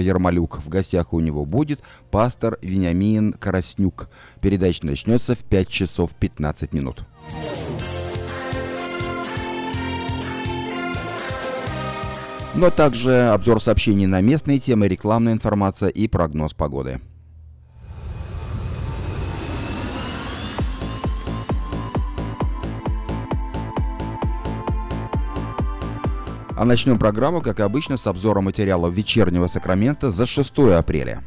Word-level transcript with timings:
Ермолюк. 0.00 0.60
В 0.60 0.68
гостях 0.68 1.12
у 1.12 1.18
него 1.18 1.44
будет 1.44 1.82
пастор 2.12 2.56
Вениамин 2.62 3.32
Караснюк. 3.32 4.08
Передача 4.40 4.86
начнется 4.86 5.34
в 5.34 5.42
5 5.42 5.68
часов 5.68 6.14
15 6.14 6.72
минут. 6.72 7.02
Но 12.54 12.70
также 12.70 13.30
обзор 13.30 13.60
сообщений 13.60 14.06
на 14.06 14.20
местные 14.20 14.60
темы, 14.60 14.86
рекламная 14.86 15.32
информация 15.32 15.88
и 15.88 16.06
прогноз 16.06 16.54
погоды. 16.54 17.00
А 26.58 26.64
начнем 26.64 26.98
программу, 26.98 27.40
как 27.40 27.60
обычно, 27.60 27.96
с 27.96 28.08
обзора 28.08 28.40
материалов 28.40 28.92
вечернего 28.92 29.46
Сакрамента 29.46 30.10
за 30.10 30.26
6 30.26 30.58
апреля. 30.76 31.22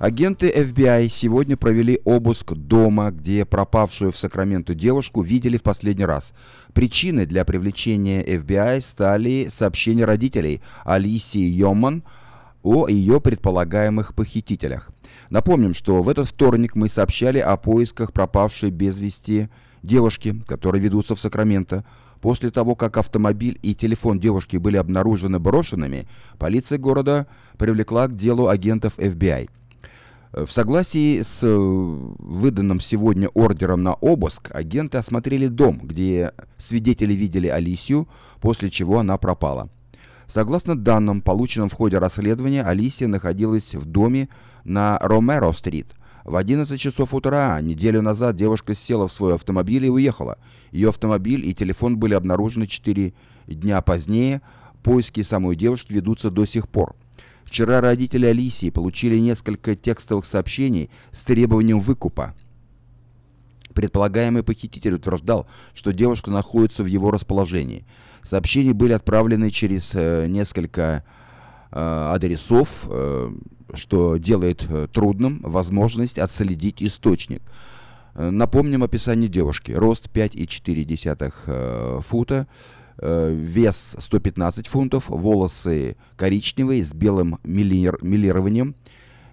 Агенты 0.00 0.50
FBI 0.50 1.08
сегодня 1.08 1.56
провели 1.56 2.00
обыск 2.04 2.54
дома, 2.54 3.12
где 3.12 3.44
пропавшую 3.44 4.10
в 4.10 4.16
Сакраменто 4.16 4.74
девушку 4.74 5.22
видели 5.22 5.58
в 5.58 5.62
последний 5.62 6.06
раз. 6.06 6.32
Причиной 6.74 7.24
для 7.26 7.44
привлечения 7.44 8.24
FBI 8.24 8.80
стали 8.80 9.46
сообщения 9.48 10.04
родителей 10.04 10.60
Алисии 10.84 11.48
Йоман 11.48 12.02
о 12.64 12.88
ее 12.88 13.20
предполагаемых 13.20 14.12
похитителях. 14.12 14.90
Напомним, 15.30 15.72
что 15.72 16.02
в 16.02 16.08
этот 16.08 16.26
вторник 16.26 16.74
мы 16.74 16.88
сообщали 16.88 17.38
о 17.38 17.56
поисках 17.58 18.12
пропавшей 18.12 18.70
без 18.70 18.98
вести 18.98 19.50
девушки, 19.84 20.42
которые 20.48 20.82
ведутся 20.82 21.14
в 21.14 21.20
Сакраменто. 21.20 21.84
После 22.26 22.50
того, 22.50 22.74
как 22.74 22.96
автомобиль 22.96 23.56
и 23.62 23.72
телефон 23.72 24.18
девушки 24.18 24.56
были 24.56 24.76
обнаружены 24.78 25.38
брошенными, 25.38 26.08
полиция 26.38 26.76
города 26.76 27.28
привлекла 27.56 28.08
к 28.08 28.16
делу 28.16 28.48
агентов 28.48 28.98
FBI. 28.98 29.48
В 30.32 30.48
согласии 30.48 31.22
с 31.22 31.38
э, 31.44 31.46
выданным 31.46 32.80
сегодня 32.80 33.28
ордером 33.28 33.84
на 33.84 33.94
обыск, 33.94 34.50
агенты 34.52 34.98
осмотрели 34.98 35.46
дом, 35.46 35.78
где 35.80 36.32
свидетели 36.58 37.12
видели 37.12 37.46
Алисию, 37.46 38.08
после 38.40 38.70
чего 38.70 38.98
она 38.98 39.18
пропала. 39.18 39.70
Согласно 40.26 40.76
данным, 40.76 41.22
полученным 41.22 41.68
в 41.68 41.74
ходе 41.74 41.98
расследования, 41.98 42.64
Алисия 42.64 43.06
находилась 43.06 43.76
в 43.76 43.84
доме 43.84 44.28
на 44.64 44.98
Ромеро-стрит– 45.00 45.94
в 46.26 46.34
11 46.34 46.80
часов 46.80 47.14
утра 47.14 47.60
неделю 47.60 48.02
назад 48.02 48.34
девушка 48.34 48.74
села 48.74 49.06
в 49.06 49.12
свой 49.12 49.36
автомобиль 49.36 49.84
и 49.84 49.88
уехала. 49.88 50.38
Ее 50.72 50.88
автомобиль 50.88 51.46
и 51.46 51.54
телефон 51.54 51.98
были 51.98 52.14
обнаружены 52.14 52.66
4 52.66 53.14
дня 53.46 53.80
позднее. 53.80 54.42
Поиски 54.82 55.22
самой 55.22 55.54
девушки 55.54 55.92
ведутся 55.92 56.30
до 56.30 56.44
сих 56.44 56.68
пор. 56.68 56.96
Вчера 57.44 57.80
родители 57.80 58.26
Алисии 58.26 58.70
получили 58.70 59.20
несколько 59.20 59.76
текстовых 59.76 60.26
сообщений 60.26 60.90
с 61.12 61.22
требованием 61.22 61.78
выкупа. 61.78 62.34
Предполагаемый 63.72 64.42
похититель 64.42 64.94
утверждал, 64.94 65.46
что 65.74 65.92
девушка 65.92 66.32
находится 66.32 66.82
в 66.82 66.86
его 66.86 67.12
расположении. 67.12 67.86
Сообщения 68.24 68.72
были 68.72 68.94
отправлены 68.94 69.50
через 69.50 69.92
э, 69.94 70.26
несколько 70.26 71.04
э, 71.70 71.78
адресов. 71.78 72.86
Э, 72.88 73.30
что 73.74 74.16
делает 74.16 74.66
э, 74.68 74.88
трудным 74.92 75.40
возможность 75.42 76.18
отследить 76.18 76.82
источник. 76.82 77.42
Э, 78.14 78.30
напомним 78.30 78.82
описание 78.82 79.28
девушки. 79.28 79.72
Рост 79.72 80.08
5,4 80.12 81.32
э, 81.46 82.00
фута, 82.02 82.46
вес 82.98 83.94
115 83.98 84.68
фунтов, 84.68 85.10
волосы 85.10 85.98
коричневые 86.16 86.82
с 86.82 86.94
белым 86.94 87.38
милированием, 87.44 88.74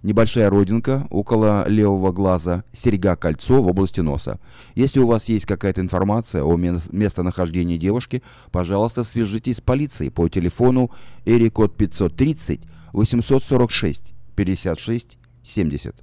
небольшая 0.02 0.50
родинка 0.50 1.08
около 1.10 1.66
левого 1.70 2.12
глаза, 2.12 2.66
серьга-кольцо 2.74 3.64
в 3.64 3.68
области 3.70 4.02
носа. 4.02 4.42
Если 4.76 5.00
у 5.00 5.08
вас 5.08 5.30
есть 5.30 5.46
какая-то 5.46 5.80
информация 5.80 6.44
о 6.44 6.58
местонахождении 6.58 7.78
девушки, 7.78 8.22
пожалуйста, 8.52 9.06
свяжитесь 9.06 9.60
с 9.60 9.62
полицией 9.62 10.12
по 10.12 10.28
телефону 10.28 10.92
Эрикод 11.24 11.78
530 11.78 12.60
846 12.92 14.13
56 14.36 15.18
70. 15.44 15.96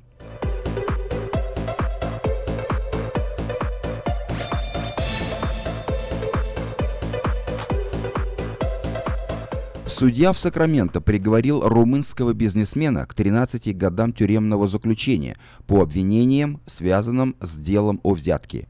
Судья 10.00 10.32
в 10.32 10.38
Сакраменто 10.38 11.02
приговорил 11.02 11.60
румынского 11.60 12.32
бизнесмена 12.32 13.04
к 13.04 13.12
13 13.12 13.76
годам 13.76 14.14
тюремного 14.14 14.66
заключения 14.66 15.36
по 15.66 15.82
обвинениям, 15.82 16.62
связанным 16.66 17.36
с 17.40 17.56
делом 17.56 18.00
о 18.02 18.14
взятке. 18.14 18.66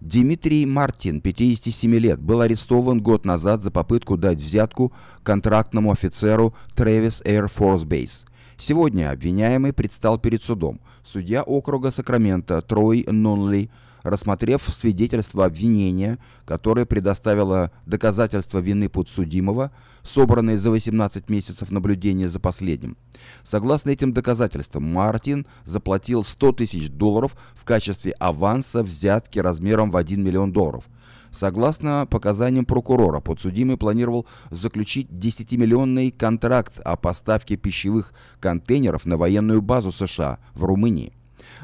Дмитрий 0.00 0.66
Мартин, 0.66 1.20
57 1.20 1.92
лет, 1.96 2.20
был 2.20 2.40
арестован 2.40 3.02
год 3.02 3.24
назад 3.24 3.62
за 3.62 3.72
попытку 3.72 4.16
дать 4.16 4.38
взятку 4.38 4.92
контрактному 5.24 5.90
офицеру 5.90 6.54
Travis 6.76 7.20
Air 7.24 7.50
Force 7.52 7.84
Base. 7.84 8.29
Сегодня 8.60 9.10
обвиняемый 9.10 9.72
предстал 9.72 10.18
перед 10.18 10.44
судом. 10.44 10.80
Судья 11.02 11.42
округа 11.42 11.90
Сакрамента 11.90 12.60
Трой 12.60 13.06
Нонли, 13.08 13.70
рассмотрев 14.02 14.62
свидетельство 14.68 15.46
обвинения, 15.46 16.18
которое 16.44 16.84
предоставило 16.84 17.72
доказательства 17.86 18.58
вины 18.58 18.90
подсудимого, 18.90 19.72
собранные 20.02 20.58
за 20.58 20.70
18 20.70 21.30
месяцев 21.30 21.70
наблюдения 21.70 22.28
за 22.28 22.38
последним. 22.38 22.98
Согласно 23.44 23.90
этим 23.90 24.12
доказательствам, 24.12 24.84
Мартин 24.84 25.46
заплатил 25.64 26.22
100 26.22 26.52
тысяч 26.52 26.90
долларов 26.90 27.36
в 27.54 27.64
качестве 27.64 28.12
аванса 28.12 28.82
взятки 28.82 29.38
размером 29.38 29.90
в 29.90 29.96
1 29.96 30.22
миллион 30.22 30.52
долларов– 30.52 30.84
Согласно 31.32 32.06
показаниям 32.10 32.64
прокурора, 32.64 33.20
подсудимый 33.20 33.76
планировал 33.76 34.26
заключить 34.50 35.08
10-миллионный 35.08 36.10
контракт 36.10 36.80
о 36.84 36.96
поставке 36.96 37.56
пищевых 37.56 38.12
контейнеров 38.40 39.06
на 39.06 39.16
военную 39.16 39.62
базу 39.62 39.92
США 39.92 40.38
в 40.54 40.64
Румынии. 40.64 41.12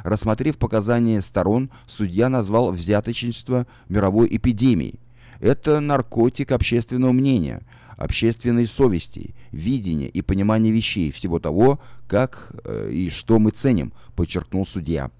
Рассмотрев 0.05 0.57
показания 0.59 1.21
сторон, 1.21 1.71
судья 1.87 2.29
назвал 2.29 2.71
взяточничество 2.71 3.67
мировой 3.89 4.29
эпидемией. 4.31 5.01
Это 5.41 5.81
наркотик 5.81 6.53
общественного 6.53 7.13
мнения, 7.13 7.63
общественной 7.97 8.67
совести, 8.67 9.35
видения 9.51 10.09
и 10.09 10.23
понимания 10.23 10.71
вещей, 10.71 11.11
всего 11.11 11.41
того, 11.41 11.81
как 12.07 12.53
э, 12.65 12.91
и 12.93 13.11
что 13.11 13.39
мы 13.39 13.51
ценим, 13.51 13.93
подчеркнул 14.15 14.65
судья. 14.65 15.11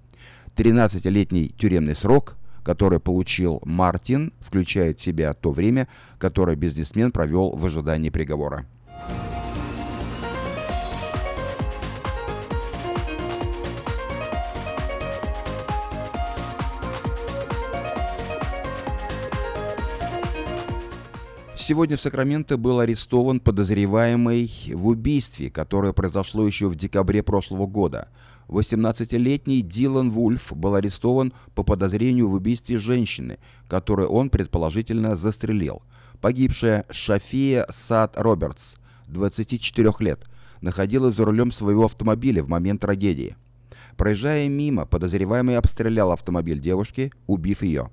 13-летний 0.55 1.49
тюремный 1.49 1.95
срок– 1.95 2.37
который 2.67 2.99
получил 2.99 3.61
Мартин, 3.63 4.33
включает 4.41 4.99
в 4.99 5.01
себя 5.01 5.33
то 5.33 5.51
время, 5.51 5.87
которое 6.17 6.57
бизнесмен 6.57 7.13
провел 7.13 7.51
в 7.51 7.65
ожидании 7.65 8.09
приговора. 8.09 8.65
Сегодня 21.55 21.95
в 21.95 22.01
Сакраменто 22.01 22.57
был 22.57 22.81
арестован 22.81 23.39
подозреваемый 23.39 24.51
в 24.73 24.87
убийстве, 24.87 25.49
которое 25.49 25.93
произошло 25.93 26.45
еще 26.45 26.67
в 26.67 26.75
декабре 26.75 27.23
прошлого 27.23 27.65
года– 27.65 28.09
18-летний 28.47 29.61
Дилан 29.61 30.09
Вульф 30.09 30.53
был 30.53 30.75
арестован 30.75 31.33
по 31.53 31.63
подозрению 31.63 32.29
в 32.29 32.33
убийстве 32.33 32.77
женщины, 32.77 33.39
которую 33.67 34.09
он 34.09 34.29
предположительно 34.29 35.15
застрелил. 35.15 35.81
Погибшая 36.21 36.85
Шафия 36.89 37.67
Сад 37.69 38.13
Робертс, 38.17 38.75
24 39.07 39.91
лет, 39.99 40.21
находилась 40.61 41.15
за 41.15 41.25
рулем 41.25 41.51
своего 41.51 41.85
автомобиля 41.85 42.41
в 42.41 42.47
момент 42.47 42.81
трагедии. 42.81 43.35
Проезжая 43.97 44.47
мимо, 44.47 44.85
подозреваемый 44.85 45.57
обстрелял 45.57 46.11
автомобиль 46.11 46.59
девушки, 46.59 47.11
убив 47.25 47.63
ее. 47.63 47.89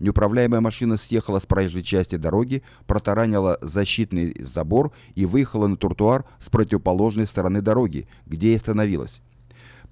Неуправляемая 0.00 0.60
машина 0.60 0.96
съехала 0.96 1.40
с 1.40 1.46
проезжей 1.46 1.82
части 1.82 2.16
дороги, 2.16 2.62
протаранила 2.86 3.58
защитный 3.62 4.36
забор 4.40 4.92
и 5.14 5.24
выехала 5.24 5.66
на 5.66 5.76
тротуар 5.76 6.24
с 6.40 6.50
противоположной 6.50 7.26
стороны 7.26 7.62
дороги, 7.62 8.06
где 8.26 8.52
и 8.52 8.56
остановилась. 8.56 9.20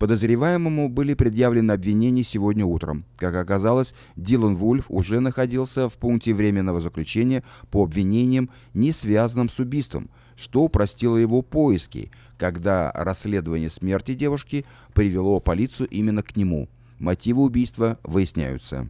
Подозреваемому 0.00 0.88
были 0.88 1.12
предъявлены 1.12 1.73
обвинения 1.73 2.25
сегодня 2.25 2.64
утром. 2.64 3.05
Как 3.19 3.35
оказалось, 3.35 3.93
Дилан 4.17 4.56
Вульф 4.56 4.87
уже 4.88 5.20
находился 5.20 5.91
в 5.91 5.99
пункте 5.99 6.32
временного 6.32 6.81
заключения 6.81 7.44
по 7.70 7.85
обвинениям, 7.85 8.49
не 8.73 8.93
связанным 8.93 9.50
с 9.50 9.58
убийством, 9.58 10.08
что 10.37 10.62
упростило 10.62 11.19
его 11.19 11.43
поиски, 11.43 12.11
когда 12.38 12.91
расследование 12.94 13.69
смерти 13.69 14.14
девушки 14.14 14.64
привело 14.94 15.38
полицию 15.38 15.87
именно 15.88 16.23
к 16.23 16.35
нему. 16.35 16.70
Мотивы 16.99 17.43
убийства 17.43 17.99
выясняются. 18.03 18.88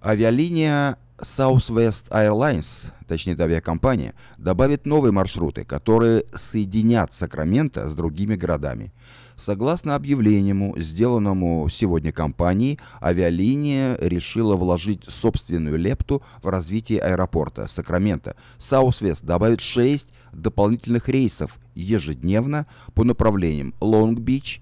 Авиалиния 0.00 0.96
Southwest 1.22 2.08
Airlines, 2.10 2.90
точнее 3.06 3.36
авиакомпания, 3.38 4.14
добавит 4.38 4.86
новые 4.86 5.12
маршруты, 5.12 5.64
которые 5.64 6.24
соединят 6.34 7.14
Сакраменто 7.14 7.86
с 7.86 7.94
другими 7.94 8.34
городами. 8.34 8.92
Согласно 9.36 9.94
объявлению, 9.94 10.74
сделанному 10.78 11.68
сегодня 11.68 12.12
компанией, 12.12 12.78
авиалиния 13.00 13.96
решила 14.00 14.56
вложить 14.56 15.04
собственную 15.08 15.78
лепту 15.78 16.22
в 16.42 16.48
развитие 16.48 17.00
аэропорта 17.00 17.66
Сакраменто. 17.68 18.36
Southwest 18.58 19.24
добавит 19.24 19.60
6 19.60 20.08
дополнительных 20.32 21.08
рейсов 21.08 21.58
ежедневно 21.74 22.66
по 22.94 23.04
направлениям 23.04 23.74
Лонг-Бич, 23.80 24.60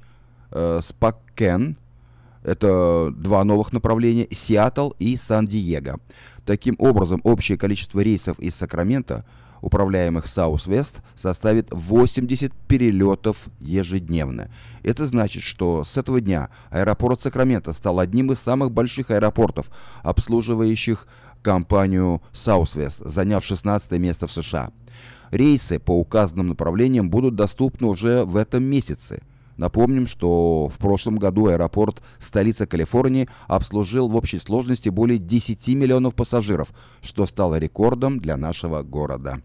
э, 0.50 0.80
это 2.42 3.10
два 3.14 3.44
новых 3.44 3.72
направления, 3.72 4.28
Сиэтл 4.30 4.90
и 4.98 5.16
Сан-Диего. 5.16 6.00
Таким 6.44 6.74
образом, 6.78 7.20
общее 7.22 7.58
количество 7.58 8.00
рейсов 8.00 8.38
из 8.38 8.54
Сакрамента, 8.54 9.24
управляемых 9.60 10.24
Southwest, 10.24 11.02
составит 11.14 11.68
80 11.70 12.52
перелетов 12.66 13.36
ежедневно. 13.60 14.50
Это 14.82 15.06
значит, 15.06 15.42
что 15.42 15.84
с 15.84 15.98
этого 15.98 16.20
дня 16.20 16.48
аэропорт 16.70 17.20
Сакрамента 17.20 17.74
стал 17.74 17.98
одним 17.98 18.32
из 18.32 18.38
самых 18.38 18.72
больших 18.72 19.10
аэропортов, 19.10 19.70
обслуживающих 20.02 21.06
компанию 21.42 22.22
Southwest, 22.32 23.06
заняв 23.06 23.44
16 23.44 23.92
место 23.92 24.26
в 24.26 24.32
США. 24.32 24.72
Рейсы 25.30 25.78
по 25.78 25.92
указанным 25.92 26.48
направлениям 26.48 27.10
будут 27.10 27.36
доступны 27.36 27.86
уже 27.86 28.24
в 28.24 28.36
этом 28.36 28.64
месяце– 28.64 29.22
Напомним, 29.60 30.06
что 30.06 30.68
в 30.68 30.78
прошлом 30.78 31.18
году 31.18 31.48
аэропорт 31.48 32.00
столицы 32.18 32.64
Калифорнии 32.64 33.28
обслужил 33.46 34.08
в 34.08 34.16
общей 34.16 34.38
сложности 34.38 34.88
более 34.88 35.18
10 35.18 35.68
миллионов 35.74 36.14
пассажиров, 36.14 36.72
что 37.02 37.26
стало 37.26 37.58
рекордом 37.58 38.20
для 38.20 38.38
нашего 38.38 38.82
города. 38.82 39.42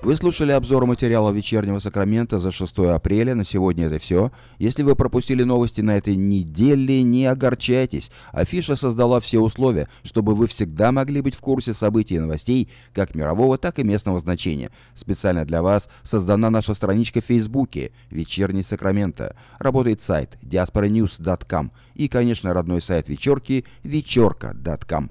Вы 0.00 0.16
слушали 0.16 0.52
обзор 0.52 0.86
материала 0.86 1.32
вечернего 1.32 1.80
Сакрамента 1.80 2.38
за 2.38 2.52
6 2.52 2.78
апреля. 2.90 3.34
На 3.34 3.44
сегодня 3.44 3.86
это 3.86 3.98
все. 3.98 4.30
Если 4.58 4.84
вы 4.84 4.94
пропустили 4.94 5.42
новости 5.42 5.80
на 5.80 5.96
этой 5.96 6.14
неделе, 6.14 7.02
не 7.02 7.26
огорчайтесь. 7.26 8.12
Афиша 8.30 8.76
создала 8.76 9.18
все 9.18 9.40
условия, 9.40 9.88
чтобы 10.04 10.36
вы 10.36 10.46
всегда 10.46 10.92
могли 10.92 11.20
быть 11.20 11.34
в 11.34 11.40
курсе 11.40 11.74
событий 11.74 12.14
и 12.14 12.20
новостей 12.20 12.70
как 12.94 13.16
мирового, 13.16 13.58
так 13.58 13.80
и 13.80 13.84
местного 13.84 14.20
значения. 14.20 14.70
Специально 14.94 15.44
для 15.44 15.62
вас 15.62 15.88
создана 16.04 16.48
наша 16.48 16.74
страничка 16.74 17.20
в 17.20 17.24
Фейсбуке 17.24 17.90
«Вечерний 18.10 18.62
Сакраменто». 18.62 19.34
Работает 19.58 20.00
сайт 20.00 20.38
diasporanews.com 20.42 21.72
и, 21.96 22.06
конечно, 22.06 22.54
родной 22.54 22.80
сайт 22.80 23.08
вечерки 23.08 23.64
вечерка.com. 23.82 25.10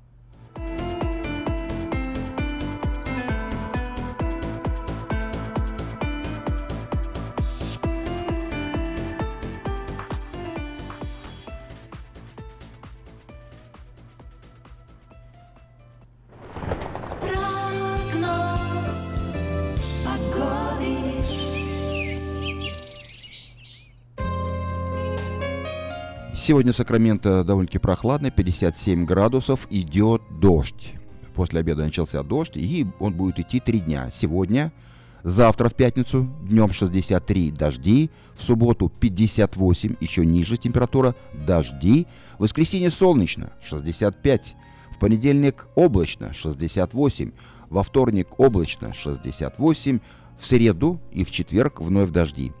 Сегодня 26.43 26.73
Сакраменто 26.73 27.43
довольно-таки 27.43 27.77
прохладно, 27.77 28.31
57 28.31 29.05
градусов, 29.05 29.67
идет 29.69 30.23
дождь. 30.39 30.93
После 31.35 31.59
обеда 31.59 31.83
начался 31.83 32.23
дождь, 32.23 32.57
и 32.57 32.87
он 32.99 33.13
будет 33.13 33.37
идти 33.37 33.59
три 33.59 33.79
дня. 33.79 34.09
Сегодня, 34.11 34.73
завтра 35.21 35.69
в 35.69 35.75
пятницу, 35.75 36.27
днем 36.41 36.73
63 36.73 37.51
дожди, 37.51 38.09
в 38.33 38.41
субботу 38.41 38.89
58, 38.89 39.97
еще 39.99 40.25
ниже 40.25 40.57
температура, 40.57 41.13
дожди, 41.45 42.07
в 42.39 42.41
воскресенье 42.41 42.89
солнечно, 42.89 43.53
65, 43.61 44.55
в 44.89 44.97
понедельник 44.97 45.67
облачно, 45.75 46.33
68, 46.33 47.33
во 47.69 47.83
вторник 47.83 48.39
облачно, 48.39 48.93
68, 48.95 49.99
в 50.39 50.45
среду 50.47 50.99
и 51.11 51.23
в 51.23 51.29
четверг 51.29 51.81
вновь 51.81 52.09
дожди. 52.09 52.51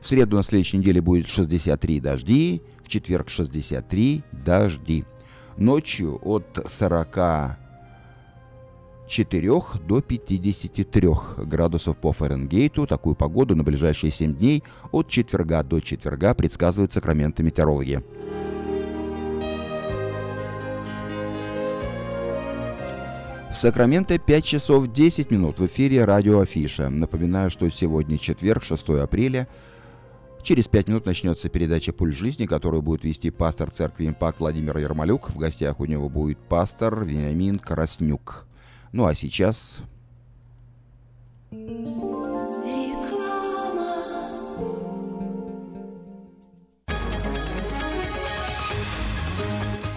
В 0.00 0.06
среду 0.06 0.36
на 0.36 0.44
следующей 0.44 0.76
неделе 0.76 1.00
будет 1.00 1.26
63 1.26 1.98
дожди, 1.98 2.62
в 2.84 2.88
четверг 2.88 3.28
63 3.30 4.22
дожди. 4.32 5.04
Ночью 5.56 6.20
от 6.22 6.44
44 6.68 7.56
до 9.86 10.00
53 10.00 11.08
градусов 11.38 11.96
по 11.96 12.12
Фаренгейту. 12.12 12.86
Такую 12.86 13.16
погоду 13.16 13.56
на 13.56 13.64
ближайшие 13.64 14.10
7 14.10 14.34
дней 14.34 14.62
от 14.92 15.08
четверга 15.08 15.62
до 15.62 15.80
четверга 15.80 16.34
предсказывают 16.34 16.92
Сакраменто 16.92 17.42
метеорологи. 17.42 18.02
В 23.50 23.56
Сакраменто 23.56 24.18
5 24.18 24.44
часов 24.44 24.92
10 24.92 25.30
минут 25.30 25.60
в 25.60 25.66
эфире 25.66 26.04
радио 26.04 26.40
Афиша. 26.40 26.90
Напоминаю, 26.90 27.50
что 27.50 27.68
сегодня 27.70 28.18
четверг, 28.18 28.64
6 28.64 28.90
апреля– 28.90 29.48
Через 30.44 30.68
пять 30.68 30.88
минут 30.88 31.06
начнется 31.06 31.48
передача 31.48 31.90
«Пульс 31.94 32.14
жизни», 32.14 32.44
которую 32.44 32.82
будет 32.82 33.02
вести 33.02 33.30
пастор 33.30 33.70
церкви 33.70 34.06
«Импакт» 34.06 34.40
Владимир 34.40 34.76
Ермолюк. 34.76 35.30
В 35.30 35.38
гостях 35.38 35.80
у 35.80 35.86
него 35.86 36.10
будет 36.10 36.36
пастор 36.36 37.02
Вениамин 37.02 37.58
Краснюк. 37.58 38.46
Ну 38.92 39.06
а 39.06 39.14
сейчас... 39.14 39.80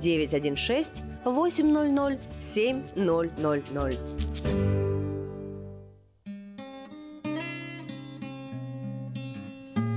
916 0.00 1.02
800 1.24 2.18
7000. 2.40 3.98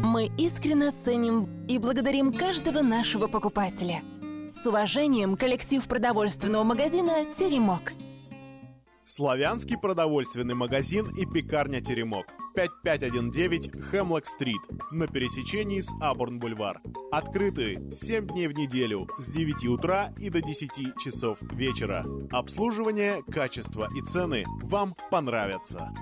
Мы 0.03 0.31
искренне 0.37 0.91
ценим 0.91 1.47
и 1.67 1.77
благодарим 1.77 2.33
каждого 2.33 2.81
нашего 2.81 3.27
покупателя. 3.27 4.01
С 4.51 4.65
уважением, 4.65 5.37
коллектив 5.37 5.85
продовольственного 5.87 6.63
магазина 6.63 7.25
«Теремок». 7.37 7.93
Славянский 9.03 9.77
продовольственный 9.77 10.55
магазин 10.55 11.13
и 11.15 11.25
пекарня 11.25 11.81
«Теремок». 11.81 12.25
5519 12.57 13.83
Хемлок-стрит 13.91 14.57
на 14.91 15.05
пересечении 15.05 15.79
с 15.79 15.93
Абурн-бульвар. 16.01 16.81
Открыты 17.11 17.79
7 17.91 18.25
дней 18.25 18.47
в 18.47 18.53
неделю 18.53 19.07
с 19.19 19.29
9 19.29 19.65
утра 19.67 20.11
и 20.17 20.31
до 20.31 20.41
10 20.41 20.97
часов 20.97 21.37
вечера. 21.51 22.03
Обслуживание, 22.31 23.21
качество 23.31 23.87
и 23.95 24.01
цены 24.01 24.43
вам 24.63 24.95
понравятся. 25.11 25.93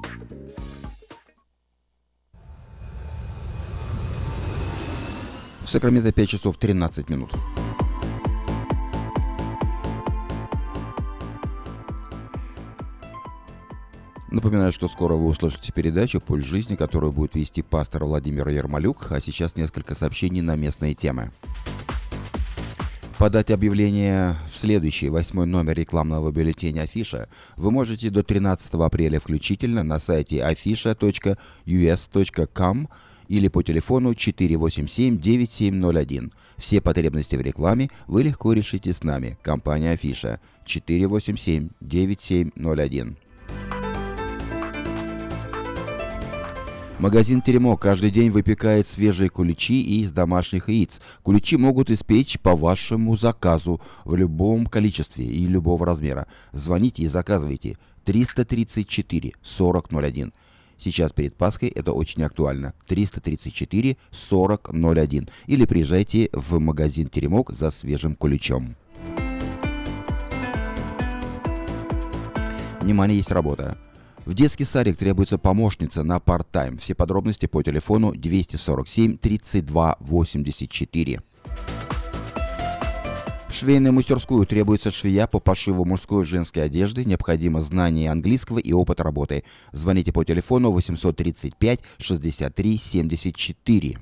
В 5.66 5.68
Сакраменто 5.68 6.14
5 6.14 6.30
часов 6.30 6.58
13 6.58 7.10
минут. 7.10 7.32
Напоминаю, 14.36 14.72
что 14.74 14.90
скоро 14.90 15.16
вы 15.16 15.28
услышите 15.28 15.72
передачу 15.72 16.20
«Пульс 16.20 16.44
жизни», 16.44 16.76
которую 16.76 17.14
будет 17.14 17.36
вести 17.36 17.62
пастор 17.62 18.04
Владимир 18.04 18.50
Ермолюк, 18.50 19.08
а 19.12 19.22
сейчас 19.22 19.56
несколько 19.56 19.96
сообщений 19.96 20.42
на 20.42 20.58
местные 20.58 20.94
темы. 20.94 21.32
Подать 23.18 23.50
объявление 23.50 24.36
в 24.52 24.58
следующий, 24.60 25.08
восьмой 25.08 25.46
номер 25.46 25.78
рекламного 25.78 26.34
бюллетеня 26.34 26.82
«Афиша» 26.82 27.30
вы 27.56 27.72
можете 27.72 28.10
до 28.10 28.24
13 28.24 28.74
апреля 28.74 29.22
включительно 29.22 29.84
на 29.84 30.00
сайте 30.00 30.40
afisha.us.com 30.40 32.90
или 33.30 33.48
по 33.48 33.64
телефону 33.64 34.12
487-9701. 34.12 36.34
Все 36.58 36.82
потребности 36.82 37.38
в 37.38 37.42
рекламе 37.42 37.90
вы 38.06 38.24
легко 38.24 38.52
решите 38.52 38.92
с 38.92 39.02
нами. 39.02 39.38
Компания 39.42 39.92
«Афиша» 39.92 40.42
487-9701. 40.66 43.16
Магазин 47.06 47.44
Теремок 47.44 47.84
каждый 47.84 48.10
день 48.10 48.32
выпекает 48.32 48.88
свежие 48.88 49.30
куличи 49.30 49.80
из 50.02 50.12
домашних 50.12 50.70
яиц. 50.70 51.00
Куличи 51.22 51.56
могут 51.56 51.92
испечь 51.92 52.40
по 52.40 52.56
вашему 52.56 53.16
заказу 53.16 53.80
в 54.06 54.16
любом 54.16 54.66
количестве 54.66 55.24
и 55.24 55.46
любого 55.46 55.86
размера. 55.86 56.26
Звоните 56.52 57.04
и 57.04 57.08
заказывайте 57.08 57.78
334 58.06 59.34
4001. 59.44 60.34
Сейчас 60.80 61.14
перед 61.14 61.36
Пасхой 61.36 61.70
это 61.70 61.94
очень 61.94 62.24
актуально. 62.24 62.74
334 62.88 63.98
4001. 64.10 65.30
Или 65.46 65.66
приезжайте 65.66 66.30
в 66.34 66.58
магазин 66.58 67.08
Теремок 67.08 67.52
за 67.52 67.70
свежим 67.70 68.16
куличом. 68.16 68.76
Внимание, 72.82 73.18
есть 73.18 73.32
работа. 73.32 73.78
В 74.26 74.34
детский 74.34 74.66
садик 74.66 74.98
требуется 74.98 75.38
помощница 75.38 76.02
на 76.02 76.18
part-time. 76.18 76.80
Все 76.80 76.96
подробности 76.96 77.46
по 77.46 77.62
телефону 77.62 78.12
247 78.12 79.18
32 79.18 79.98
84. 80.00 81.22
В 83.48 83.54
швейную 83.54 83.94
мастерскую 83.94 84.46
требуется 84.48 84.90
швея 84.90 85.28
по 85.28 85.40
пошиву 85.40 85.86
мужской 85.86 86.24
и 86.24 86.26
женской 86.26 86.64
одежды. 86.64 87.06
Необходимо 87.06 87.62
знание 87.62 88.12
английского 88.12 88.58
и 88.58 88.74
опыт 88.74 89.00
работы. 89.00 89.44
Звоните 89.72 90.12
по 90.12 90.26
телефону 90.26 90.72
835 90.72 91.80
63 92.00 92.78
74. 92.80 93.98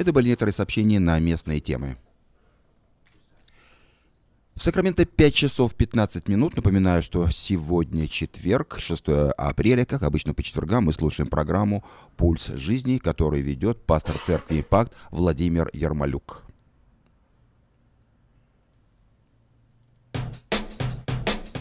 Это 0.00 0.14
были 0.14 0.28
некоторые 0.28 0.54
сообщения 0.54 0.98
на 0.98 1.18
местные 1.18 1.60
темы. 1.60 1.98
В 4.54 4.64
Сакраменто 4.64 5.04
5 5.04 5.34
часов 5.34 5.74
15 5.74 6.26
минут. 6.26 6.56
Напоминаю, 6.56 7.02
что 7.02 7.28
сегодня 7.28 8.08
четверг, 8.08 8.78
6 8.80 9.04
апреля, 9.36 9.84
как 9.84 10.02
обычно 10.02 10.32
по 10.32 10.42
четвергам, 10.42 10.84
мы 10.84 10.94
слушаем 10.94 11.28
программу 11.28 11.84
«Пульс 12.16 12.46
жизни», 12.46 12.96
которую 12.96 13.44
ведет 13.44 13.84
пастор 13.84 14.16
церкви 14.24 14.60
«Импакт» 14.60 14.94
Владимир 15.10 15.68
Ермолюк. 15.74 16.44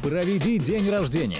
Проведи 0.02 0.60
день 0.60 0.90
рождения 0.90 1.40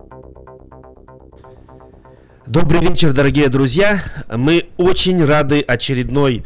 Добрый 2.51 2.81
вечер, 2.81 3.13
дорогие 3.13 3.47
друзья. 3.47 4.03
Мы 4.27 4.65
очень 4.75 5.23
рады 5.23 5.61
очередной 5.61 6.43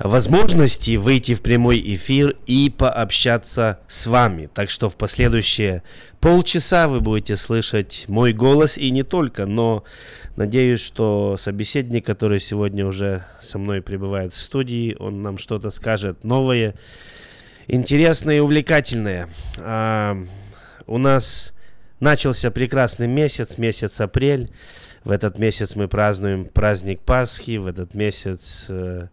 возможности 0.00 0.96
выйти 0.96 1.36
в 1.36 1.40
прямой 1.40 1.78
эфир 1.94 2.34
и 2.46 2.68
пообщаться 2.68 3.78
с 3.86 4.08
вами. 4.08 4.50
Так 4.52 4.70
что 4.70 4.88
в 4.88 4.96
последующие 4.96 5.84
полчаса 6.18 6.88
вы 6.88 7.00
будете 7.00 7.36
слышать 7.36 8.06
мой 8.08 8.32
голос 8.32 8.76
и 8.76 8.90
не 8.90 9.04
только, 9.04 9.46
но 9.46 9.84
надеюсь, 10.34 10.80
что 10.80 11.36
собеседник, 11.38 12.04
который 12.04 12.40
сегодня 12.40 12.84
уже 12.84 13.24
со 13.40 13.56
мной 13.58 13.82
пребывает 13.82 14.32
в 14.32 14.36
студии, 14.36 14.96
он 14.98 15.22
нам 15.22 15.38
что-то 15.38 15.70
скажет 15.70 16.24
новое, 16.24 16.74
интересное 17.68 18.38
и 18.38 18.40
увлекательное. 18.40 19.28
А, 19.60 20.18
у 20.88 20.98
нас 20.98 21.52
Начался 22.00 22.50
прекрасный 22.50 23.06
месяц, 23.06 23.58
месяц 23.58 24.00
апрель. 24.00 24.50
В 25.04 25.10
этот 25.10 25.38
месяц 25.38 25.76
мы 25.76 25.88
празднуем 25.88 26.44
праздник 26.44 27.00
Пасхи, 27.00 27.56
в 27.56 27.66
этот 27.66 27.94
месяц 27.94 28.66
э, 28.68 29.08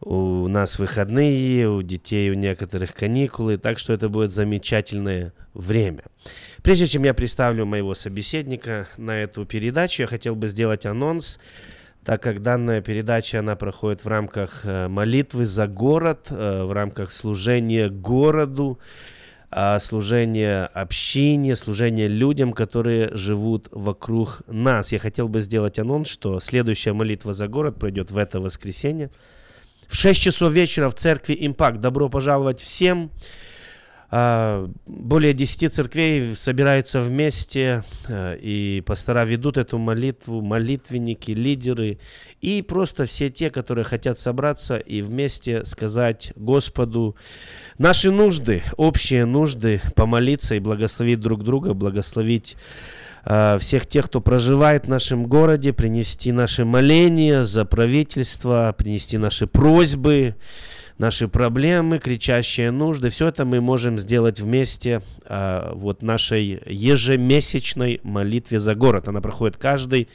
у 0.00 0.48
нас 0.48 0.78
выходные, 0.78 1.68
у 1.68 1.82
детей 1.82 2.30
у 2.30 2.34
некоторых 2.34 2.94
каникулы, 2.94 3.58
так 3.58 3.78
что 3.78 3.92
это 3.92 4.08
будет 4.08 4.32
замечательное 4.32 5.32
время. 5.54 6.04
Прежде 6.62 6.86
чем 6.86 7.04
я 7.04 7.14
представлю 7.14 7.64
моего 7.64 7.94
собеседника 7.94 8.88
на 8.96 9.22
эту 9.22 9.44
передачу, 9.44 10.02
я 10.02 10.06
хотел 10.06 10.34
бы 10.34 10.48
сделать 10.48 10.86
анонс, 10.86 11.38
так 12.04 12.22
как 12.22 12.42
данная 12.42 12.80
передача, 12.80 13.40
она 13.40 13.54
проходит 13.54 14.04
в 14.04 14.08
рамках 14.08 14.60
э, 14.64 14.88
молитвы 14.88 15.44
за 15.44 15.66
город, 15.66 16.28
э, 16.30 16.62
в 16.64 16.72
рамках 16.72 17.12
служения 17.12 17.88
городу, 17.88 18.78
служение 19.78 20.66
общине, 20.66 21.56
служение 21.56 22.08
людям, 22.08 22.52
которые 22.52 23.16
живут 23.16 23.68
вокруг 23.72 24.42
нас. 24.46 24.92
Я 24.92 24.98
хотел 24.98 25.28
бы 25.28 25.40
сделать 25.40 25.78
анонс, 25.78 26.08
что 26.08 26.40
следующая 26.40 26.92
молитва 26.92 27.32
за 27.32 27.48
город 27.48 27.78
пройдет 27.78 28.10
в 28.10 28.18
это 28.18 28.40
воскресенье– 28.40 29.10
в 29.88 29.96
6 29.96 30.20
часов 30.20 30.52
вечера 30.52 30.88
в 30.88 30.94
церкви 30.94 31.36
«Импакт». 31.40 31.80
Добро 31.80 32.10
пожаловать 32.10 32.60
всем. 32.60 33.10
А, 34.10 34.70
более 34.86 35.34
10 35.34 35.72
церквей 35.72 36.34
собираются 36.34 37.00
вместе, 37.00 37.82
а, 38.08 38.34
и 38.34 38.80
пастора 38.80 39.24
ведут 39.24 39.58
эту 39.58 39.78
молитву, 39.78 40.40
молитвенники, 40.40 41.32
лидеры, 41.32 41.98
и 42.40 42.62
просто 42.62 43.04
все 43.04 43.28
те, 43.28 43.50
которые 43.50 43.84
хотят 43.84 44.18
собраться 44.18 44.78
и 44.78 45.02
вместе 45.02 45.64
сказать 45.64 46.32
Господу 46.36 47.16
наши 47.76 48.10
нужды, 48.10 48.62
общие 48.76 49.26
нужды, 49.26 49.82
помолиться 49.94 50.54
и 50.54 50.60
благословить 50.60 51.20
друг 51.20 51.44
друга, 51.44 51.74
благословить 51.74 52.56
Э, 53.30 53.58
всех 53.60 53.86
тех, 53.86 54.06
кто 54.06 54.22
проживает 54.22 54.86
в 54.86 54.88
нашем 54.88 55.26
городе, 55.26 55.74
принести 55.74 56.32
наши 56.32 56.64
моления 56.64 57.42
за 57.42 57.66
правительство, 57.66 58.74
принести 58.76 59.18
наши 59.18 59.46
просьбы, 59.46 60.34
наши 60.98 61.28
проблемы, 61.28 61.98
кричащие 61.98 62.70
нужды. 62.70 63.08
Все 63.08 63.28
это 63.28 63.44
мы 63.44 63.60
можем 63.60 63.98
сделать 63.98 64.40
вместе 64.40 65.00
э, 65.24 65.72
вот 65.74 66.02
нашей 66.02 66.62
ежемесячной 66.66 68.00
молитве 68.02 68.58
за 68.58 68.74
город. 68.74 69.08
Она 69.08 69.20
проходит 69.20 69.56
каждый, 69.56 70.08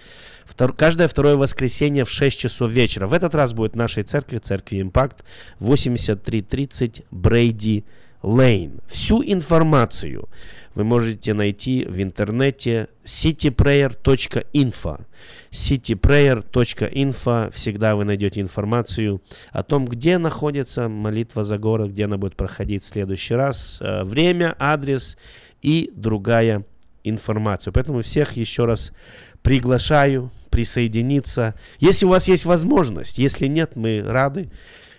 втор, 0.46 0.74
каждое 0.74 1.08
второе 1.08 1.36
воскресенье 1.36 2.06
в 2.06 2.10
6 2.10 2.40
часов 2.40 2.70
вечера. 2.70 3.08
В 3.08 3.14
этот 3.14 3.34
раз 3.34 3.54
будет 3.54 3.74
в 3.74 3.78
нашей 3.78 4.04
церкви, 4.04 4.38
церкви 4.38 4.82
Импакт, 4.82 5.24
8330 5.60 7.04
Брейди 7.12 7.86
Лейн. 8.24 8.80
Всю 8.88 9.22
информацию 9.22 10.30
вы 10.76 10.86
можете 10.86 11.34
найти 11.34 11.86
в 11.86 12.02
интернете 12.02 12.88
cityprayer.info. 13.04 15.06
cityprayer.info. 15.52 17.52
Всегда 17.52 17.96
вы 17.96 18.06
найдете 18.06 18.40
информацию 18.42 19.22
о 19.52 19.64
том, 19.64 19.86
где 19.86 20.18
находится 20.18 20.88
молитва 20.88 21.44
за 21.44 21.58
город, 21.58 21.92
где 21.92 22.06
она 22.06 22.18
будет 22.18 22.38
проходить 22.38 22.84
в 22.84 22.88
следующий 22.88 23.36
раз, 23.36 23.80
э, 23.82 24.04
время, 24.04 24.56
адрес 24.58 25.18
и 25.62 25.92
другая 25.94 26.64
информация. 27.04 27.74
Поэтому 27.74 28.02
всех 28.02 28.34
еще 28.34 28.66
раз 28.66 28.94
приглашаю 29.42 30.32
присоединиться. 30.50 31.56
Если 31.80 32.06
у 32.06 32.10
вас 32.10 32.30
есть 32.30 32.46
возможность, 32.46 33.18
если 33.18 33.48
нет, 33.48 33.76
мы 33.76 34.02
рады 34.02 34.50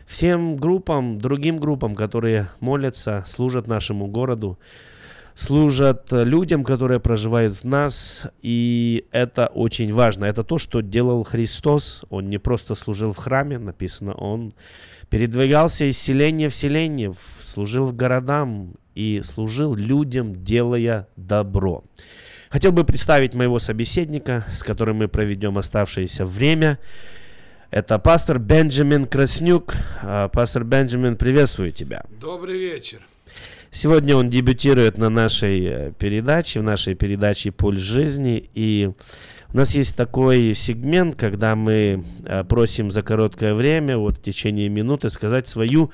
всем 0.07 0.57
группам, 0.57 1.19
другим 1.19 1.59
группам, 1.59 1.95
которые 1.95 2.49
молятся, 2.61 3.25
служат 3.27 3.67
нашему 3.67 4.07
городу, 4.07 4.59
служат 5.35 6.09
людям, 6.11 6.63
которые 6.65 7.01
проживают 7.01 7.55
в 7.55 7.65
нас, 7.65 8.27
и 8.41 9.07
это 9.11 9.47
очень 9.47 9.93
важно. 9.93 10.27
Это 10.27 10.45
то, 10.45 10.59
что 10.59 10.81
делал 10.81 11.25
Христос. 11.25 12.05
Он 12.11 12.31
не 12.31 12.39
просто 12.39 12.75
служил 12.75 13.13
в 13.13 13.17
храме, 13.17 13.59
написано, 13.59 14.15
он 14.15 14.55
передвигался 15.11 15.85
из 15.85 15.99
селения 15.99 16.49
в 16.49 16.55
селение, 16.55 17.13
служил 17.43 17.85
в 17.85 17.95
городам 17.95 18.75
и 18.95 19.23
служил 19.25 19.75
людям, 19.75 20.45
делая 20.45 21.09
добро. 21.17 21.85
Хотел 22.49 22.71
бы 22.71 22.85
представить 22.85 23.35
моего 23.35 23.59
собеседника, 23.59 24.45
с 24.53 24.63
которым 24.63 24.99
мы 24.99 25.09
проведем 25.09 25.59
оставшееся 25.59 26.25
время. 26.25 26.79
Это 27.75 27.99
пастор 27.99 28.39
Бенджамин 28.39 29.05
Краснюк. 29.05 29.75
А, 30.01 30.29
пастор 30.29 30.63
Бенджамин, 30.63 31.17
приветствую 31.17 31.73
тебя. 31.73 32.05
Добрый 32.21 32.57
вечер. 32.57 33.01
Сегодня 33.73 34.15
он 34.15 34.31
дебютирует 34.31 34.97
на 34.97 35.09
нашей 35.09 35.67
э, 35.67 35.93
передаче, 35.99 36.61
в 36.61 36.63
нашей 36.63 36.95
передаче 36.95 37.51
«Пульс 37.51 37.81
жизни». 37.81 38.49
И 38.55 38.91
у 39.53 39.57
нас 39.57 39.75
есть 39.75 39.97
такой 39.97 40.55
сегмент, 40.55 41.17
когда 41.17 41.57
мы 41.57 42.05
э, 42.25 42.45
просим 42.45 42.93
за 42.93 43.03
короткое 43.03 43.55
время, 43.55 43.99
вот 43.99 44.19
в 44.19 44.23
течение 44.23 44.69
минуты, 44.69 45.11
сказать 45.11 45.49
свою 45.49 45.91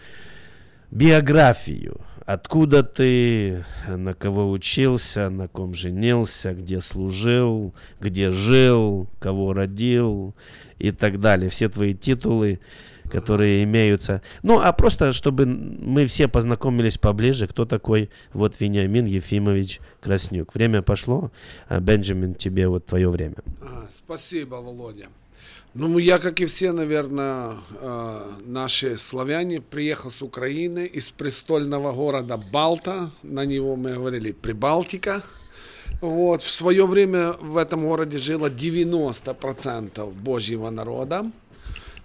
биографию. 0.90 2.02
Откуда 2.26 2.82
ты, 2.82 3.64
на 3.88 4.14
кого 4.14 4.50
учился, 4.50 5.30
на 5.30 5.48
ком 5.48 5.74
женился, 5.74 6.52
где 6.54 6.80
служил, 6.80 7.74
где 8.00 8.30
жил, 8.30 9.08
кого 9.18 9.52
родил 9.52 10.34
и 10.78 10.92
так 10.92 11.20
далее. 11.20 11.50
Все 11.50 11.68
твои 11.68 11.94
титулы, 11.94 12.60
которые 13.10 13.64
имеются. 13.64 14.22
Ну, 14.42 14.60
а 14.60 14.72
просто, 14.72 15.12
чтобы 15.12 15.46
мы 15.46 16.06
все 16.06 16.28
познакомились 16.28 16.98
поближе, 16.98 17.46
кто 17.46 17.64
такой 17.64 18.10
вот 18.32 18.60
Вениамин 18.60 19.06
Ефимович 19.06 19.80
Краснюк. 20.00 20.54
Время 20.54 20.82
пошло, 20.82 21.32
а 21.68 21.80
Бенджамин, 21.80 22.34
тебе 22.34 22.68
вот 22.68 22.86
твое 22.86 23.10
время. 23.10 23.36
А, 23.60 23.86
спасибо, 23.90 24.56
Володя. 24.56 25.08
Ну, 25.72 25.98
я, 25.98 26.18
как 26.18 26.40
и 26.40 26.46
все, 26.46 26.72
наверное, 26.72 27.58
э, 27.80 28.32
наши 28.44 28.98
славяне, 28.98 29.60
приехал 29.60 30.10
с 30.10 30.20
Украины, 30.20 30.84
из 30.84 31.10
престольного 31.10 31.92
города 31.92 32.36
Балта, 32.36 33.12
на 33.22 33.44
него 33.44 33.76
мы 33.76 33.94
говорили 33.94 34.32
Прибалтика. 34.32 35.22
Вот. 36.00 36.42
В 36.42 36.50
свое 36.50 36.86
время 36.86 37.34
в 37.34 37.56
этом 37.56 37.86
городе 37.86 38.18
жило 38.18 38.50
90% 38.50 40.12
Божьего 40.12 40.70
народа. 40.70 41.30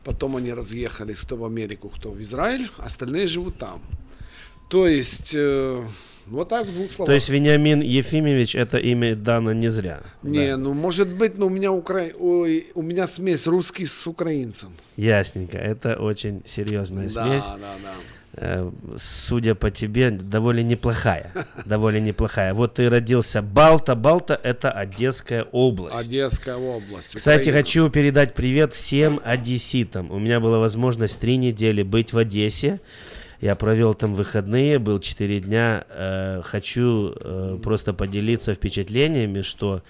Потом 0.03 0.35
они 0.35 0.53
разъехались, 0.53 1.21
кто 1.21 1.35
в 1.35 1.43
Америку, 1.43 1.89
кто 1.89 2.11
в 2.11 2.21
Израиль, 2.21 2.69
остальные 2.77 3.25
живут 3.25 3.57
там. 3.57 3.81
То 4.69 4.87
есть, 4.87 5.31
э, 5.33 5.87
вот 6.27 6.49
так 6.49 6.67
в 6.67 6.73
двух 6.73 6.91
словах. 6.91 7.07
То 7.07 7.13
есть 7.13 7.29
Вениамин 7.29 7.81
Ефимович 7.81 8.55
это 8.55 8.77
имя 8.77 9.15
дано 9.15 9.53
не 9.53 9.69
зря. 9.69 10.01
Не, 10.23 10.51
да. 10.51 10.57
ну 10.57 10.73
может 10.73 11.13
быть, 11.13 11.37
но 11.37 11.47
у 11.47 11.49
меня 11.49 11.71
укра... 11.71 12.11
Ой, 12.17 12.67
у 12.73 12.81
меня 12.81 13.07
смесь 13.07 13.47
русский 13.47 13.85
с 13.85 14.07
украинцем. 14.07 14.75
Ясненько, 14.97 15.57
это 15.57 15.95
очень 15.95 16.43
серьезная 16.45 17.09
смесь. 17.09 17.43
Да, 17.43 17.57
да, 17.57 17.75
да. 17.83 17.93
Э, 18.37 18.69
судя 18.97 19.55
по 19.55 19.69
тебе, 19.69 20.11
довольно 20.11 20.61
неплохая. 20.61 21.31
Довольно 21.65 21.99
неплохая. 21.99 22.53
Вот 22.53 22.75
ты 22.75 22.89
родился 22.89 23.41
Балта. 23.41 23.95
Балта– 23.95 24.39
это 24.43 24.71
Одесская 24.71 25.43
область. 25.43 25.97
Одесская 25.97 26.57
область. 26.57 27.15
Кстати, 27.15 27.49
Украина. 27.49 27.59
хочу 27.59 27.89
передать 27.89 28.33
привет 28.33 28.73
всем 28.73 29.21
одесситам. 29.23 30.11
У 30.11 30.19
меня 30.19 30.39
была 30.39 30.59
возможность 30.59 31.17
три 31.19 31.37
недели 31.37 31.81
быть 31.81 32.11
в 32.11 32.17
Одессе. 32.17 32.81
Я 33.41 33.55
провел 33.55 33.93
там 33.93 34.13
выходные, 34.13 34.79
был 34.79 34.99
4 34.99 35.39
дня. 35.41 35.85
Э, 35.89 36.41
хочу 36.43 37.13
э, 37.15 37.59
просто 37.61 37.93
поделиться 37.93 38.53
впечатлениями, 38.53 39.41
что 39.41 39.83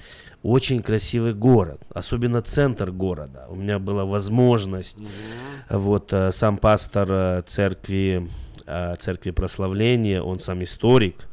очень 0.45 0.83
красивый 0.83 1.33
город, 1.33 1.81
особенно 1.89 2.41
центр 2.41 2.91
города. 2.91 3.47
У 3.49 3.55
меня 3.55 3.79
была 3.79 4.05
возможность, 4.05 4.99
mm-hmm. 4.99 5.77
вот 5.77 6.13
э, 6.13 6.31
сам 6.31 6.57
пастор 6.57 7.07
э, 7.09 7.43
церкви, 7.47 8.29
э, 8.67 8.93
церкви 8.99 9.31
прославления, 9.31 10.21
он 10.21 10.37
сам 10.37 10.63
историк, 10.63 11.27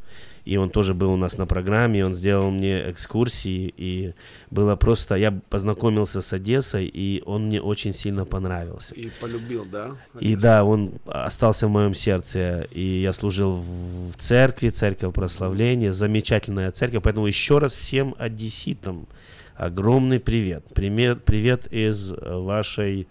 и 0.45 0.57
он 0.57 0.71
тоже 0.71 0.95
был 0.95 1.13
у 1.13 1.17
нас 1.17 1.39
на 1.39 1.47
программе, 1.47 2.05
он 2.05 2.15
сделал 2.15 2.51
мне 2.51 2.91
экскурсии, 2.91 3.73
и 3.77 4.15
было 4.51 4.75
просто, 4.77 5.15
я 5.15 5.31
познакомился 5.51 6.21
с 6.21 6.33
Одессой, 6.33 6.87
и 6.87 7.23
он 7.25 7.47
мне 7.47 7.61
очень 7.61 7.93
сильно 7.93 8.25
понравился. 8.25 8.95
И 8.95 9.11
полюбил, 9.21 9.65
да? 9.65 9.97
Одессу? 10.15 10.19
И 10.21 10.37
да, 10.37 10.65
он 10.65 10.95
остался 11.07 11.69
в 11.69 11.71
моем 11.71 11.95
сердце, 11.95 12.67
и 12.71 13.01
я 13.01 13.13
служил 13.13 13.53
в 13.53 14.17
церкви, 14.19 14.71
церковь 14.71 15.15
прославления, 15.15 15.93
замечательная 15.93 16.73
церковь, 16.73 17.03
поэтому 17.05 17.27
еще 17.27 17.59
раз 17.59 17.75
всем 17.75 18.15
одесситам 18.19 19.07
огромный 19.55 20.19
привет, 20.19 20.65
привет, 20.75 21.25
привет 21.25 21.73
из 21.73 22.11
вашей 22.11 23.07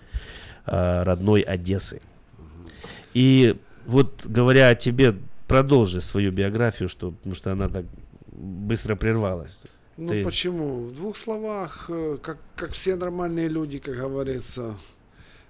э, 0.66 1.04
родной 1.04 1.42
Одессы. 1.42 2.02
И 3.14 3.56
вот 3.86 4.26
говоря 4.26 4.70
о 4.70 4.76
тебе, 4.76 5.16
продолжи 5.52 6.02
свою 6.02 6.32
биографию, 6.32 6.90
что, 6.90 7.12
потому 7.12 7.36
что 7.36 7.52
она 7.52 7.70
так 7.70 7.86
быстро 8.32 8.96
прервалась. 8.96 9.64
Ну 9.98 10.10
Ты... 10.10 10.24
почему? 10.24 10.86
В 10.86 10.96
двух 10.96 11.18
словах, 11.18 11.86
э, 11.90 12.18
как, 12.22 12.38
как 12.56 12.72
все 12.72 12.96
нормальные 12.96 13.50
люди, 13.50 13.80
как 13.80 13.96
говорится, 13.96 14.78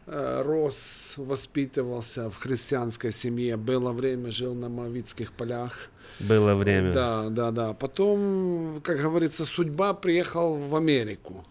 рос, 0.08 1.14
воспитывался 1.18 2.30
в 2.30 2.38
христианской 2.38 3.12
семье. 3.12 3.58
Было 3.58 3.92
время, 3.92 4.32
жил 4.32 4.56
на 4.56 4.70
Моавитских 4.70 5.34
полях. 5.34 5.90
Было 6.20 6.56
время. 6.56 6.94
Да, 6.94 7.30
да, 7.30 7.52
да. 7.52 7.74
Потом, 7.74 8.82
как 8.84 9.00
говорится, 9.00 9.46
судьба 9.46 9.94
приехал 9.94 10.58
в 10.58 10.76
Америку. 10.76 11.46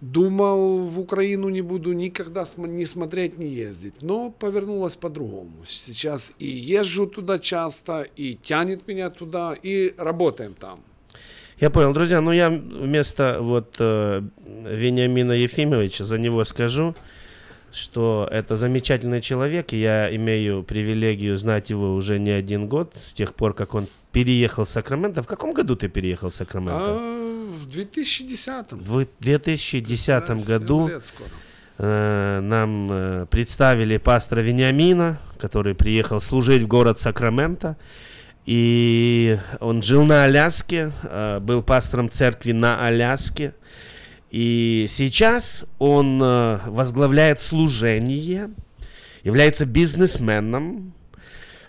Думал, 0.00 0.88
в 0.88 0.98
Украину 0.98 1.48
не 1.48 1.62
буду 1.62 1.92
никогда 1.92 2.44
не 2.56 2.86
смотреть, 2.86 3.38
не 3.38 3.46
ездить. 3.46 4.02
Но 4.02 4.30
повернулось 4.30 4.96
по-другому. 4.96 5.64
Сейчас 5.66 6.32
и 6.40 6.48
езжу 6.48 7.06
туда 7.06 7.38
часто, 7.38 8.06
и 8.16 8.34
тянет 8.34 8.88
меня 8.88 9.10
туда, 9.10 9.54
и 9.62 9.94
работаем 9.96 10.54
там. 10.54 10.80
Я 11.60 11.70
понял, 11.70 11.92
друзья, 11.92 12.20
ну 12.20 12.32
я 12.32 12.50
вместо 12.50 13.38
вот 13.40 13.76
э, 13.78 14.22
Вениамина 14.44 15.32
Ефимовича 15.32 16.04
за 16.04 16.18
него 16.18 16.42
скажу, 16.42 16.96
что 17.72 18.28
это 18.30 18.56
замечательный 18.56 19.20
человек, 19.20 19.72
и 19.72 19.80
я 19.80 20.14
имею 20.14 20.62
привилегию 20.62 21.36
знать 21.36 21.70
его 21.70 21.94
уже 21.94 22.18
не 22.18 22.30
один 22.30 22.68
год, 22.68 22.94
с 22.96 23.12
тех 23.12 23.34
пор, 23.34 23.54
как 23.54 23.74
он 23.74 23.88
переехал 24.12 24.64
в 24.64 24.68
Сакраменто. 24.68 25.22
В 25.22 25.26
каком 25.26 25.54
году 25.54 25.74
ты 25.74 25.88
переехал 25.88 26.30
в 26.30 26.34
Сакраменто? 26.34 26.84
А, 26.84 27.48
в 27.62 27.66
2010 27.66 28.72
В 28.72 29.06
2010 29.20 30.26
Да, 30.26 30.34
году 30.34 30.90
э, 31.78 32.40
нам 32.40 32.88
э, 32.90 33.26
представили 33.30 33.96
пастора 33.96 34.40
Вениамина, 34.40 35.18
который 35.38 35.74
приехал 35.74 36.20
служить 36.20 36.62
в 36.62 36.66
город 36.66 36.98
Сакраменто. 36.98 37.76
И 38.44 39.38
он 39.60 39.82
жил 39.82 40.04
на 40.04 40.24
Аляске, 40.24 40.92
э, 41.02 41.38
был 41.40 41.62
пастором 41.62 42.10
церкви 42.10 42.52
на 42.52 42.86
Аляске. 42.86 43.54
И 44.32 44.86
сейчас 44.88 45.62
он 45.78 46.18
э, 46.22 46.60
возглавляет 46.64 47.38
служение, 47.38 48.48
является 49.24 49.66
бизнесменом, 49.66 50.94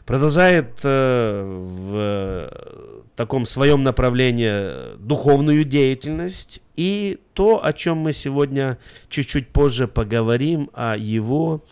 продолжает 0.06 0.80
э, 0.82 1.43
в 1.43 1.91
э, 1.93 3.02
таком 3.17 3.45
своем 3.45 3.84
направлении 3.84 4.95
духовную 4.97 5.65
деятельность. 5.65 6.62
И 6.78 7.19
то, 7.34 7.65
о 7.65 7.73
чем 7.73 7.97
мы 7.97 8.13
сегодня 8.13 8.78
чуть-чуть 9.10 9.49
позже 9.49 9.89
поговорим, 9.89 10.69
о 10.71 10.95
его 10.95 11.65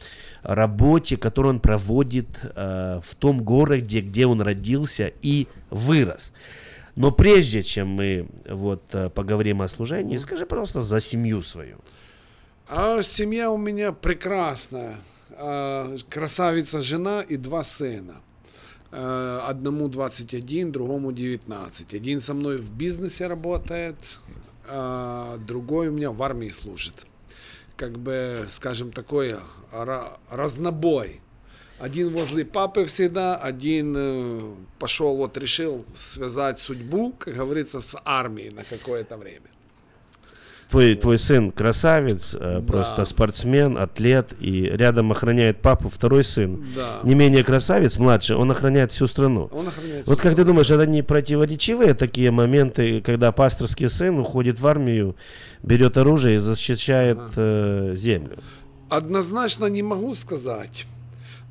работе, 0.43 1.15
которую 1.15 1.53
он 1.53 1.59
проводит 1.61 2.27
в 2.43 3.15
том 3.17 3.43
городе, 3.43 4.01
где 4.01 4.25
он 4.25 4.41
родился 4.41 5.11
и 5.21 5.47
вырос. 5.69 6.33
Но 6.95 7.11
прежде 7.11 7.63
чем 7.63 7.87
мы 7.87 8.27
вот 8.49 8.83
э, 8.93 9.09
поговорим 9.09 9.61
о 9.61 9.67
служении, 9.67 10.17
скажи, 10.17 10.45
пожалуйста, 10.45 10.81
за 10.81 10.99
семью 10.99 11.41
свою. 11.41 11.77
А 12.67 13.01
семья 13.01 13.49
у 13.51 13.57
меня 13.57 13.91
прекрасная. 13.91 14.97
А, 15.31 15.95
Красавица 16.09 16.81
жена 16.81 17.21
и 17.21 17.37
два 17.37 17.63
сына. 17.63 18.15
Э, 18.91 19.39
Одному 19.47 19.87
21, 19.87 20.71
другому 20.71 21.11
19. 21.11 21.93
Один 21.93 22.19
со 22.19 22.33
мной 22.33 22.57
в 22.57 22.69
бизнесе 22.71 23.27
работает, 23.27 24.19
а 24.67 25.37
другой 25.37 25.87
у 25.87 25.91
меня 25.91 26.11
в 26.11 26.21
армии 26.21 26.49
служит. 26.49 27.05
Как 27.77 27.97
бы, 27.97 28.45
скажем, 28.49 28.91
такой 28.91 29.35
ра- 29.71 30.17
разнобой. 30.29 31.21
Один 31.81 32.13
возле 32.13 32.45
папы 32.45 32.85
всегда, 32.85 33.35
один 33.35 33.95
э, 33.97 34.41
пошел, 34.77 35.17
вот 35.17 35.35
решил 35.35 35.83
связать 35.95 36.59
судьбу, 36.59 37.11
как 37.17 37.33
говорится, 37.33 37.81
с 37.81 37.99
армией 38.05 38.51
на 38.51 38.63
какое-то 38.63 39.17
время. 39.17 39.47
Твой, 40.69 40.93
твой 40.95 41.17
сын 41.17 41.51
красавец, 41.51 42.35
э, 42.35 42.59
Да. 42.59 42.61
просто 42.61 43.03
спортсмен, 43.03 43.79
атлет, 43.79 44.33
и 44.39 44.61
рядом 44.61 45.11
охраняет 45.11 45.61
папу 45.61 45.89
второй 45.89 46.23
сын. 46.23 46.63
Да. 46.75 46.99
Не 47.01 47.15
менее 47.15 47.43
красавец, 47.43 47.97
младший, 47.97 48.35
он 48.35 48.51
охраняет 48.51 48.91
всю 48.91 49.07
страну. 49.07 49.49
Он 49.51 49.67
охраняет 49.67 50.05
Вот 50.05 50.19
всю 50.19 50.27
как 50.27 50.35
ты 50.35 50.43
думаешь, 50.43 50.69
это 50.69 50.85
не 50.85 51.01
противоречивые 51.01 51.95
такие 51.95 52.29
моменты, 52.29 53.01
когда 53.01 53.31
пасторский 53.31 53.89
сын 53.89 54.19
уходит 54.19 54.59
в 54.59 54.67
армию, 54.67 55.15
берет 55.63 55.97
оружие 55.97 56.35
и 56.35 56.37
защищает 56.37 57.17
э, 57.35 57.93
землю? 57.95 58.37
Однозначно 58.87 59.65
не 59.65 59.81
могу 59.81 60.13
сказать, 60.13 60.85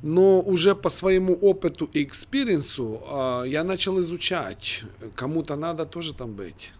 но 0.03 0.39
уже 0.39 0.75
по 0.75 0.89
своему 0.89 1.33
опыту 1.33 1.89
и 1.93 2.03
experience 2.03 2.94
у 2.94 3.03
а, 3.05 3.43
я 3.43 3.63
начал 3.63 3.99
изучать. 4.01 4.83
Кому-то 5.15 5.55
надо 5.55 5.85
тоже 5.85 6.13
там 6.13 6.33
быть. 6.33 6.71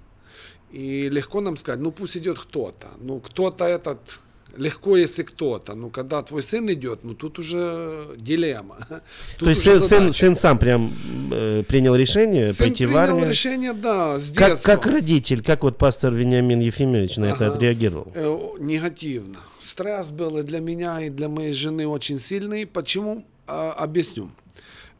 И 0.71 1.09
легко 1.09 1.41
нам 1.41 1.57
сказать, 1.57 1.81
ну 1.81 1.91
пусть 1.91 2.17
идет 2.17 2.39
кто-то. 2.39 2.87
Ну 2.99 3.19
кто-то 3.19 3.65
этот 3.65 4.21
легко, 4.57 4.97
если 4.97 5.23
кто-то. 5.23 5.73
Ну 5.75 5.89
когда 5.89 6.21
твой 6.21 6.41
сын 6.41 6.71
идет, 6.71 7.03
ну 7.03 7.13
тут 7.13 7.39
уже 7.39 8.07
дилемма. 8.17 8.77
Тут 9.37 9.45
То 9.45 9.49
есть 9.49 9.63
сын, 9.63 9.81
сын, 9.81 10.13
сын 10.13 10.35
сам 10.35 10.57
прям 10.57 10.93
э, 11.31 11.63
принял 11.67 11.95
решение 11.95 12.49
Сын 12.49 12.57
пойти 12.57 12.85
в 12.85 12.89
принял 12.89 13.01
армию? 13.03 13.29
решение, 13.29 13.73
да, 13.73 14.19
с 14.19 14.31
Как, 14.33 14.49
детства. 14.51 14.71
как 14.71 14.85
родитель, 14.85 15.41
как 15.43 15.63
вот 15.63 15.77
пастор 15.77 16.13
Вениамин 16.13 16.59
Ефимович 16.59 17.17
на 17.17 17.25
это 17.25 17.45
Ага. 17.47 17.55
отреагировал? 17.55 18.11
Э, 18.13 18.37
Негативно. 18.59 19.37
Стресс 19.59 20.09
был 20.09 20.37
и 20.39 20.43
для 20.43 20.59
меня, 20.59 21.01
и 21.01 21.09
для 21.09 21.29
моей 21.29 21.53
жены 21.53 21.87
очень 21.87 22.19
сильный. 22.19 22.65
Почему? 22.65 23.23
А, 23.47 23.71
объясню. 23.73 24.29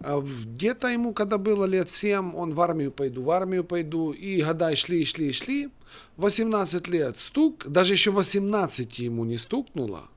А, 0.04 0.22
Где-то 0.22 0.88
ему, 0.88 1.14
когда 1.14 1.38
было 1.38 1.66
лет 1.66 1.92
7, 1.92 2.36
он 2.36 2.54
в 2.54 2.62
армию 2.62 2.92
пойду, 2.92 3.22
в 3.24 3.32
армию 3.32 3.64
пойду. 3.64 4.12
И 4.12 4.42
года 4.42 4.76
шли, 4.76 5.06
шли, 5.06 5.32
шли. 5.32 5.70
18 6.18 6.88
лет 6.88 7.18
стук, 7.18 7.68
даже 7.68 7.94
еще 7.94 8.12
18 8.12 9.00
ему 9.00 9.26
не 9.26 9.38
стукнуло. 9.38 10.10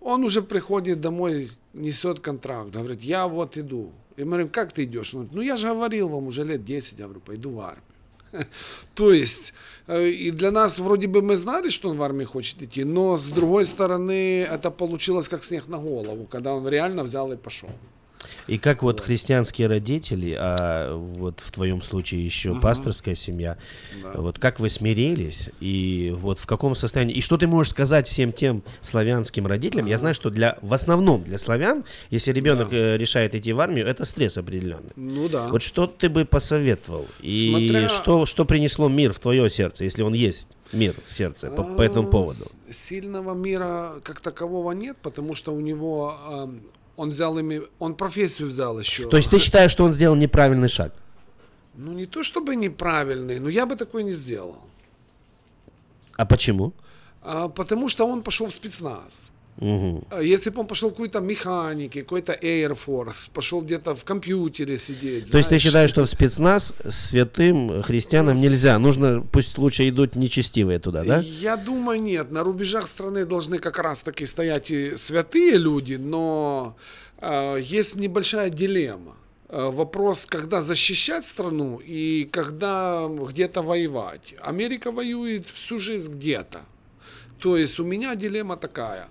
Он 0.00 0.24
уже 0.24 0.42
приходит 0.42 1.00
домой, 1.00 1.50
несет 1.72 2.20
контракт, 2.20 2.70
говорит, 2.70 3.02
я 3.02 3.26
вот 3.26 3.56
иду. 3.56 3.92
И 4.16 4.22
мы 4.22 4.30
говорим, 4.30 4.48
как 4.48 4.72
ты 4.72 4.84
идешь? 4.84 5.14
Он 5.14 5.20
говорит, 5.20 5.34
ну 5.34 5.42
я 5.42 5.56
же 5.56 5.68
говорил 5.68 6.08
вам 6.08 6.26
уже 6.26 6.44
лет 6.44 6.64
10, 6.64 6.98
я 6.98 7.04
говорю, 7.06 7.20
пойду 7.20 7.50
в 7.50 7.60
армию. 7.60 7.82
То 8.94 9.12
есть, 9.12 9.54
э, 9.86 10.08
и 10.08 10.30
для 10.30 10.50
нас 10.50 10.78
вроде 10.78 11.06
бы 11.06 11.22
мы 11.22 11.36
знали, 11.36 11.70
что 11.70 11.88
он 11.88 11.96
в 11.96 12.02
армию 12.02 12.28
хочет 12.28 12.62
идти, 12.62 12.84
но 12.84 13.16
с 13.16 13.26
другой 13.26 13.64
стороны, 13.64 14.42
это 14.42 14.70
получилось 14.70 15.28
как 15.28 15.44
снег 15.44 15.68
на 15.68 15.78
голову, 15.78 16.26
когда 16.26 16.54
он 16.54 16.68
реально 16.68 17.02
взял 17.02 17.32
и 17.32 17.36
пошел. 17.36 17.70
И 18.46 18.58
как 18.58 18.82
вот 18.82 19.00
христианские 19.00 19.68
родители, 19.68 20.36
а 20.38 20.94
вот 20.96 21.40
в 21.40 21.50
твоем 21.52 21.82
случае 21.82 22.24
еще 22.24 22.50
Мгм. 22.52 22.60
пасторская 22.60 23.14
семья, 23.14 23.56
Да. 24.02 24.12
вот 24.20 24.38
как 24.38 24.60
вы 24.60 24.68
смирились 24.68 25.50
и 25.60 26.14
вот 26.16 26.38
в 26.38 26.46
каком 26.46 26.74
состоянии, 26.74 27.14
и 27.14 27.20
что 27.20 27.36
ты 27.36 27.46
можешь 27.46 27.70
сказать 27.70 28.06
всем 28.08 28.32
тем 28.32 28.62
славянским 28.80 29.46
родителям? 29.46 29.86
Я 29.86 29.98
знаю, 29.98 30.14
что 30.14 30.30
для 30.30 30.58
в 30.62 30.72
основном 30.74 31.24
для 31.24 31.38
славян, 31.38 31.84
если 32.10 32.32
ребенок 32.32 32.72
э, 32.72 32.96
решает 32.96 33.34
идти 33.34 33.52
в 33.52 33.60
армию, 33.60 33.86
это 33.86 34.04
стресс 34.04 34.36
определенный. 34.38 34.92
Ну 34.96 35.28
да. 35.28 35.48
Вот 35.48 35.62
что 35.62 35.86
ты 35.86 36.08
бы 36.08 36.24
посоветовал 36.24 37.06
и 37.20 37.50
Смотря- 37.50 37.88
что 37.88 38.26
что 38.26 38.44
принесло 38.44 38.88
мир 38.88 39.12
в 39.12 39.18
твое 39.18 39.48
сердце, 39.50 39.84
если 39.84 40.02
он 40.02 40.12
есть 40.14 40.48
мир 40.72 40.94
в 41.08 41.14
сердце 41.14 41.50
по, 41.50 41.62
по 41.62 41.82
этому 41.82 42.08
А, 42.08 42.10
поводу? 42.10 42.50
Сильного 42.70 43.34
мира 43.34 44.00
как 44.02 44.20
такового 44.20 44.72
нет, 44.72 44.96
потому 45.02 45.34
что 45.34 45.54
у 45.54 45.60
него 45.60 46.48
он 46.96 47.08
взял 47.08 47.38
ими, 47.38 47.62
он 47.78 47.94
профессию 47.94 48.48
взял 48.48 48.78
еще. 48.78 49.08
То 49.08 49.16
есть 49.16 49.30
ты 49.30 49.38
считаешь, 49.38 49.70
что 49.70 49.84
он 49.84 49.92
сделал 49.92 50.16
неправильный 50.16 50.68
шаг? 50.68 50.92
Ну 51.74 51.92
не 51.92 52.06
то 52.06 52.22
чтобы 52.22 52.56
неправильный, 52.56 53.40
но 53.40 53.48
я 53.48 53.66
бы 53.66 53.76
такой 53.76 54.04
не 54.04 54.12
сделал. 54.12 54.58
А 56.16 56.24
почему? 56.24 56.72
А, 57.22 57.48
потому 57.48 57.88
что 57.88 58.06
он 58.06 58.22
пошел 58.22 58.46
в 58.46 58.54
спецназ. 58.54 59.30
А 59.60 60.20
Если 60.20 60.50
бы 60.50 60.60
он 60.60 60.66
пошел 60.66 60.90
какой-то 60.90 61.20
механики, 61.20 62.02
какой-то 62.02 62.32
Air 62.32 62.76
Force, 62.86 63.30
пошел 63.32 63.62
где-то 63.62 63.94
в 63.94 64.04
компьютере 64.04 64.78
сидеть. 64.78 65.30
То 65.30 65.38
есть 65.38 65.48
ты 65.48 65.58
знаешь, 65.58 65.62
считаешь, 65.62 65.90
что 65.90 66.04
в 66.04 66.08
спецназ 66.08 66.72
святым 66.88 67.82
христианам 67.82 68.34
Ну, 68.34 68.42
нельзя? 68.42 68.78
Нужно, 68.78 69.20
пусть 69.20 69.58
лучше 69.58 69.88
идут 69.88 70.16
нечестивые 70.16 70.78
туда, 70.78 71.04
да? 71.04 71.20
Я 71.20 71.56
думаю, 71.56 72.02
нет. 72.02 72.30
На 72.30 72.42
рубежах 72.42 72.86
страны 72.86 73.24
должны 73.26 73.58
как 73.58 73.78
раз-таки 73.78 74.26
стоять 74.26 74.70
и 74.70 74.96
святые 74.96 75.56
люди, 75.56 75.94
но 75.94 76.76
э, 77.18 77.58
есть 77.60 77.94
небольшая 77.94 78.50
дилемма. 78.50 79.14
Э, 79.48 79.70
вопрос, 79.70 80.26
когда 80.26 80.60
защищать 80.60 81.24
страну 81.24 81.78
и 81.78 82.28
когда 82.32 83.08
где-то 83.08 83.62
воевать. 83.62 84.34
Америка 84.40 84.90
воюет 84.90 85.48
всю 85.48 85.78
жизнь 85.78 86.12
где-то. 86.12 86.62
То 87.44 87.58
есть 87.58 87.80
у 87.80 87.84
меня 87.84 88.16
дилемма 88.16 88.56
такая. 88.56 89.08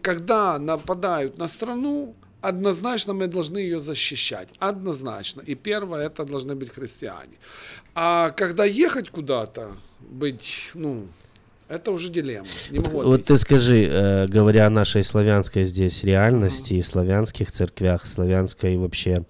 Когда 0.00 0.58
нападают 0.58 1.38
на 1.38 1.48
страну, 1.48 2.14
однозначно 2.40 3.12
мы 3.12 3.26
должны 3.26 3.58
ее 3.58 3.78
защищать. 3.78 4.48
Однозначно. 4.58 5.42
И 5.42 5.54
первое, 5.54 6.06
это 6.06 6.24
должны 6.24 6.54
быть 6.54 6.70
христиане. 6.70 7.36
А 7.94 8.30
когда 8.30 8.64
ехать 8.64 9.10
куда-то, 9.10 9.76
быть, 10.00 10.70
ну, 10.74 11.08
Это 11.68 11.92
уже 11.92 12.10
дилемма. 12.10 12.46
Не 12.70 12.78
могу 12.78 12.90
вот, 12.90 13.06
вот 13.06 13.24
ты 13.24 13.36
скажи, 13.36 13.84
э, 13.84 14.26
говоря 14.28 14.66
о 14.66 14.70
нашей 14.70 15.02
славянской 15.02 15.64
здесь 15.64 16.04
реальности, 16.04 16.74
mm-hmm. 16.74 16.82
славянских 16.82 17.50
церквях, 17.50 18.06
славянской 18.06 18.76
вообще, 18.76 19.24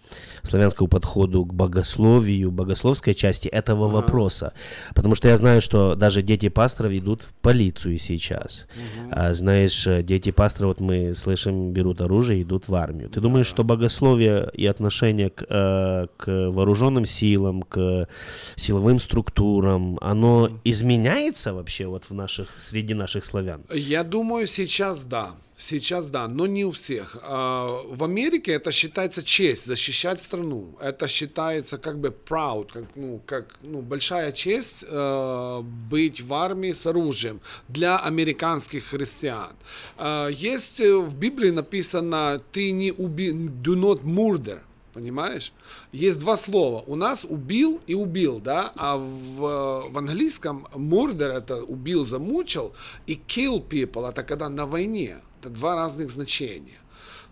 славянскому 0.45 0.89
подходу 0.89 1.45
к 1.45 1.55
богословию, 1.55 2.51
богословской 2.51 3.15
части 3.15 3.49
этого 3.49 3.87
mm-hmm. 3.87 3.93
вопроса. 3.93 4.53
Потому 4.95 5.15
что 5.15 5.29
я 5.29 5.37
знаю, 5.37 5.61
что 5.61 5.95
даже 5.95 6.23
дети 6.23 6.49
пасторов 6.49 6.93
идут 6.93 7.23
в 7.23 7.33
полицию 7.35 7.99
сейчас. 7.99 8.67
Mm-hmm. 8.77 9.09
А, 9.11 9.35
знаешь, 9.35 9.87
дети 10.05 10.31
пасторов, 10.31 10.79
вот 10.79 10.81
мы 10.81 11.15
слышим, 11.15 11.73
берут 11.73 12.01
оружие 12.01 12.43
идут 12.43 12.69
в 12.69 12.75
армию. 12.75 13.09
Ты 13.09 13.21
думаешь, 13.21 13.47
что 13.47 13.65
богословие 13.65 14.51
и 14.53 14.67
отношение 14.67 15.31
к, 15.31 15.45
э, 15.49 16.07
к 16.17 16.51
вооруженным 16.51 17.05
силам, 17.05 17.63
к 17.63 18.09
силовым 18.57 18.99
структурам, 18.99 19.99
оно 20.01 20.51
изменяется 20.65 21.55
вообще 21.55 21.87
вот 21.87 22.05
в 22.05 22.15
наших, 22.15 22.49
среди 22.59 22.95
наших 22.95 23.25
славян? 23.25 23.65
Я 23.73 24.05
думаю, 24.05 24.47
сейчас 24.47 25.05
да. 25.05 25.31
Сейчас 25.57 26.09
да, 26.09 26.27
но 26.27 26.47
не 26.47 26.65
у 26.65 26.73
всех. 26.73 27.17
А, 27.23 27.83
в 27.89 28.03
Америке 28.03 28.53
это 28.53 28.73
считается 28.73 29.23
честь 29.23 29.67
защищать 29.67 30.21
страну. 30.21 30.77
Это 30.81 31.07
считается 31.07 31.79
как 31.79 31.99
бы 32.01 32.09
proud, 32.09 32.73
как, 32.73 32.85
ну, 32.97 33.21
как 33.25 33.57
ну, 33.63 33.81
большая 33.81 34.33
честь 34.33 34.85
э, 34.87 35.61
быть 35.63 36.21
в 36.21 36.35
армии 36.35 36.73
с 36.73 36.87
оружием 36.87 37.41
для 37.69 37.99
американских 37.99 38.87
христиан. 38.87 39.53
Э, 39.97 40.29
есть 40.33 40.81
в 40.81 41.17
Библии 41.17 41.51
написано 41.51 42.41
«ты 42.51 42.73
не 42.73 42.91
уби... 42.91 43.31
do 43.31 43.77
not 43.77 44.03
murder», 44.03 44.61
Понимаешь? 44.95 45.53
Есть 45.91 46.21
два 46.21 46.37
слова. 46.37 46.85
У 46.87 46.95
нас 46.95 47.25
убил 47.25 47.81
и 47.89 47.95
убил, 47.95 48.39
да, 48.39 48.73
а 48.77 48.97
в, 48.97 49.91
в 49.91 49.99
английском 49.99 50.69
murder 50.73 51.33
это 51.33 51.65
убил, 51.65 52.05
замучил, 52.05 52.73
и 53.09 53.21
kill 53.27 53.67
people 53.69 54.09
это 54.09 54.23
когда 54.23 54.49
на 54.49 54.67
войне. 54.67 55.17
Это 55.45 55.53
два 55.53 55.77
разных 55.77 56.11
значения. 56.11 56.79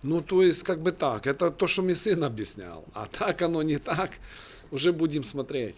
Ну, 0.02 0.20
то 0.20 0.42
есть, 0.42 0.64
как 0.64 0.82
бы 0.82 0.92
так, 0.92 1.26
это 1.26 1.50
то, 1.50 1.66
что 1.66 1.80
мне 1.80 1.94
сын 1.94 2.22
объяснял. 2.24 2.84
А 2.92 3.06
так 3.06 3.40
оно 3.40 3.62
не 3.62 3.78
так, 3.78 4.10
уже 4.70 4.92
будем 4.92 5.24
смотреть. 5.24 5.76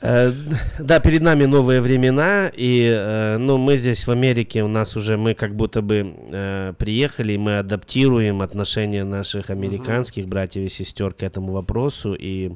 Э, 0.00 0.32
да, 0.78 1.00
перед 1.00 1.20
нами 1.20 1.44
новые 1.44 1.82
времена, 1.82 2.48
и 2.48 2.82
э, 2.82 3.36
ну, 3.36 3.58
мы 3.58 3.76
здесь 3.76 4.06
в 4.06 4.10
Америке, 4.10 4.62
у 4.62 4.68
нас 4.68 4.96
уже 4.96 5.18
мы 5.18 5.34
как 5.34 5.54
будто 5.54 5.82
бы 5.82 6.14
э, 6.32 6.72
приехали, 6.78 7.36
мы 7.36 7.58
адаптируем 7.58 8.40
отношения 8.40 9.04
наших 9.04 9.50
американских 9.50 10.24
uh-huh. 10.24 10.28
братьев 10.28 10.64
и 10.64 10.68
сестер 10.68 11.12
к 11.12 11.22
этому 11.22 11.52
вопросу, 11.52 12.16
и 12.18 12.52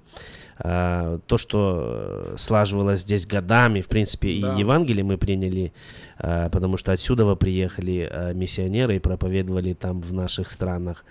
то, 0.61 1.37
что 1.37 2.35
слаживалось 2.37 3.01
здесь 3.01 3.27
годами, 3.27 3.81
в 3.81 3.87
принципе, 3.87 4.41
да. 4.41 4.55
и 4.55 4.61
Евангелие 4.61 5.05
мы 5.05 5.17
приняли, 5.17 5.73
потому 6.19 6.77
что 6.77 6.91
отсюда 6.91 7.25
вы 7.25 7.37
приехали 7.37 8.33
миссионеры 8.35 8.97
и 8.97 8.99
проповедовали 8.99 9.75
там 9.75 10.01
в 10.01 10.13
наших 10.13 10.51
странах. 10.51 11.05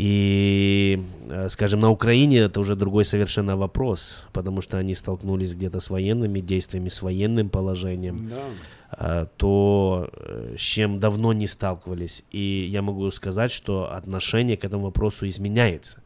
И, 0.00 1.02
э, 1.28 1.48
скажем, 1.48 1.80
на 1.80 1.90
Украине 1.90 2.38
это 2.38 2.60
уже 2.60 2.76
другой 2.76 3.04
совершенно 3.04 3.56
вопрос, 3.56 4.24
потому 4.32 4.60
что 4.60 4.78
они 4.78 4.94
столкнулись 4.94 5.54
где-то 5.54 5.80
с 5.80 5.90
военными 5.90 6.38
действиями, 6.38 6.88
с 6.88 7.02
военным 7.02 7.48
положением, 7.48 8.30
да. 8.96 9.26
То 9.38 10.08
э, 10.12 10.54
с 10.56 10.60
чем 10.60 11.00
давно 11.00 11.32
не 11.32 11.48
сталкивались. 11.48 12.22
И 12.30 12.68
я 12.70 12.80
могу 12.80 13.10
сказать, 13.10 13.50
что 13.50 13.92
отношение 13.92 14.56
к 14.56 14.64
этому 14.64 14.84
вопросу 14.84 15.26
изменяется. 15.26 16.00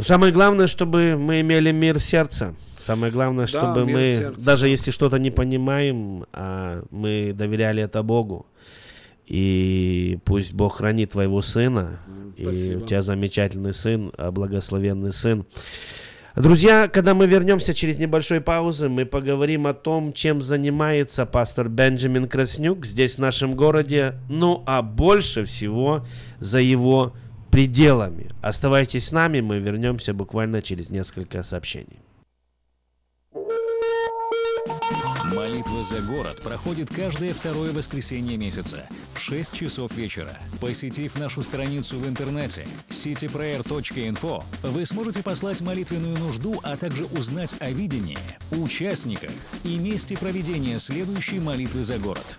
Но 0.00 0.04
самое 0.04 0.32
главное, 0.32 0.66
чтобы 0.66 1.16
мы 1.18 1.42
имели 1.42 1.72
мир 1.72 2.00
сердца. 2.00 2.54
Самое 2.78 3.12
главное, 3.12 3.46
чтобы 3.46 3.80
да, 3.80 3.84
мы, 3.84 4.06
сердца. 4.06 4.40
даже 4.40 4.68
если 4.68 4.92
что-то 4.92 5.18
не 5.18 5.30
понимаем, 5.30 6.24
а 6.32 6.82
мы 6.90 7.32
доверяли 7.34 7.82
это 7.82 8.02
Богу. 8.02 8.46
И 9.26 10.18
пусть 10.24 10.54
Бог 10.54 10.78
хранит 10.78 11.12
твоего 11.12 11.42
сына. 11.42 12.00
Спасибо. 12.40 12.72
И 12.72 12.82
у 12.82 12.86
тебя 12.86 13.02
замечательный 13.02 13.74
сын, 13.74 14.10
а, 14.16 14.30
благословенный 14.30 15.12
сын. 15.12 15.44
Друзья, 16.34 16.88
когда 16.88 17.14
мы 17.14 17.26
вернемся 17.26 17.74
через 17.74 17.98
небольшой 17.98 18.40
паузы, 18.40 18.88
мы 18.88 19.04
поговорим 19.04 19.66
о 19.66 19.74
том, 19.74 20.14
чем 20.14 20.40
занимается 20.40 21.26
пастор 21.26 21.68
Бенджамин 21.68 22.26
Краснюк 22.26 22.86
здесь, 22.86 23.16
в 23.16 23.18
нашем 23.18 23.54
городе, 23.54 24.14
ну 24.30 24.62
а 24.64 24.80
больше 24.80 25.44
всего 25.44 26.06
за 26.38 26.60
его 26.60 27.12
пределами. 27.50 28.30
Оставайтесь 28.40 29.08
с 29.08 29.12
нами, 29.12 29.40
мы 29.40 29.58
вернемся 29.58 30.14
буквально 30.14 30.62
через 30.62 30.90
несколько 30.90 31.42
сообщений. 31.42 32.00
Молитва 35.24 35.84
за 35.84 36.00
город 36.00 36.40
проходит 36.42 36.90
каждое 36.90 37.32
второе 37.32 37.72
воскресенье 37.72 38.36
месяца 38.36 38.88
в 39.12 39.20
6 39.20 39.54
часов 39.54 39.94
вечера. 39.94 40.30
Посетив 40.60 41.18
нашу 41.18 41.42
страницу 41.42 41.98
в 41.98 42.08
интернете 42.08 42.66
cityprayer.info, 42.88 44.42
вы 44.62 44.84
сможете 44.84 45.22
послать 45.22 45.60
молитвенную 45.60 46.18
нужду, 46.18 46.58
а 46.64 46.76
также 46.76 47.04
узнать 47.04 47.54
о 47.60 47.70
видении, 47.70 48.18
участниках 48.50 49.30
и 49.62 49.78
месте 49.78 50.16
проведения 50.16 50.78
следующей 50.78 51.38
молитвы 51.38 51.84
за 51.84 51.98
город. 51.98 52.38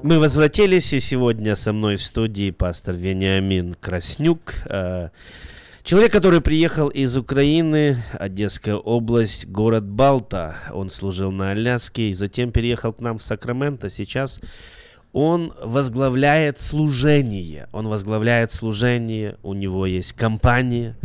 Мы 0.00 0.20
возвратились, 0.20 0.92
и 0.92 1.00
сегодня 1.00 1.56
со 1.56 1.72
мной 1.72 1.96
в 1.96 2.02
студии 2.02 2.52
пастор 2.52 2.94
Вениамин 2.94 3.74
Краснюк. 3.74 4.54
Э, 4.66 5.08
человек, 5.82 6.12
который 6.12 6.40
приехал 6.40 6.88
из 6.88 7.16
Украины, 7.16 7.96
Одесская 8.12 8.76
область, 8.76 9.48
город 9.48 9.84
Балта. 9.84 10.56
Он 10.72 10.88
служил 10.88 11.32
на 11.32 11.50
Аляске 11.50 12.10
и 12.10 12.12
затем 12.12 12.52
переехал 12.52 12.92
к 12.92 13.00
нам 13.00 13.18
в 13.18 13.24
Сакраменто. 13.24 13.90
Сейчас 13.90 14.40
он 15.12 15.52
возглавляет 15.60 16.60
служение. 16.60 17.66
Он 17.72 17.88
возглавляет 17.88 18.52
служение, 18.52 19.36
у 19.42 19.52
него 19.52 19.84
есть 19.84 20.12
компания, 20.12 20.96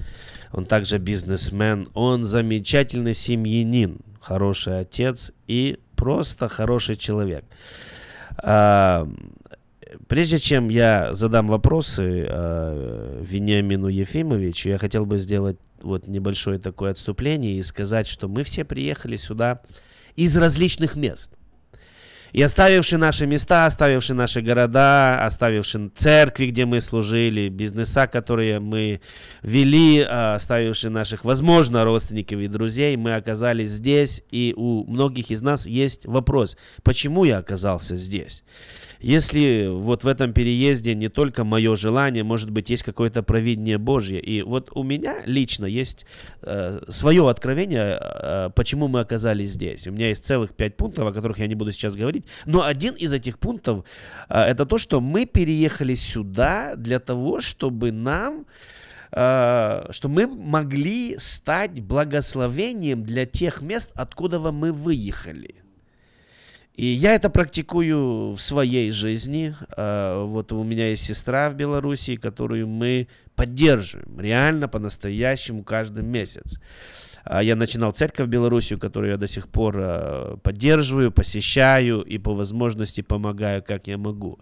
он 0.52 0.66
также 0.66 1.00
бизнесмен, 1.00 1.90
он 1.96 2.26
замечательный 2.26 3.16
семьянин, 3.16 4.02
хороший 4.22 4.82
отец 4.82 5.32
и 5.48 5.80
просто 5.96 6.48
хороший 6.48 6.96
человек. 6.96 7.44
Прежде 10.08 10.40
чем 10.40 10.70
я 10.70 11.14
задам 11.14 11.48
вопросы 11.48 12.26
а, 12.28 13.22
Вениамину 13.22 13.88
Ефимовичу, 13.88 14.70
я 14.70 14.78
хотел 14.78 15.06
бы 15.06 15.18
сделать 15.18 15.58
вот 15.82 16.08
небольшое 16.08 16.60
такое 16.60 16.92
отступление 16.92 17.58
и 17.58 17.64
сказать, 17.64 18.08
что 18.08 18.28
мы 18.28 18.44
все 18.44 18.66
приехали 18.66 19.18
сюда 19.18 19.62
из 20.16 20.36
различных 20.36 20.96
мест. 20.96 21.34
И 22.34 22.42
оставивши 22.42 22.98
наши 22.98 23.28
места, 23.28 23.68
оставивши 23.68 24.16
наши 24.16 24.42
города, 24.42 25.24
оставивши 25.24 25.92
церкви, 25.94 26.48
где 26.48 26.66
мы 26.66 26.82
служили, 26.82 27.48
бизнеса, 27.48 28.08
которые 28.08 28.60
мы 28.60 29.02
вели, 29.44 30.02
а, 30.02 30.34
оставивши 30.34 30.90
наших, 30.90 31.26
возможно, 31.26 31.84
родственников 31.84 32.40
и 32.40 32.48
друзей, 32.48 32.98
мы 32.98 33.14
оказались 33.14 33.70
здесь. 33.70 34.24
И 34.32 34.56
у 34.58 34.84
многих 34.90 35.30
из 35.30 35.44
нас 35.44 35.68
есть 35.68 36.08
вопрос, 36.08 36.58
почему 36.82 37.24
я 37.24 37.38
оказался 37.38 37.96
здесь? 37.96 38.44
Если 39.04 39.68
вот 39.68 40.06
в 40.06 40.08
этом 40.08 40.32
переезде 40.32 40.96
не 40.96 41.10
только 41.10 41.44
мое 41.44 41.76
желание, 41.76 42.24
может 42.24 42.50
быть, 42.52 42.70
есть 42.70 42.84
какое-то 42.84 43.22
провидение 43.22 43.78
Божье. 43.78 44.18
И 44.22 44.42
вот 44.44 44.72
у 44.76 44.84
меня 44.84 45.18
лично 45.26 45.66
есть 45.66 46.06
э, 46.42 46.80
свое 46.88 47.30
откровение, 47.30 48.00
э, 48.02 48.50
почему 48.56 48.88
мы 48.88 49.02
оказались 49.02 49.50
здесь. 49.50 49.88
У 49.88 49.92
меня 49.92 50.08
есть 50.08 50.26
целых 50.26 50.56
пять 50.56 50.78
пунктов, 50.78 51.06
о 51.06 51.12
которых 51.12 51.40
я 51.40 51.48
не 51.48 51.56
буду 51.56 51.74
сейчас 51.74 51.98
говорить, 51.98 52.23
объяснить. 52.24 52.46
Но 52.46 52.64
один 52.64 52.94
из 52.96 53.14
этих 53.14 53.40
пунктов 53.40 53.86
а, 54.28 54.46
это 54.46 54.66
то, 54.66 54.78
что 54.78 55.02
мы 55.02 55.26
переехали 55.26 55.96
сюда 55.96 56.76
для 56.76 57.00
того, 57.00 57.42
чтобы 57.42 57.92
нам 57.92 58.46
а, 59.12 59.88
что 59.92 60.10
мы 60.10 60.28
могли 60.28 61.18
стать 61.20 61.82
благословением 61.82 63.04
для 63.04 63.26
тех 63.26 63.62
мест, 63.62 63.92
откуда 63.96 64.40
мы 64.40 64.72
выехали. 64.72 65.56
И 66.76 66.88
я 66.88 67.14
это 67.14 67.30
практикую 67.30 68.32
в 68.32 68.40
своей 68.40 68.90
жизни. 68.90 69.56
А, 69.78 70.26
вот 70.26 70.52
у 70.52 70.64
меня 70.64 70.90
есть 70.90 71.04
сестра 71.04 71.50
в 71.50 71.56
Беларуси, 71.56 72.16
которую 72.16 72.68
мы 72.68 73.08
поддерживаем 73.36 74.20
реально 74.20 74.68
по-настоящему 74.68 75.64
каждый 75.64 76.04
месяц. 76.04 76.60
А, 77.24 77.42
я 77.42 77.56
начинал 77.56 77.92
церковь 77.92 78.28
в 78.28 78.30
Белоруссию, 78.30 78.80
которую 78.80 79.12
я 79.12 79.18
до 79.18 79.28
сих 79.28 79.48
пор 79.48 79.76
а, 79.78 80.38
поддерживаю, 80.38 81.12
посещаю 81.12 82.02
и 82.02 82.18
по 82.18 82.34
возможности 82.34 83.02
помогаю, 83.02 83.64
как 83.64 83.88
я 83.88 83.98
могу. 83.98 84.40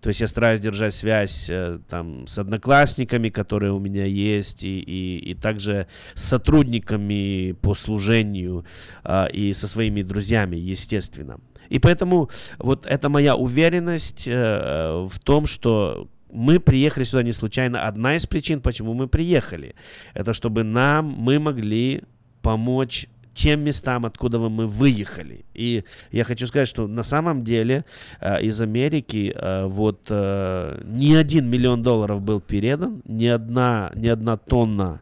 То 0.00 0.08
есть 0.08 0.20
я 0.20 0.28
стараюсь 0.28 0.60
держать 0.60 0.94
связь 0.94 1.50
э, 1.50 1.78
там, 1.88 2.26
с 2.26 2.38
одноклассниками, 2.38 3.30
которые 3.30 3.72
у 3.72 3.80
меня 3.80 4.04
есть, 4.04 4.62
и, 4.62 4.78
и, 4.78 5.30
и 5.30 5.34
также 5.34 5.88
с 6.14 6.22
сотрудниками 6.22 7.52
по 7.60 7.74
служению 7.74 8.64
а, 9.02 9.26
и 9.26 9.52
со 9.52 9.66
своими 9.66 10.02
друзьями, 10.02 10.56
естественно. 10.56 11.40
И 11.68 11.78
поэтому 11.78 12.30
вот 12.58 12.86
это 12.86 13.08
моя 13.08 13.34
уверенность 13.34 14.28
э, 14.28 15.06
в 15.10 15.18
том, 15.18 15.46
что 15.46 16.08
мы 16.30 16.60
приехали 16.60 17.04
сюда 17.04 17.22
не 17.22 17.32
случайно. 17.32 17.86
Одна 17.86 18.14
из 18.14 18.26
причин, 18.26 18.60
почему 18.60 18.94
мы 18.94 19.08
приехали, 19.08 19.74
это 20.14 20.32
чтобы 20.34 20.62
нам, 20.62 21.06
мы 21.06 21.38
могли 21.38 22.04
помочь 22.48 23.08
тем 23.34 23.60
местам, 23.60 24.06
откуда 24.06 24.38
мы 24.38 24.66
выехали. 24.66 25.44
И 25.52 25.84
я 26.12 26.24
хочу 26.24 26.46
сказать, 26.46 26.68
что 26.68 26.86
на 26.86 27.02
самом 27.02 27.44
деле 27.44 27.84
э, 28.20 28.42
из 28.42 28.62
Америки 28.62 29.34
э, 29.36 29.66
вот 29.66 30.06
э, 30.08 30.80
ни 30.84 31.14
один 31.14 31.50
миллион 31.50 31.82
долларов 31.82 32.22
был 32.22 32.40
передан, 32.40 33.02
ни 33.04 33.26
одна, 33.26 33.92
ни 33.94 34.08
одна 34.08 34.38
тонна 34.38 35.00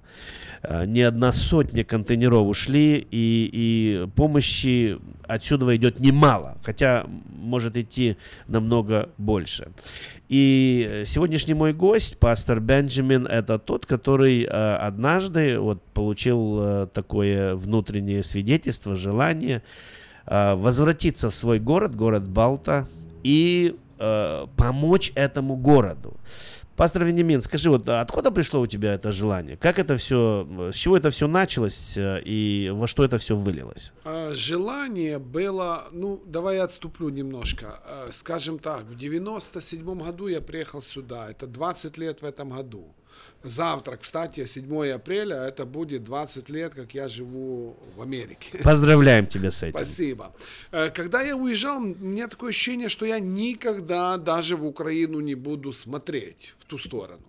не 0.87 1.03
одна 1.03 1.33
сотня 1.33 1.85
контейнеров 1.85 2.47
ушли, 2.47 3.07
и, 3.11 3.51
и 3.53 4.07
помощи 4.14 4.99
отсюда 5.23 5.77
идет 5.77 6.01
немало, 6.01 6.59
хотя 6.62 7.07
может 7.29 7.77
идти 7.77 8.16
намного 8.49 9.11
больше. 9.19 9.69
И 10.29 11.05
сегодняшний 11.07 11.55
мой 11.55 11.73
гость, 11.73 12.19
пастор 12.19 12.61
Бенджамин, 12.61 13.27
это 13.27 13.59
тот, 13.59 13.87
который 13.87 14.42
э, 14.42 14.47
однажды 14.49 15.59
вот 15.59 15.83
получил 15.95 16.59
э, 16.59 16.87
такое 16.92 17.55
внутреннее 17.55 18.25
свидетельство, 18.25 18.97
желание 18.97 19.62
э, 20.27 20.55
возвратиться 20.55 21.31
в 21.31 21.35
свой 21.35 21.61
город, 21.61 21.95
город 21.95 22.29
Балта, 22.29 22.88
и 23.23 23.77
э, 23.99 24.47
помочь 24.57 25.12
этому 25.14 25.57
городу. 25.57 26.16
Пастор 26.77 27.05
Вениамин, 27.05 27.41
скажи, 27.41 27.71
вот 27.71 27.89
откуда 27.89 28.31
пришло 28.31 28.61
у 28.61 28.67
тебя 28.67 28.93
это 28.93 29.11
желание? 29.11 29.57
Как 29.57 29.79
это 29.79 29.97
все, 29.97 30.47
с 30.73 30.77
чего 30.77 30.99
это 30.99 31.09
все 31.09 31.27
началось 31.27 31.97
э, 31.97 32.21
и 32.23 32.71
во 32.71 32.87
что 32.87 33.03
это 33.03 33.17
все 33.17 33.35
вылилось? 33.35 33.93
А, 34.05 34.33
желание 34.35 35.19
было, 35.19 35.89
ну, 35.93 36.23
давай 36.27 36.57
я 36.57 36.65
отступлю 36.65 37.09
немножко. 37.09 37.81
А, 37.83 38.09
скажем 38.12 38.59
так, 38.59 38.83
в 38.85 38.95
97 38.95 40.03
году 40.03 40.27
я 40.27 40.43
приехал 40.43 40.83
сюда, 40.83 41.31
это 41.31 41.47
20 41.47 41.97
лет 41.97 42.21
в 42.21 42.27
этом 42.27 42.51
году. 42.51 42.95
Завтра, 43.43 43.97
кстати, 43.97 44.45
7 44.45 44.91
апреля, 44.91 45.37
это 45.37 45.65
будет 45.65 46.03
20 46.05 46.49
лет, 46.49 46.75
как 46.75 46.95
я 46.95 47.09
живу 47.09 47.77
в 47.97 48.03
Америке. 48.03 48.59
Поздравляем 48.65 49.27
тебя 49.27 49.51
с 49.51 49.63
этим. 49.63 49.77
Спасибо. 49.77 50.35
Э, 50.73 50.91
когда 50.91 51.23
я 51.23 51.37
уезжал, 51.37 51.79
у 51.79 51.85
меня 51.85 52.27
такое 52.29 52.51
ощущение, 52.51 52.89
что 52.89 53.07
я 53.07 53.21
никогда 53.21 54.17
даже 54.17 54.57
в 54.57 54.67
Украину 54.67 55.21
не 55.21 55.35
буду 55.35 55.73
смотреть 55.73 56.55
в 56.59 56.65
ту 56.65 56.79
сторону. 56.79 57.23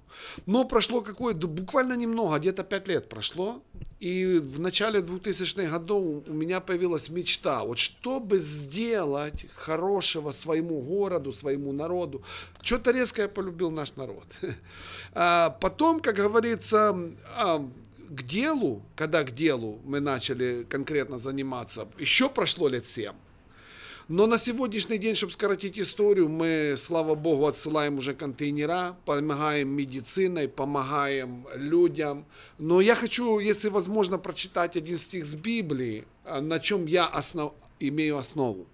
Но 0.45 0.65
прошло 0.65 1.01
какое-то, 1.01 1.47
буквально 1.47 1.93
немного, 1.93 2.39
где-то 2.39 2.63
5 2.63 2.87
лет 2.87 3.09
прошло, 3.09 3.61
и 3.99 4.37
в 4.37 4.59
начале 4.59 4.99
2000-х 4.99 5.71
годов 5.71 6.23
у 6.27 6.33
меня 6.33 6.59
появилась 6.59 7.09
мечта, 7.09 7.63
вот 7.63 7.79
чтобы 7.79 8.39
сделать 8.39 9.45
хорошего 9.55 10.31
своему 10.31 10.79
городу, 10.81 11.33
своему 11.33 11.71
народу. 11.71 12.21
Что-то 12.61 12.91
резко 12.91 13.23
я 13.23 13.27
полюбил 13.27 13.71
наш 13.71 13.95
народ. 13.95 14.25
А 15.19 15.49
потом, 15.49 15.99
как 15.99 16.15
говорится, 16.15 16.95
а, 17.35 17.67
к 18.09 18.23
делу, 18.23 18.83
когда 18.95 19.23
к 19.23 19.33
делу 19.33 19.79
мы 19.83 19.99
начали 19.99 20.63
конкретно 20.69 21.17
заниматься, 21.17 21.87
еще 21.97 22.29
прошло 22.29 22.67
лет 22.67 22.85
7. 22.85 23.13
Но 24.09 24.25
на 24.25 24.37
сегодняшний 24.37 24.97
день, 24.99 25.15
чтобы 25.15 25.33
скоротить 25.33 25.77
историю, 25.77 26.29
мы, 26.29 26.75
слава 26.77 27.13
богу, 27.13 27.45
отсылаем 27.45 27.97
уже 27.97 28.13
контейнера, 28.13 28.95
помогаем 29.03 29.67
медициной, 29.67 30.47
помогаем 30.47 31.45
людям. 31.55 32.25
Но 32.57 32.79
я 32.79 32.95
хочу, 32.95 33.39
если 33.39 33.67
возможно, 33.67 34.17
прочитать 34.17 34.77
один 34.77 34.97
стих 34.97 35.25
с 35.25 35.35
Библии, 35.35 36.05
на 36.23 36.59
чем 36.61 36.85
я 36.85 37.05
основ... 37.05 37.53
имею 37.79 38.17
основу. 38.17 38.67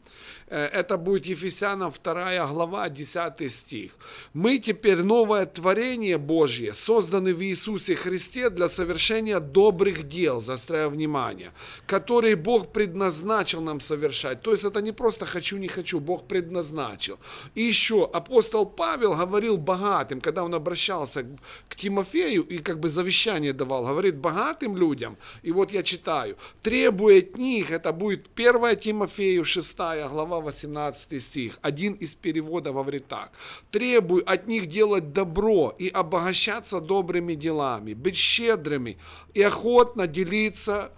Э, 0.47 0.65
это 0.65 0.97
будет 0.97 1.25
Ефесянам 1.25 1.91
2 1.91 2.47
глава, 2.47 2.89
10 2.89 3.51
стих. 3.51 3.91
Мы 4.33 4.59
теперь 4.59 5.01
новое 5.01 5.45
творение 5.45 6.17
Божье, 6.17 6.73
созданы 6.73 7.33
в 7.33 7.41
Иисусе 7.43 7.95
Христе 7.95 8.49
для 8.49 8.69
совершения 8.69 9.39
добрых 9.39 10.07
дел, 10.07 10.41
застряя 10.41 10.89
внимание, 10.89 11.51
которые 11.87 12.35
Бог 12.35 12.71
предназначил 12.71 13.61
нам 13.61 13.79
совершать. 13.79 14.41
То 14.41 14.51
есть 14.51 14.63
это 14.63 14.81
не 14.81 14.91
просто 14.91 15.25
хочу, 15.25 15.57
не 15.57 15.67
хочу, 15.67 15.99
Бог 15.99 16.27
предназначил. 16.27 17.17
И 17.55 17.61
еще 17.61 18.09
апостол 18.13 18.65
Павел 18.65 19.15
говорил 19.15 19.57
богатым, 19.57 20.21
когда 20.21 20.43
он 20.43 20.53
обращался 20.53 21.25
к 21.67 21.75
Тимофею 21.75 22.43
и 22.43 22.59
как 22.59 22.79
бы 22.79 22.89
завещание 22.89 23.53
давал, 23.53 23.85
говорит 23.85 24.15
богатым 24.15 24.77
людям, 24.77 25.17
и 25.41 25.51
вот 25.51 25.71
я 25.71 25.83
читаю, 25.83 26.37
требуя 26.61 27.19
от 27.19 27.37
них, 27.37 27.71
это 27.71 27.91
будет 27.91 28.27
1 28.35 28.77
Тимофею 28.93 29.43
6 29.43 29.77
глава 30.09 30.39
18 30.39 31.23
стих. 31.23 31.57
Один 31.63 31.93
из 31.93 32.13
переводов 32.13 32.75
говорит 32.75 33.07
так. 33.07 33.31
«Требуй 33.71 34.21
от 34.21 34.47
них 34.47 34.67
делать 34.67 35.13
добро 35.13 35.73
и 35.79 35.87
обогащаться 35.87 36.79
добрыми 36.79 37.33
делами, 37.33 37.95
быть 37.95 38.15
щедрыми 38.15 38.97
и 39.33 39.41
охотно 39.41 40.05
делиться 40.05 40.91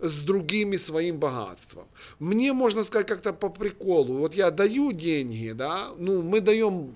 с 0.00 0.18
другими 0.18 0.76
своим 0.76 1.18
богатством. 1.18 1.86
Мне 2.18 2.52
можно 2.52 2.82
сказать 2.82 3.06
как-то 3.06 3.32
по 3.32 3.48
приколу. 3.48 4.14
Вот 4.14 4.34
я 4.34 4.50
даю 4.50 4.90
деньги, 4.90 5.52
да, 5.52 5.92
ну 5.98 6.22
мы 6.22 6.40
даем, 6.40 6.94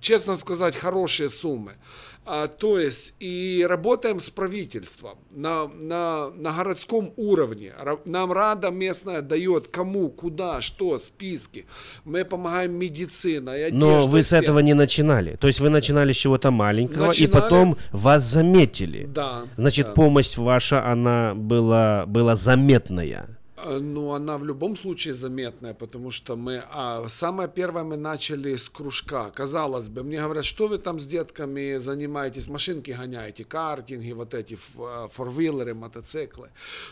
честно 0.00 0.34
сказать, 0.34 0.74
хорошие 0.74 1.28
суммы. 1.28 1.76
А, 2.24 2.46
то 2.46 2.78
есть 2.78 3.14
и 3.18 3.66
работаем 3.68 4.20
с 4.20 4.30
правительством 4.30 5.18
на, 5.32 5.66
на, 5.66 6.30
на 6.30 6.52
городском 6.52 7.12
уровне. 7.16 7.72
Нам 8.04 8.32
Рада 8.32 8.70
местная 8.70 9.22
дает 9.22 9.66
кому, 9.66 10.08
куда, 10.08 10.60
что, 10.60 10.98
списки. 10.98 11.66
Мы 12.04 12.24
помогаем 12.24 12.74
медициной. 12.74 13.72
Но 13.72 14.06
вы 14.06 14.22
с 14.22 14.32
этого 14.32 14.60
не 14.60 14.74
начинали. 14.74 15.34
То 15.34 15.48
есть 15.48 15.58
вы 15.58 15.68
начинали 15.68 16.12
с 16.12 16.16
чего-то 16.16 16.52
маленького, 16.52 17.06
начинали... 17.06 17.28
и 17.28 17.32
потом 17.32 17.76
вас 17.90 18.22
заметили. 18.22 19.04
Да. 19.06 19.42
Значит, 19.56 19.88
да. 19.88 19.92
помощь 19.92 20.36
ваша, 20.36 20.86
она 20.86 21.34
была, 21.34 22.06
была 22.06 22.36
заметная. 22.36 23.36
Э, 23.64 23.78
ну, 23.78 24.12
она 24.12 24.38
в 24.38 24.44
любом 24.44 24.76
случае 24.76 25.14
заметная, 25.14 25.74
потому 25.74 26.10
что 26.10 26.36
мы... 26.36 26.62
А, 26.70 27.08
самое 27.08 27.48
первое 27.48 27.84
мы 27.84 27.96
начали 27.96 28.56
с 28.56 28.68
кружка. 28.68 29.30
Казалось 29.30 29.88
бы, 29.88 30.02
мне 30.02 30.20
говорят, 30.20 30.44
что 30.44 30.68
вы 30.68 30.78
там 30.78 30.98
с 30.98 31.06
детками 31.06 31.78
занимаетесь, 31.78 32.48
машинки 32.48 32.90
гоняете, 32.90 33.44
картинги, 33.44 34.12
вот 34.12 34.34
эти 34.34 34.58
э, 34.78 35.08
форвиллеры, 35.10 35.74
мотоциклы. 35.74 36.50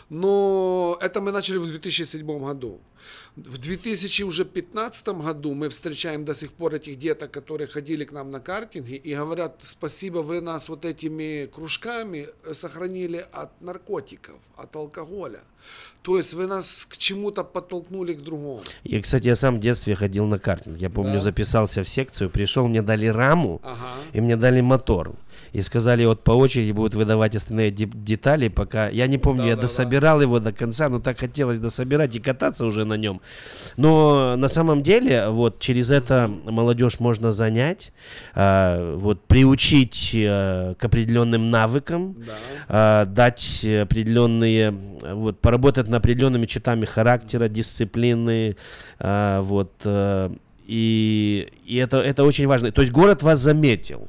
Но 0.09 0.97
это 1.01 1.21
мы 1.21 1.31
начали 1.31 1.57
в 1.57 1.65
2007 1.65 2.39
году. 2.39 2.79
В 3.35 3.57
2015 3.57 5.07
году 5.07 5.53
мы 5.53 5.69
встречаем 5.69 6.25
до 6.25 6.35
сих 6.35 6.51
пор 6.51 6.75
этих 6.75 6.99
деток, 6.99 7.31
которые 7.31 7.67
ходили 7.67 8.05
к 8.05 8.11
нам 8.11 8.31
на 8.31 8.39
картинге 8.39 8.95
и 8.95 9.15
говорят, 9.15 9.61
спасибо, 9.63 10.19
вы 10.19 10.41
нас 10.41 10.69
вот 10.69 10.85
этими 10.85 11.45
кружками 11.45 12.27
сохранили 12.53 13.25
от 13.31 13.61
наркотиков, 13.61 14.35
от 14.55 14.75
алкоголя. 14.75 15.41
То 16.01 16.17
есть 16.17 16.33
вы 16.33 16.47
нас 16.47 16.87
к 16.89 16.97
чему-то 16.97 17.43
подтолкнули 17.43 18.13
к 18.13 18.21
другому. 18.21 18.61
И, 18.83 18.99
кстати, 18.99 19.27
я 19.27 19.35
сам 19.35 19.57
в 19.57 19.59
детстве 19.59 19.95
ходил 19.95 20.25
на 20.25 20.39
картинг. 20.39 20.77
Я 20.77 20.89
помню, 20.89 21.13
да? 21.13 21.19
записался 21.19 21.83
в 21.83 21.89
секцию, 21.89 22.29
пришел, 22.29 22.67
мне 22.67 22.81
дали 22.81 23.05
раму, 23.05 23.61
ага. 23.63 23.93
и 24.13 24.21
мне 24.21 24.35
дали 24.35 24.61
мотор. 24.61 25.13
И 25.53 25.61
сказали, 25.61 26.05
вот 26.05 26.23
по 26.23 26.31
очереди 26.31 26.71
будут 26.71 26.95
выдавать 26.95 27.35
остальные 27.35 27.71
де- 27.71 27.89
детали, 27.91 28.47
пока... 28.47 28.89
Я 28.89 29.07
не 29.07 29.17
помню, 29.17 29.43
Да, 29.43 29.49
я 29.49 29.55
да, 29.55 29.61
дособирал 29.63 30.21
его 30.21 30.39
до 30.39 30.51
конца, 30.51 30.89
но 30.89 30.99
так 30.99 31.19
хотелось 31.19 31.59
дособирать 31.59 32.15
и 32.15 32.19
кататься 32.19 32.65
уже 32.65 32.85
на 32.85 32.95
нем. 32.95 33.21
Но 33.77 34.35
на 34.35 34.47
самом 34.47 34.81
деле, 34.81 35.29
вот 35.29 35.59
через 35.59 35.91
это 35.91 36.27
молодежь 36.27 36.99
можно 36.99 37.31
занять, 37.31 37.91
а, 38.33 38.95
вот 38.95 39.21
приучить 39.25 40.15
а, 40.17 40.75
к 40.75 40.85
определенным 40.85 41.49
навыкам, 41.49 42.15
Да. 42.25 42.33
а, 42.67 43.05
дать 43.05 43.65
определенные, 43.65 44.71
вот, 44.71 45.39
поработать 45.39 45.87
над 45.87 45.99
определенными 46.01 46.45
чертами 46.45 46.85
характера, 46.85 47.47
дисциплины, 47.47 48.55
а, 48.99 49.41
вот, 49.41 49.71
а, 49.85 50.33
и, 50.67 51.49
и 51.65 51.77
это, 51.77 51.97
это 51.97 52.23
очень 52.23 52.47
важно. 52.47 52.71
То 52.71 52.81
есть 52.81 52.93
город 52.93 53.23
вас 53.23 53.39
заметил. 53.39 54.07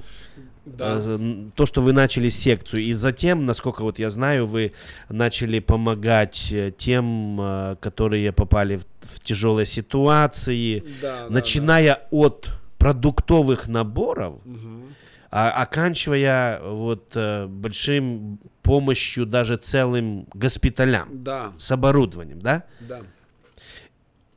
Да. 0.64 1.00
Э, 1.04 1.42
То, 1.56 1.66
что 1.66 1.80
вы 1.82 1.92
начали 1.92 2.28
секцию, 2.28 2.82
и 2.84 2.92
затем, 2.92 3.46
насколько 3.46 3.82
вот 3.82 3.98
я 3.98 4.10
знаю, 4.10 4.46
вы 4.46 4.72
начали 5.08 5.58
помогать 5.58 6.52
э, 6.52 6.72
тем, 6.76 7.38
э, 7.40 7.76
которые 7.80 8.30
попали 8.32 8.76
в, 8.76 8.84
в 9.00 9.20
тяжелые 9.20 9.66
ситуации, 9.66 10.84
Да, 11.02 11.24
да, 11.26 11.30
начиная 11.30 12.00
от 12.10 12.50
продуктовых 12.78 13.68
наборов, 13.68 14.34
Мгм. 14.44 14.94
а 15.30 15.50
оканчивая 15.62 16.60
вот 16.62 17.16
большим 17.48 18.38
помощью 18.62 19.26
даже 19.26 19.56
целым 19.56 20.26
госпиталям 20.34 21.08
Да, 21.10 21.52
с 21.58 21.70
оборудованием, 21.72 22.40
да? 22.40 22.64
да. 22.80 23.00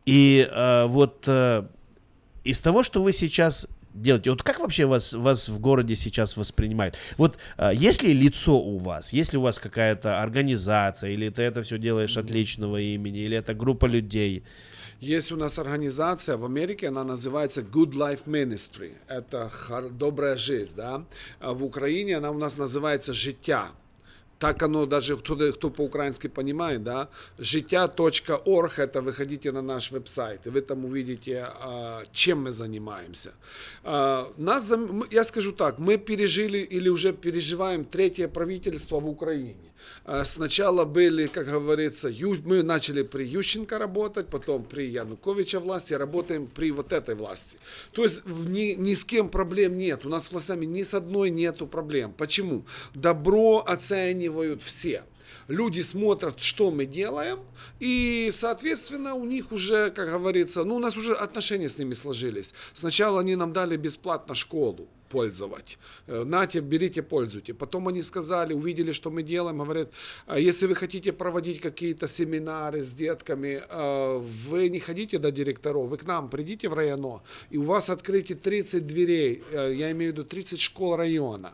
И 0.05 0.47
э, 0.51 0.85
вот 0.85 1.23
э, 1.27 1.63
из 2.43 2.59
того, 2.59 2.83
что 2.83 3.01
вы 3.01 3.11
сейчас 3.11 3.67
делаете, 3.95 4.29
вот 4.29 4.43
как 4.43 4.59
вообще 4.59 4.85
вас, 4.85 5.13
вас 5.13 5.49
в 5.49 5.59
городе 5.59 5.95
сейчас 5.95 6.37
воспринимают? 6.37 6.97
Вот 7.17 7.37
э, 7.57 7.71
есть 7.73 8.03
ли 8.03 8.13
лицо 8.13 8.57
у 8.57 8.77
вас, 8.77 9.13
есть 9.13 9.33
ли 9.33 9.39
у 9.39 9.41
вас 9.41 9.59
какая-то 9.59 10.21
организация, 10.21 11.11
или 11.11 11.29
ты 11.29 11.43
это 11.43 11.61
все 11.61 11.77
делаешь 11.77 12.17
от 12.17 12.29
личного 12.29 12.77
имени, 12.77 13.19
или 13.19 13.37
это 13.37 13.53
группа 13.53 13.85
людей? 13.85 14.43
Есть 14.99 15.31
у 15.31 15.35
нас 15.35 15.59
организация 15.59 16.37
в 16.37 16.45
Америке, 16.45 16.87
она 16.87 17.03
называется 17.03 17.61
Good 17.61 17.91
Life 17.91 18.25
Ministry. 18.25 18.93
Это 19.07 19.51
добрая 19.91 20.35
жизнь, 20.37 20.75
да. 20.75 21.05
А 21.39 21.53
в 21.53 21.63
Украине 21.63 22.17
она 22.17 22.31
у 22.31 22.37
нас 22.37 22.57
называется 22.57 23.13
життя. 23.13 23.71
Так 24.39 24.63
оно 24.63 24.85
даже, 24.85 25.17
кто, 25.17 25.35
кто 25.53 25.69
по-украински 25.69 26.27
понимает, 26.27 26.83
да, 26.83 27.09
життя.орг, 27.39 28.79
это 28.79 29.01
выходите 29.01 29.51
на 29.51 29.61
наш 29.61 29.91
веб-сайт, 29.91 30.47
и 30.47 30.49
вы 30.49 30.61
там 30.61 30.85
увидите, 30.85 31.45
а, 31.47 32.03
чем 32.11 32.43
мы 32.43 32.51
занимаемся. 32.51 33.31
А, 33.83 34.31
нас, 34.37 34.73
я 35.11 35.23
скажу 35.23 35.51
так, 35.51 35.79
мы 35.79 35.97
пережили 35.97 36.57
или 36.57 36.89
уже 36.89 37.13
переживаем 37.13 37.85
третье 37.85 38.27
правительство 38.27 38.99
в 38.99 39.07
Украине. 39.07 39.71
А, 40.05 40.23
Сначала 40.23 40.85
были, 40.85 41.27
как 41.27 41.47
говорится, 41.47 42.11
мы 42.45 42.63
начали 42.63 43.03
при 43.03 43.23
Ющенко 43.25 43.77
работать, 43.77 44.27
потом 44.27 44.63
при 44.63 44.87
Януковича 44.89 45.59
власти, 45.59 45.93
работаем 45.93 46.47
при 46.47 46.71
вот 46.71 46.93
этой 46.93 47.15
власти. 47.15 47.57
То 47.91 48.03
есть 48.03 48.23
ни, 48.25 48.75
ни 48.75 48.93
с 48.93 49.05
кем 49.05 49.29
проблем 49.29 49.77
нет. 49.77 50.05
У 50.05 50.09
нас 50.09 50.27
с 50.27 50.31
властями 50.31 50.65
ни 50.65 50.83
с 50.83 50.93
одной 50.93 51.29
нету 51.29 51.67
проблем. 51.67 52.13
Почему? 52.17 52.65
Добро 52.93 53.63
оценивают 54.25 54.63
все. 54.63 55.03
Люди 55.47 55.81
смотрят, 55.81 56.39
что 56.39 56.71
мы 56.71 56.85
делаем, 56.85 57.39
и, 57.79 58.31
соответственно, 58.33 59.13
у 59.13 59.25
них 59.25 59.51
уже, 59.51 59.91
как 59.91 60.09
говорится, 60.09 60.63
ну, 60.63 60.75
у 60.75 60.79
нас 60.79 60.97
уже 60.97 61.13
отношения 61.13 61.69
с 61.69 61.77
ними 61.77 61.93
сложились. 61.93 62.53
Сначала 62.73 63.19
они 63.19 63.35
нам 63.35 63.53
дали 63.53 63.77
бесплатно 63.77 64.33
школу 64.33 64.87
пользовать. 65.09 65.77
Э, 66.07 66.23
Нате, 66.25 66.59
берите, 66.59 67.01
пользуйте. 67.01 67.53
Потом 67.53 67.87
они 67.87 68.01
сказали, 68.01 68.53
увидели, 68.53 68.91
что 68.91 69.09
мы 69.09 69.23
делаем, 69.23 69.57
говорят, 69.57 69.89
«А 70.25 70.39
если 70.39 70.67
вы 70.67 70.75
хотите 70.75 71.11
проводить 71.11 71.61
какие-то 71.61 72.07
семинары 72.07 72.83
с 72.83 72.93
детками, 72.93 73.61
э, 73.69 74.17
вы 74.49 74.69
не 74.69 74.79
ходите 74.79 75.17
до 75.17 75.31
директоров, 75.31 75.89
вы 75.89 75.97
к 75.97 76.05
нам 76.05 76.29
придите 76.29 76.69
в 76.69 76.73
районо, 76.73 77.21
и 77.51 77.57
у 77.57 77.63
вас 77.63 77.89
открыты 77.89 78.35
30 78.35 78.87
дверей, 78.87 79.43
э, 79.51 79.73
я 79.75 79.91
имею 79.91 80.11
в 80.11 80.15
виду 80.15 80.25
30 80.25 80.59
школ 80.59 80.95
района. 80.95 81.53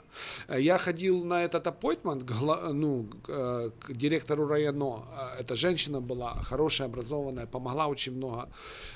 Я 0.49 0.77
ходил 0.77 1.23
на 1.23 1.43
этот 1.43 1.67
гла- 2.25 2.73
ну, 2.73 3.07
к, 3.23 3.71
директору 3.89 4.47
районо, 4.47 5.05
эта 5.39 5.55
женщина 5.55 6.01
была 6.01 6.35
хорошая, 6.43 6.87
образованная, 6.87 7.45
помогла 7.45 7.87
очень 7.87 8.15
много, 8.15 8.49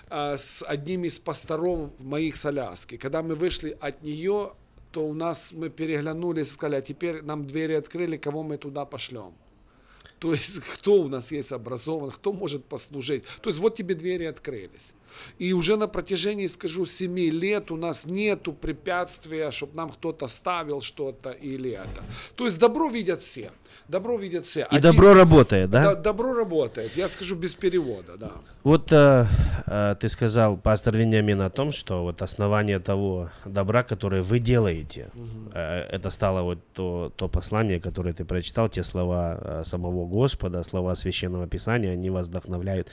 с 0.09 0.63
одним 0.63 1.03
из 1.03 1.19
пасторов 1.19 1.89
моих 1.99 2.35
с 2.35 2.45
Аляски. 2.45 2.97
Когда 2.97 3.21
мы 3.21 3.35
вышли 3.35 3.77
от 3.81 4.03
нее, 4.03 4.51
то 4.95 5.05
у 5.05 5.13
нас 5.13 5.51
мы 5.51 5.69
переглянулись 5.69 6.47
и 6.47 6.51
сказали, 6.51 6.77
а 6.77 6.81
теперь 6.81 7.21
нам 7.21 7.45
двери 7.45 7.73
открыли, 7.73 8.15
кого 8.15 8.43
мы 8.43 8.57
туда 8.57 8.85
пошлем. 8.85 9.33
То 10.19 10.31
есть, 10.31 10.59
кто 10.73 11.01
у 11.01 11.09
нас 11.09 11.33
есть 11.33 11.51
образован, 11.51 12.11
кто 12.11 12.31
может 12.31 12.63
послужить. 12.63 13.25
То 13.41 13.49
есть, 13.49 13.59
вот 13.59 13.75
тебе 13.75 13.93
двери 13.93 14.23
открылись. 14.23 14.93
И 15.39 15.53
уже 15.53 15.77
на 15.77 15.87
протяжении, 15.87 16.47
скажу, 16.47 16.85
семи 16.85 17.29
лет 17.29 17.71
у 17.71 17.77
нас 17.77 18.05
нету 18.05 18.53
препятствия, 18.53 19.51
чтобы 19.51 19.75
нам 19.75 19.89
кто-то 19.89 20.27
ставил 20.27 20.81
что-то 20.81 21.31
или 21.31 21.71
это. 21.71 22.03
То 22.35 22.45
есть, 22.45 22.59
добро 22.59 22.89
видят 22.89 23.21
все. 23.21 23.51
Добро 23.87 24.17
видят 24.17 24.45
все. 24.45 24.67
И 24.71 24.79
добро 24.79 25.13
работает, 25.13 25.69
да? 25.69 25.83
Да, 25.83 25.95
добро 25.95 26.33
работает. 26.33 26.97
Я 26.97 27.07
скажу 27.07 27.35
без 27.35 27.53
перевода, 27.53 28.17
да. 28.17 28.31
Вот 28.63 28.91
э, 28.91 29.27
э, 29.67 29.95
ты 29.99 30.09
сказал, 30.09 30.57
пастор 30.57 30.95
Вениамин, 30.95 31.41
о 31.41 31.49
том, 31.49 31.71
что 31.71 32.03
вот 32.03 32.21
основание 32.21 32.79
того 32.79 33.29
добра, 33.45 33.83
которое 33.83 34.23
вы 34.23 34.39
делаете, 34.39 35.09
э, 35.53 35.87
это 35.91 36.09
стало 36.09 36.41
вот 36.41 36.59
то, 36.73 37.11
то 37.15 37.27
послание, 37.27 37.79
которое 37.79 38.13
ты 38.13 38.25
прочитал, 38.25 38.69
те 38.69 38.83
слова 38.83 39.37
э, 39.39 39.63
самого 39.65 40.07
Господа, 40.07 40.63
слова 40.63 40.95
Священного 40.95 41.47
Писания, 41.47 41.93
они 41.93 42.09
вас 42.09 42.27
вдохновляют. 42.27 42.91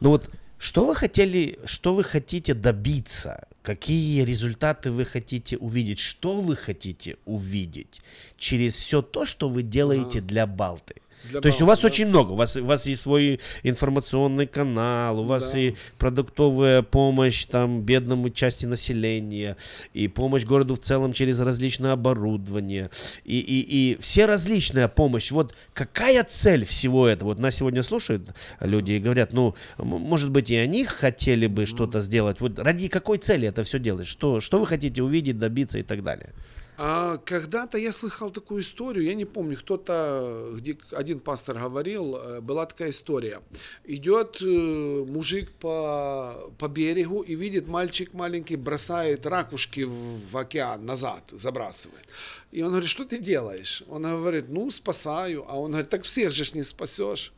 Ну 0.00 0.10
вот, 0.10 0.30
что 0.58 0.84
вы 0.84 0.94
хотели, 0.94 1.58
что 1.64 1.94
вы 1.94 2.04
хотите 2.04 2.54
добиться? 2.54 3.46
Какие 3.62 4.22
результаты 4.24 4.90
вы 4.90 5.04
хотите 5.04 5.56
увидеть? 5.56 5.98
Что 5.98 6.40
вы 6.40 6.56
хотите 6.56 7.16
увидеть 7.24 8.00
через 8.36 8.74
все 8.74 9.02
то, 9.02 9.24
что 9.24 9.48
вы 9.48 9.62
делаете 9.62 10.20
для 10.20 10.46
Балты? 10.46 10.96
Для 11.30 11.40
То 11.40 11.48
есть 11.48 11.62
у 11.62 11.66
вас 11.66 11.80
да. 11.80 11.86
очень 11.86 12.06
много. 12.06 12.32
У 12.32 12.36
вас, 12.36 12.56
у 12.56 12.64
вас 12.64 12.86
и 12.86 12.94
свой 12.94 13.40
информационный 13.62 14.46
канал, 14.46 15.20
у 15.20 15.24
вас 15.24 15.52
Да. 15.52 15.58
и 15.58 15.74
продуктовая 15.98 16.82
помощь 16.82 17.46
там 17.46 17.82
бедному 17.82 18.30
части 18.30 18.66
населения, 18.66 19.56
и 19.92 20.08
помощь 20.08 20.44
городу 20.44 20.74
в 20.74 20.80
целом 20.80 21.12
через 21.12 21.40
различное 21.40 21.92
оборудование, 21.92 22.90
и, 23.24 23.38
и, 23.38 23.60
и 23.60 23.98
все 24.00 24.26
различная 24.26 24.88
помощь. 24.88 25.30
Вот 25.30 25.54
какая 25.72 26.24
цель 26.24 26.64
всего 26.64 27.06
этого? 27.08 27.30
Вот 27.30 27.38
нас 27.38 27.56
сегодня 27.56 27.82
слушают 27.82 28.34
люди 28.60 28.92
и 28.92 28.98
говорят, 28.98 29.32
ну, 29.32 29.54
может 29.78 30.30
быть, 30.30 30.50
и 30.50 30.56
они 30.56 30.84
хотели 30.84 31.46
бы 31.46 31.66
что-то 31.66 32.00
сделать. 32.00 32.40
Вот 32.40 32.58
ради 32.58 32.88
какой 32.88 33.18
цели 33.18 33.48
это 33.48 33.62
все 33.62 33.78
делать? 33.78 34.06
Что, 34.06 34.40
что 34.40 34.58
вы 34.58 34.66
хотите 34.66 35.02
увидеть, 35.02 35.38
добиться 35.38 35.78
и 35.78 35.82
так 35.82 36.02
далее? 36.02 36.30
А 36.76 37.18
когда-то 37.18 37.78
я 37.78 37.92
слыхал 37.92 38.30
такую 38.30 38.62
историю, 38.62 39.04
я 39.04 39.14
не 39.14 39.24
помню, 39.24 39.56
кто-то, 39.56 40.50
где 40.54 40.76
один 40.90 41.20
пастор 41.20 41.58
говорил, 41.58 42.16
э, 42.16 42.40
была 42.40 42.66
такая 42.66 42.90
история. 42.90 43.42
Идет 43.84 44.42
э, 44.42 44.44
мужик 44.44 45.52
по, 45.52 46.52
по 46.58 46.68
берегу 46.68 47.22
и 47.22 47.36
видит, 47.36 47.68
мальчик 47.68 48.12
маленький 48.12 48.56
бросает 48.56 49.24
ракушки 49.24 49.82
в, 49.82 50.30
в 50.30 50.36
океан 50.36 50.84
назад, 50.84 51.22
забрасывает. 51.30 52.06
И 52.54 52.62
он 52.62 52.70
говорит, 52.70 52.88
что 52.88 53.04
ты 53.04 53.18
делаешь? 53.18 53.82
Он 53.88 54.02
говорит, 54.02 54.44
ну, 54.48 54.70
спасаю. 54.70 55.44
А 55.48 55.58
он 55.58 55.72
говорит, 55.72 55.90
так 55.90 56.04
всех 56.04 56.30
же 56.30 56.44
не 56.54 56.62
спасешь. 56.62 57.32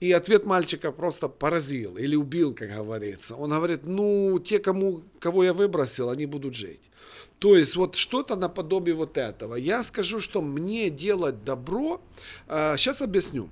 И 0.00 0.10
ответ 0.10 0.46
мальчика 0.46 0.90
просто 0.90 1.28
поразил 1.28 1.96
или 1.96 2.16
убил, 2.16 2.54
как 2.54 2.70
говорится. 2.70 3.36
Он 3.36 3.50
говорит, 3.50 3.86
ну, 3.86 4.40
те, 4.40 4.58
кому, 4.58 5.02
кого 5.20 5.44
я 5.44 5.52
выбросил, 5.52 6.10
они 6.10 6.26
будут 6.26 6.56
жить. 6.56 6.80
То 7.38 7.56
есть 7.56 7.76
вот 7.76 7.94
что-то 7.94 8.34
наподобие 8.34 8.96
вот 8.96 9.16
этого. 9.16 9.54
Я 9.54 9.84
скажу, 9.84 10.18
что 10.18 10.42
мне 10.42 10.90
делать 10.90 11.44
добро, 11.44 12.00
сейчас 12.48 13.00
объясню. 13.00 13.48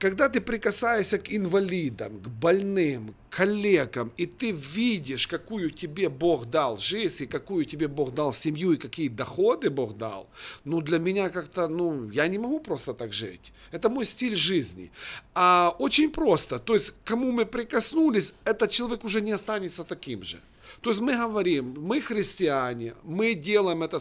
Когда 0.00 0.28
ты 0.28 0.40
прикасаешься 0.40 1.18
к 1.18 1.32
инвалидам, 1.32 2.18
к 2.18 2.28
больным, 2.28 3.14
к 3.30 3.36
коллегам, 3.36 4.12
и 4.16 4.26
ты 4.26 4.50
видишь, 4.50 5.28
какую 5.28 5.70
тебе 5.70 6.08
Бог 6.08 6.46
дал 6.46 6.76
жизнь, 6.76 7.22
и 7.22 7.26
какую 7.26 7.64
тебе 7.64 7.86
Бог 7.86 8.12
дал 8.12 8.32
семью, 8.32 8.72
и 8.72 8.78
какие 8.78 9.08
доходы 9.08 9.70
Бог 9.70 9.96
дал, 9.96 10.28
ну, 10.64 10.80
для 10.80 10.98
меня 10.98 11.30
как-то, 11.30 11.68
ну, 11.68 12.10
я 12.10 12.26
не 12.26 12.38
могу 12.38 12.58
просто 12.58 12.94
так 12.94 13.12
жить. 13.12 13.52
Это 13.70 13.88
мой 13.88 14.04
стиль 14.04 14.34
жизни. 14.34 14.90
А 15.34 15.76
очень 15.78 16.10
просто. 16.10 16.58
То 16.58 16.74
есть, 16.74 16.92
кому 17.04 17.30
мы 17.30 17.46
прикоснулись, 17.46 18.32
этот 18.44 18.72
человек 18.72 19.04
уже 19.04 19.20
не 19.20 19.32
останется 19.32 19.84
таким 19.84 20.24
же. 20.24 20.40
То 20.80 20.90
есть 20.90 21.00
мы 21.00 21.16
говорим, 21.16 21.76
мы 21.78 22.00
христиане, 22.00 22.94
мы 23.04 23.34
делаем 23.34 23.84
это 23.84 24.00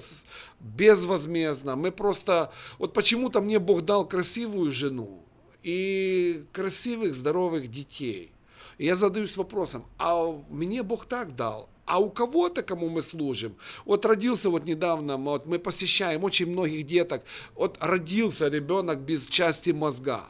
безвозмездно, 0.59 1.75
мы 1.75 1.91
просто... 1.91 2.51
Вот 2.79 2.93
почему-то 2.93 3.39
мне 3.41 3.59
Бог 3.59 3.85
дал 3.85 4.07
красивую 4.07 4.71
жену 4.71 5.24
и 5.65 6.43
красивых, 6.53 7.15
здоровых 7.15 7.71
детей. 7.71 8.31
И 8.77 8.85
я 8.85 8.95
задаюсь 8.95 9.35
вопросом, 9.35 9.83
а 9.97 10.43
мне 10.49 10.83
Бог 10.83 11.05
так 11.05 11.35
дал, 11.35 11.69
А 11.85 11.99
у 11.99 12.09
кого-то, 12.09 12.61
кому 12.61 12.87
мы 12.87 13.01
служим, 13.01 13.55
вот 13.83 14.05
родился 14.05 14.49
вот 14.49 14.65
недавно, 14.65 15.17
вот 15.17 15.47
мы 15.47 15.57
посещаем 15.57 16.23
очень 16.23 16.51
многих 16.51 16.85
деток, 16.85 17.23
вот 17.55 17.77
родился 17.79 18.47
ребенок 18.47 18.99
без 18.99 19.25
части 19.25 19.71
мозга. 19.71 20.25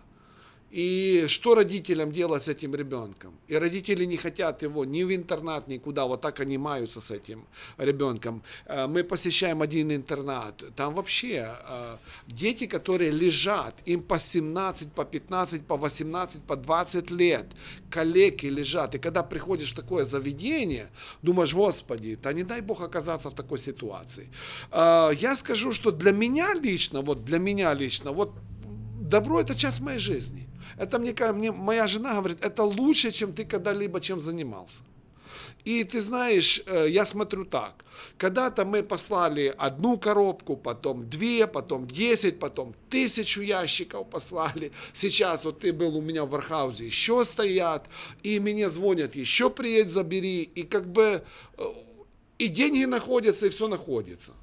И 0.76 1.28
что 1.28 1.56
родителям 1.56 2.12
делать 2.12 2.44
с 2.44 2.50
этим 2.50 2.76
ребенком? 2.76 3.34
И 3.48 3.56
родители 3.56 4.04
не 4.06 4.18
хотят 4.18 4.62
его 4.62 4.84
ни 4.84 5.04
в 5.04 5.16
интернат, 5.16 5.70
никуда. 5.70 6.06
Вот 6.06 6.20
так 6.20 6.42
они 6.42 6.58
маются 6.58 7.00
с 7.00 7.12
этим 7.12 7.46
ребенком. 7.78 8.44
Э, 8.66 8.86
мы 8.88 9.06
посещаем 9.06 9.62
один 9.62 9.92
интернат. 9.92 10.64
Там 10.76 10.94
вообще 10.94 11.56
э, 11.70 11.98
дети, 12.28 12.68
которые 12.68 13.12
лежат, 13.12 13.76
им 13.86 14.02
по 14.02 14.20
17, 14.20 14.92
по 14.92 15.06
15, 15.06 15.66
по 15.66 15.78
18, 15.78 16.42
по 16.42 16.56
20 16.58 17.12
лет. 17.12 17.46
Коллеги 17.90 18.48
лежат. 18.48 18.96
И 18.96 19.00
когда 19.00 19.24
приходишь 19.24 19.72
в 19.72 19.76
такое 19.76 20.04
заведение, 20.04 20.90
думаешь, 21.22 21.54
Господи, 21.54 22.18
да 22.22 22.34
не 22.34 22.44
дай 22.44 22.60
Бог 22.60 22.82
оказаться 22.82 23.30
в 23.30 23.34
такой 23.34 23.60
ситуации. 23.60 24.28
Э, 24.72 25.12
я 25.22 25.36
скажу, 25.38 25.72
что 25.72 25.92
для 25.92 26.12
меня 26.12 26.54
лично, 26.54 27.02
вот 27.02 27.24
для 27.24 27.40
меня 27.40 27.74
лично, 27.74 28.12
вот 28.12 28.34
добро 29.10 29.42
это 29.42 29.56
часть 29.56 29.82
моей 29.82 30.00
жизни. 30.00 30.48
Это 30.78 31.00
мне, 31.00 31.14
мне 31.34 31.52
моя 31.52 31.88
жена 31.88 32.16
говорит, 32.16 32.44
это 32.44 32.64
лучше, 32.64 33.12
чем 33.12 33.34
ты 33.34 33.46
когда-либо 33.46 34.00
чем 34.02 34.20
занимался. 34.20 34.82
И 35.64 35.84
ты 35.84 36.00
знаешь, 36.00 36.62
э, 36.66 36.88
я 36.90 37.06
смотрю 37.06 37.46
так. 37.46 37.86
Когда-то 38.18 38.66
мы 38.66 38.84
послали 38.84 39.54
одну 39.58 39.98
коробку, 39.98 40.56
потом 40.56 41.10
две, 41.10 41.48
потом 41.48 41.88
десять, 41.88 42.40
потом 42.40 42.76
тысячу 42.90 43.42
ящиков 43.42 44.10
послали. 44.10 44.72
Сейчас 44.94 45.46
вот 45.46 45.60
ты 45.60 45.74
был 45.74 45.98
у 45.98 46.02
меня 46.02 46.24
в 46.24 46.30
Вархаузе, 46.30 46.86
еще 46.86 47.24
стоят, 47.24 47.88
и 48.24 48.40
мне 48.40 48.70
звонят, 48.70 49.16
еще 49.16 49.50
приедь, 49.50 49.90
забери. 49.90 50.44
И 50.44 50.64
как 50.64 50.88
бы 50.88 51.24
э, 51.58 51.64
и 52.38 52.48
деньги 52.48 52.86
находятся, 52.86 53.48
и 53.48 53.50
все 53.50 53.68
находится 53.68 54.34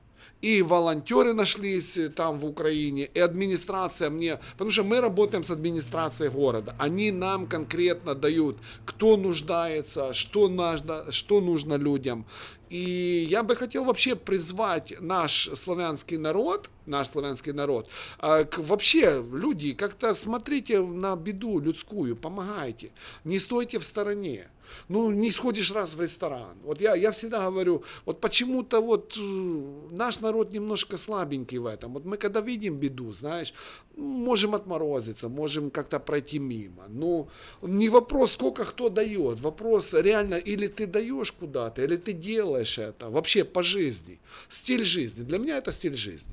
и 0.40 0.62
волонтеры 0.62 1.34
нашлись 1.34 1.96
э, 1.96 2.08
там 2.08 2.38
в 2.38 2.44
Украине, 2.44 3.08
и 3.14 3.20
администрация 3.20 4.10
мне, 4.10 4.38
потому 4.52 4.70
что 4.70 4.84
мы 4.84 5.00
работаем 5.00 5.44
с 5.44 5.50
администрацией 5.50 6.30
города, 6.30 6.74
они 6.78 7.10
нам 7.12 7.46
конкретно 7.46 8.14
дают, 8.14 8.58
кто 8.84 9.16
нуждается, 9.16 10.12
что 10.12 10.48
нужно, 10.48 11.10
что 11.12 11.40
нужно 11.40 11.74
людям. 11.74 12.26
И 12.70 13.26
я 13.28 13.42
бы 13.42 13.54
хотел 13.54 13.84
вообще 13.84 14.16
призвать 14.16 14.94
наш 14.98 15.50
славянский 15.54 16.16
народ, 16.16 16.70
наш 16.86 17.08
славянский 17.08 17.52
народ, 17.52 17.88
а, 18.18 18.46
вообще, 18.56 19.22
люди, 19.30 19.74
как-то 19.74 20.14
смотрите 20.14 20.80
на 20.80 21.14
беду 21.14 21.60
людскую, 21.60 22.16
помогайте, 22.16 22.92
не 23.24 23.38
стойте 23.38 23.78
в 23.78 23.84
стороне. 23.84 24.48
Ну, 24.88 25.10
не 25.10 25.32
сходишь 25.32 25.72
раз 25.72 25.94
в 25.94 26.00
ресторан. 26.00 26.56
Вот 26.64 26.80
я, 26.80 26.94
я 26.94 27.10
всегда 27.10 27.50
говорю, 27.50 27.82
вот 28.06 28.20
почему-то 28.20 28.80
вот 28.80 29.16
э, 29.16 29.62
наш 29.90 30.20
народ 30.20 30.52
немножко 30.52 30.96
слабенький 30.96 31.58
в 31.58 31.66
этом. 31.66 31.92
Вот 31.92 32.04
мы 32.04 32.16
когда 32.16 32.40
видим 32.40 32.76
беду, 32.76 33.12
знаешь, 33.12 33.54
можем 33.96 34.54
отморозиться, 34.54 35.28
можем 35.28 35.70
как-то 35.70 36.00
пройти 36.00 36.38
мимо. 36.38 36.84
Ну, 36.88 37.28
не 37.62 37.88
вопрос, 37.88 38.32
сколько 38.32 38.64
кто 38.64 38.88
дает, 38.88 39.40
вопрос 39.40 39.94
реально, 39.94 40.34
или 40.34 40.66
ты 40.66 40.86
даешь 40.86 41.32
куда-то, 41.32 41.82
или 41.82 41.96
ты 41.96 42.12
делаешь 42.12 42.78
это, 42.78 43.10
вообще 43.10 43.44
по 43.44 43.62
жизни. 43.62 44.18
Стиль 44.48 44.84
жизни. 44.84 45.24
Для 45.24 45.38
меня 45.38 45.58
это 45.58 45.72
стиль 45.72 45.96
жизни. 45.96 46.32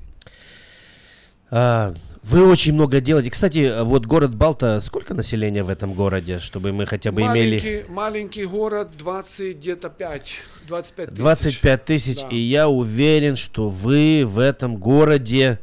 А, 1.50 1.94
вы 2.22 2.48
очень 2.48 2.74
много 2.74 3.00
делаете. 3.00 3.30
Кстати, 3.30 3.82
вот 3.82 4.06
город 4.06 4.34
Балта, 4.34 4.78
сколько 4.80 5.14
населения 5.14 5.62
в 5.62 5.68
этом 5.68 5.94
городе, 5.94 6.38
чтобы 6.38 6.72
мы 6.72 6.86
хотя 6.86 7.12
бы 7.12 7.22
маленький, 7.22 7.68
имели... 7.68 7.86
Маленький 7.88 8.44
город, 8.44 8.90
20, 8.98 9.56
где-то 9.56 9.88
5, 9.88 10.32
25 10.68 11.08
тысяч. 11.08 11.18
25 11.18 11.84
тысяч, 11.84 12.20
да. 12.20 12.28
и 12.28 12.36
я 12.36 12.68
уверен, 12.68 13.36
что 13.36 13.68
вы 13.68 14.24
в 14.26 14.38
этом 14.38 14.76
городе 14.76 15.58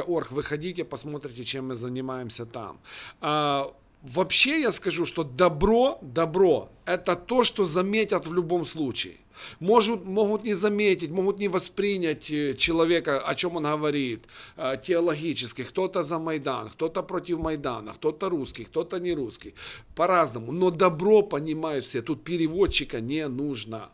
.org, 0.07 0.31
выходите, 0.31 0.83
посмотрите, 0.83 1.45
чем 1.45 1.69
мы 1.69 1.75
занимаемся 1.75 2.45
там. 2.45 2.79
А, 3.21 3.73
вообще 4.01 4.59
я 4.59 4.73
скажу, 4.73 5.05
что 5.05 5.23
добро, 5.23 5.99
добро, 6.01 6.67
это 6.83 7.15
то, 7.15 7.45
что 7.45 7.63
заметят 7.63 8.27
в 8.27 8.33
любом 8.33 8.65
случае. 8.65 9.15
Может, 9.59 10.05
могут 10.05 10.43
не 10.43 10.53
заметить, 10.53 11.11
могут 11.11 11.39
не 11.39 11.47
воспринять 11.47 12.23
человека, 12.57 13.19
о 13.19 13.35
чем 13.35 13.55
он 13.55 13.63
говорит, 13.63 14.25
э, 14.57 14.77
теологически. 14.83 15.63
Кто-то 15.63 16.03
за 16.03 16.19
Майдан, 16.19 16.69
кто-то 16.69 17.03
против 17.03 17.39
Майдана, 17.39 17.93
кто-то 17.93 18.29
русский, 18.29 18.65
кто-то 18.65 18.99
не 18.99 19.13
русский. 19.13 19.53
По-разному. 19.95 20.51
Но 20.51 20.71
добро 20.71 21.21
понимают 21.21 21.85
все. 21.85 22.01
Тут 22.01 22.23
переводчика 22.23 22.99
не 22.99 23.27
нужно. 23.27 23.89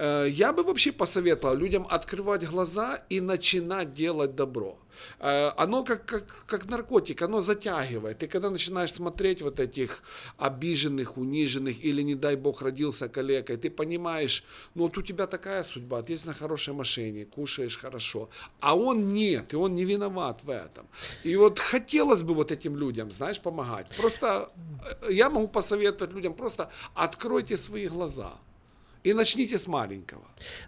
Э, 0.00 0.26
я 0.30 0.52
бы 0.52 0.62
вообще 0.62 0.92
посоветовал 0.92 1.54
людям 1.56 1.86
открывать 1.90 2.48
глаза 2.48 3.02
и 3.10 3.20
начинать 3.20 3.92
делать 3.92 4.34
добро. 4.34 4.78
Э, 5.18 5.50
оно 5.58 5.84
как, 5.84 6.06
как, 6.06 6.46
как 6.46 6.70
наркотик, 6.70 7.20
оно 7.22 7.40
затягивает. 7.40 8.22
И 8.22 8.26
когда 8.26 8.50
начинаешь 8.50 8.94
смотреть 8.94 9.42
вот 9.42 9.60
этих 9.60 10.02
обиженных, 10.38 11.18
униженных, 11.18 11.84
или, 11.84 12.02
не 12.02 12.14
дай 12.14 12.36
бог, 12.36 12.62
родился 12.62 13.08
калекой, 13.08 13.58
ты 13.58 13.68
понимаешь, 13.68 14.44
ну 14.74 14.84
вот 14.84 14.96
у 14.96 15.02
тебя 15.02 15.26
такая 15.26 15.62
судьба, 15.64 16.02
ты 16.02 16.14
есть 16.14 16.26
на 16.26 16.32
хорошей 16.32 16.72
машине, 16.72 17.26
кушаешь 17.26 17.78
хорошо, 17.78 18.30
а 18.60 18.74
он 18.74 19.08
нет, 19.08 19.52
и 19.52 19.56
он 19.56 19.74
не 19.74 19.84
виноват 19.84 20.40
в 20.44 20.50
этом. 20.50 20.86
И 21.24 21.36
вот 21.36 21.58
хотелось 21.58 22.22
бы 22.22 22.32
вот 22.32 22.52
этим 22.52 22.74
людям, 22.74 23.10
знаешь, 23.10 23.38
помогать. 23.40 23.94
Просто 23.96 24.50
э, 25.02 25.12
я 25.12 25.28
могу 25.28 25.48
посоветовать 25.48 26.14
людям, 26.14 26.32
просто 26.32 26.70
откройте 26.94 27.58
свои 27.58 27.86
глаза. 27.86 28.32
И 29.02 29.14
начните 29.14 29.56
с 29.56 29.66
маленького. 29.66 30.20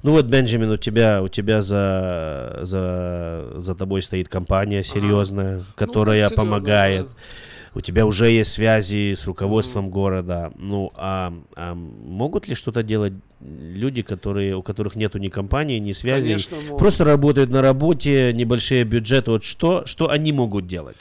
Ну 0.03 0.13
вот, 0.13 0.25
Бенджамин, 0.25 0.71
у 0.71 0.77
тебя, 0.79 1.23
у 1.23 1.29
тебя 1.29 1.61
за, 1.61 2.61
за, 2.63 3.53
за 3.57 3.75
тобой 3.75 4.03
стоит 4.03 4.29
компания 4.29 4.83
серьезная, 4.83 5.57
ага. 5.57 5.67
которая 5.75 6.31
ну, 6.31 6.37
помогает. 6.37 7.07
Да. 7.07 7.13
У 7.75 7.81
тебя 7.81 8.05
уже 8.05 8.31
есть 8.31 8.53
связи 8.53 9.15
с 9.15 9.27
руководством 9.27 9.87
mm. 9.87 9.91
города. 9.91 10.53
Ну, 10.57 10.93
а, 10.95 11.33
а 11.57 11.75
могут 11.75 12.49
ли 12.49 12.55
что-то 12.55 12.83
делать 12.83 13.15
люди, 13.41 14.03
которые, 14.03 14.57
у 14.57 14.63
которых 14.63 14.95
нету 14.95 15.19
ни 15.19 15.29
компании, 15.29 15.79
ни 15.79 15.93
связи, 15.93 16.33
Конечно, 16.33 16.77
просто 16.77 17.05
работают 17.05 17.51
на 17.51 17.63
работе, 17.63 18.33
небольшие 18.33 18.85
бюджеты. 18.85 19.31
Вот 19.31 19.45
что, 19.45 19.85
что 19.87 20.11
они 20.11 20.33
могут 20.33 20.67
делать? 20.67 20.97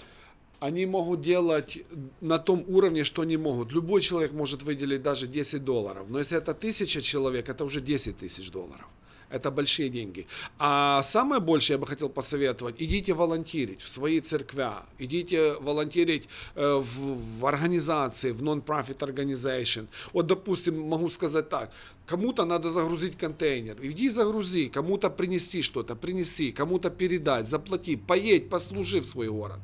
Они 0.62 0.86
могут 0.86 1.22
делать 1.22 1.80
на 2.22 2.38
том 2.38 2.64
уровне, 2.68 3.04
что 3.04 3.24
они 3.24 3.36
могут. 3.36 3.72
Любой 3.72 4.02
человек 4.02 4.32
может 4.32 4.62
выделить 4.62 5.02
даже 5.02 5.26
10 5.26 5.64
долларов. 5.64 6.06
Но 6.08 6.20
если 6.20 6.38
это 6.38 6.54
тысяча 6.54 7.02
человек, 7.02 7.50
это 7.50 7.66
уже 7.66 7.82
10 7.82 8.20
тысяч 8.20 8.52
долларов. 8.52 8.86
Это 9.32 9.50
большие 9.50 9.90
деньги. 9.90 10.28
А 10.60 11.02
самое 11.02 11.42
большее 11.42 11.76
я 11.76 11.78
бы 11.80 11.88
хотел 11.88 12.10
посоветовать, 12.10 12.76
идите 12.78 13.14
волонтерить 13.14 13.82
в 13.82 13.88
свои 13.88 14.20
церквя, 14.22 14.84
идите 15.00 15.54
волонтерить 15.54 16.28
э, 16.56 16.76
в, 16.76 17.40
в 17.40 17.46
организации, 17.46 18.32
в 18.32 18.44
non-profit 18.44 19.00
organization. 19.00 19.88
Вот, 20.14 20.28
допустим, 20.28 20.80
могу 20.80 21.10
сказать 21.10 21.50
так, 21.50 21.72
кому-то 22.06 22.46
надо 22.46 22.70
загрузить 22.70 23.18
контейнер, 23.18 23.78
иди 23.82 24.10
загрузи, 24.10 24.70
кому-то 24.70 25.10
принести 25.10 25.64
что-то, 25.64 25.96
принеси, 25.96 26.52
кому-то 26.52 26.92
передать, 26.92 27.48
заплати, 27.48 27.96
поедь, 27.96 28.50
послужи 28.50 29.00
в 29.00 29.06
свой 29.06 29.30
город. 29.30 29.60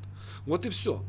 Вот 0.46 0.66
и 0.66 0.70
все. 0.70 1.04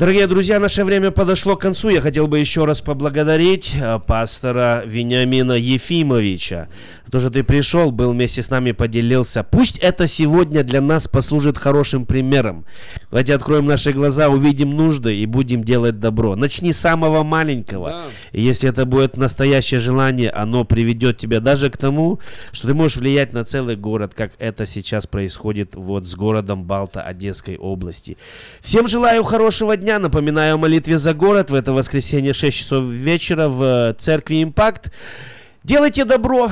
Дорогие 0.00 0.26
друзья, 0.26 0.58
наше 0.58 0.82
время 0.82 1.10
подошло 1.10 1.56
к 1.56 1.60
концу. 1.60 1.90
Я 1.90 2.00
хотел 2.00 2.26
бы 2.26 2.38
еще 2.38 2.64
раз 2.64 2.80
поблагодарить 2.80 3.74
э, 3.78 3.98
пастора 3.98 4.82
Вениамина 4.86 5.52
Ефимовича 5.52 6.68
то, 7.10 7.18
что 7.18 7.30
ты 7.30 7.42
пришел, 7.42 7.90
был 7.90 8.12
вместе 8.12 8.42
с 8.42 8.50
нами, 8.50 8.72
поделился. 8.72 9.42
Пусть 9.42 9.78
это 9.78 10.06
сегодня 10.06 10.62
для 10.62 10.80
нас 10.80 11.08
послужит 11.08 11.58
хорошим 11.58 12.06
примером. 12.06 12.64
Давайте 13.10 13.34
откроем 13.34 13.66
наши 13.66 13.92
глаза, 13.92 14.28
увидим 14.28 14.70
нужды 14.70 15.16
и 15.16 15.26
будем 15.26 15.64
делать 15.64 15.98
добро. 15.98 16.36
Начни 16.36 16.72
с 16.72 16.78
самого 16.78 17.24
маленького. 17.24 17.90
Да. 17.90 18.04
И 18.32 18.42
если 18.42 18.68
это 18.68 18.86
будет 18.86 19.16
настоящее 19.16 19.80
желание, 19.80 20.30
оно 20.30 20.64
приведет 20.64 21.18
тебя 21.18 21.40
даже 21.40 21.70
к 21.70 21.76
тому, 21.76 22.20
что 22.52 22.68
ты 22.68 22.74
можешь 22.74 22.96
влиять 22.96 23.32
на 23.32 23.44
целый 23.44 23.76
город, 23.76 24.12
как 24.14 24.32
это 24.38 24.64
сейчас 24.64 25.06
происходит 25.06 25.74
вот 25.74 26.06
с 26.06 26.14
городом 26.14 26.64
Балта 26.64 27.02
Одесской 27.02 27.56
области. 27.56 28.16
Всем 28.60 28.86
желаю 28.86 29.24
хорошего 29.24 29.76
дня. 29.76 29.89
Напоминаю 29.98 30.54
о 30.54 30.58
молитве 30.58 30.98
за 30.98 31.14
город 31.14 31.50
в 31.50 31.54
это 31.54 31.72
воскресенье 31.72 32.32
6 32.32 32.56
часов 32.56 32.84
вечера 32.84 33.48
в 33.48 33.94
церкви 33.98 34.42
Импакт. 34.42 34.92
Делайте 35.64 36.04
добро, 36.04 36.50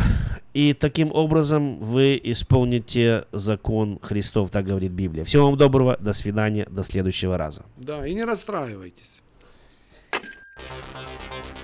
и 0.53 0.75
таким 0.75 1.13
образом 1.13 1.79
вы 1.79 2.21
исполните 2.23 3.25
закон 3.33 3.99
Христов, 4.03 4.51
так 4.51 4.67
говорит 4.67 4.93
Библия. 4.93 5.25
Всего 5.25 5.47
вам 5.47 5.57
доброго, 5.57 5.97
до 6.01 6.13
свидания, 6.13 6.67
до 6.71 6.83
следующего 6.83 7.39
раза. 7.39 7.65
Да, 7.77 8.07
и 8.07 8.15
не 8.15 8.25
расстраивайтесь. 8.25 9.23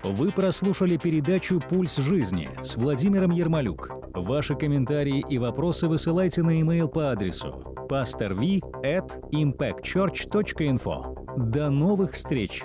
Вы 0.04 0.30
прослушали 0.32 0.98
передачу 0.98 1.62
«Пульс 1.66 1.96
жизни» 1.96 2.50
с 2.62 2.76
Владимиром 2.76 3.30
Ермолюк. 3.30 3.90
Ваши 4.12 4.54
комментарии 4.54 5.24
и 5.30 5.38
вопросы 5.38 5.88
высылайте 5.88 6.42
на 6.42 6.50
e-mail 6.50 6.88
по 6.88 7.10
адресу 7.10 7.74
pastorv 7.88 8.60
at 8.82 9.18
impactchurch.info. 9.32 11.50
До 11.50 11.70
новых 11.70 12.12
встреч! 12.12 12.64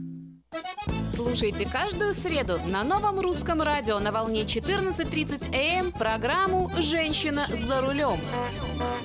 Слушайте 1.15 1.69
каждую 1.69 2.13
среду 2.13 2.59
на 2.65 2.83
новом 2.83 3.19
русском 3.19 3.61
радио 3.61 3.99
на 3.99 4.11
волне 4.11 4.41
14.30 4.41 5.53
АМ 5.53 5.85
эм 5.85 5.91
программу 5.91 6.69
«Женщина 6.77 7.47
за 7.47 7.81
рулем». 7.81 8.19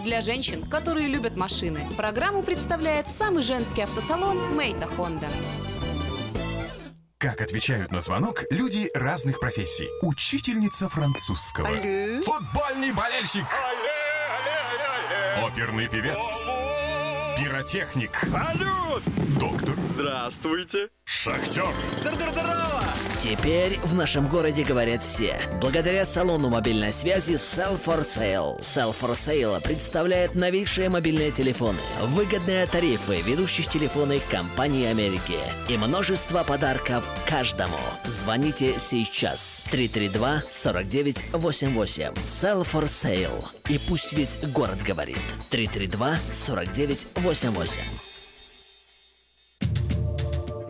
Для 0.03 0.23
женщин, 0.23 0.65
которые 0.65 1.09
любят 1.09 1.37
машины, 1.37 1.81
программу 1.97 2.43
представляет 2.43 3.07
самый 3.19 3.43
женский 3.43 3.83
автосалон 3.83 4.57
«Мейта 4.57 4.87
Хонда». 4.87 5.29
Как 7.19 7.41
отвечают 7.41 7.93
на 7.93 8.01
звонок 8.01 8.45
люди 8.51 8.91
разных 8.95 9.39
профессий. 9.41 9.89
Учительница 10.03 10.89
французского. 10.89 11.69
Алле. 11.69 12.23
Футбольный 12.23 12.93
болельщик. 12.93 13.45
Алле, 13.45 13.91
алле, 14.41 15.43
алле. 15.43 15.47
Оперный 15.47 15.89
певец. 15.89 16.25
Алло. 16.45 16.66
Пиротехник. 17.37 18.11
Салют! 18.31 19.03
Доктор. 19.39 19.75
Здравствуйте. 19.95 20.89
Шахтер. 21.05 21.67
Здорово! 22.01 22.83
Теперь 23.21 23.79
в 23.83 23.95
нашем 23.95 24.27
городе 24.27 24.63
говорят 24.63 25.03
все. 25.03 25.39
Благодаря 25.61 26.05
салону 26.05 26.49
мобильной 26.49 26.93
связи 26.93 27.33
Sell 27.33 27.79
for 27.83 28.01
Sale. 28.01 28.59
Sell 28.61 28.95
for 28.95 29.13
Sale 29.13 29.61
представляет 29.63 30.35
новейшие 30.35 30.89
мобильные 30.89 31.31
телефоны, 31.31 31.81
выгодные 32.03 32.67
тарифы 32.67 33.21
ведущих 33.23 33.69
телефонных 33.69 34.27
компаний 34.29 34.87
Америки 34.87 35.39
и 35.69 35.77
множество 35.77 36.43
подарков 36.45 37.09
каждому. 37.29 37.79
Звоните 38.05 38.79
сейчас 38.79 39.67
332 39.71 40.43
49 40.51 41.25
88. 41.33 42.13
Sell 42.15 42.63
for 42.63 42.85
Sale. 42.85 43.56
И 43.69 43.79
пусть 43.89 44.13
весь 44.13 44.39
город 44.55 44.79
говорит. 44.83 45.19
332 45.51 46.17
49 46.33 47.07
88. 47.17 48.06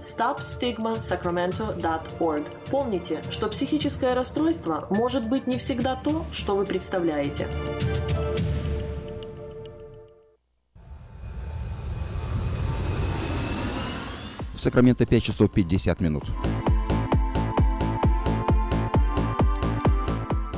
stopstigmasacramento.org. 0.00 2.44
Помните, 2.70 3.22
что 3.30 3.48
психическое 3.48 4.14
расстройство 4.14 4.86
может 4.90 5.28
быть 5.28 5.46
не 5.46 5.58
всегда 5.58 5.94
то, 5.96 6.26
что 6.32 6.56
вы 6.56 6.66
представляете. 6.66 7.46
В 14.54 14.60
Сакраменто 14.60 15.06
5 15.06 15.22
часов 15.22 15.52
50 15.52 16.00
минут. 16.00 16.24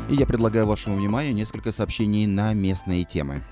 И 0.08 0.14
я 0.14 0.26
предлагаю 0.26 0.66
вашему 0.66 0.96
вниманию 0.96 1.34
несколько 1.34 1.72
сообщений 1.72 2.26
на 2.26 2.52
местные 2.52 3.04
темы. 3.04 3.42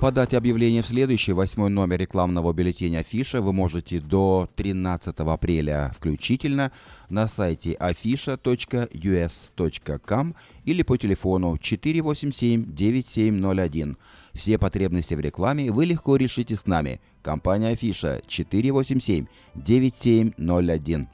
Подать 0.00 0.34
объявление 0.34 0.82
в 0.82 0.86
следующий 0.86 1.32
восьмой 1.32 1.70
номер 1.70 1.98
рекламного 1.98 2.52
бюллетеня 2.52 2.98
Афиша 2.98 3.40
вы 3.40 3.54
можете 3.54 3.98
до 3.98 4.46
13 4.54 5.18
апреля 5.20 5.90
включительно 5.96 6.70
на 7.08 7.26
сайте 7.26 7.74
afisha.us.com 7.80 10.34
или 10.64 10.82
по 10.82 10.98
телефону 10.98 11.56
487-9701. 11.56 13.96
Все 14.34 14.58
потребности 14.58 15.14
в 15.14 15.20
рекламе 15.20 15.72
вы 15.72 15.86
легко 15.86 16.16
решите 16.16 16.56
с 16.56 16.66
нами. 16.66 17.00
Компания 17.22 17.68
Афиша 17.68 18.20
487-9701. 18.28 21.06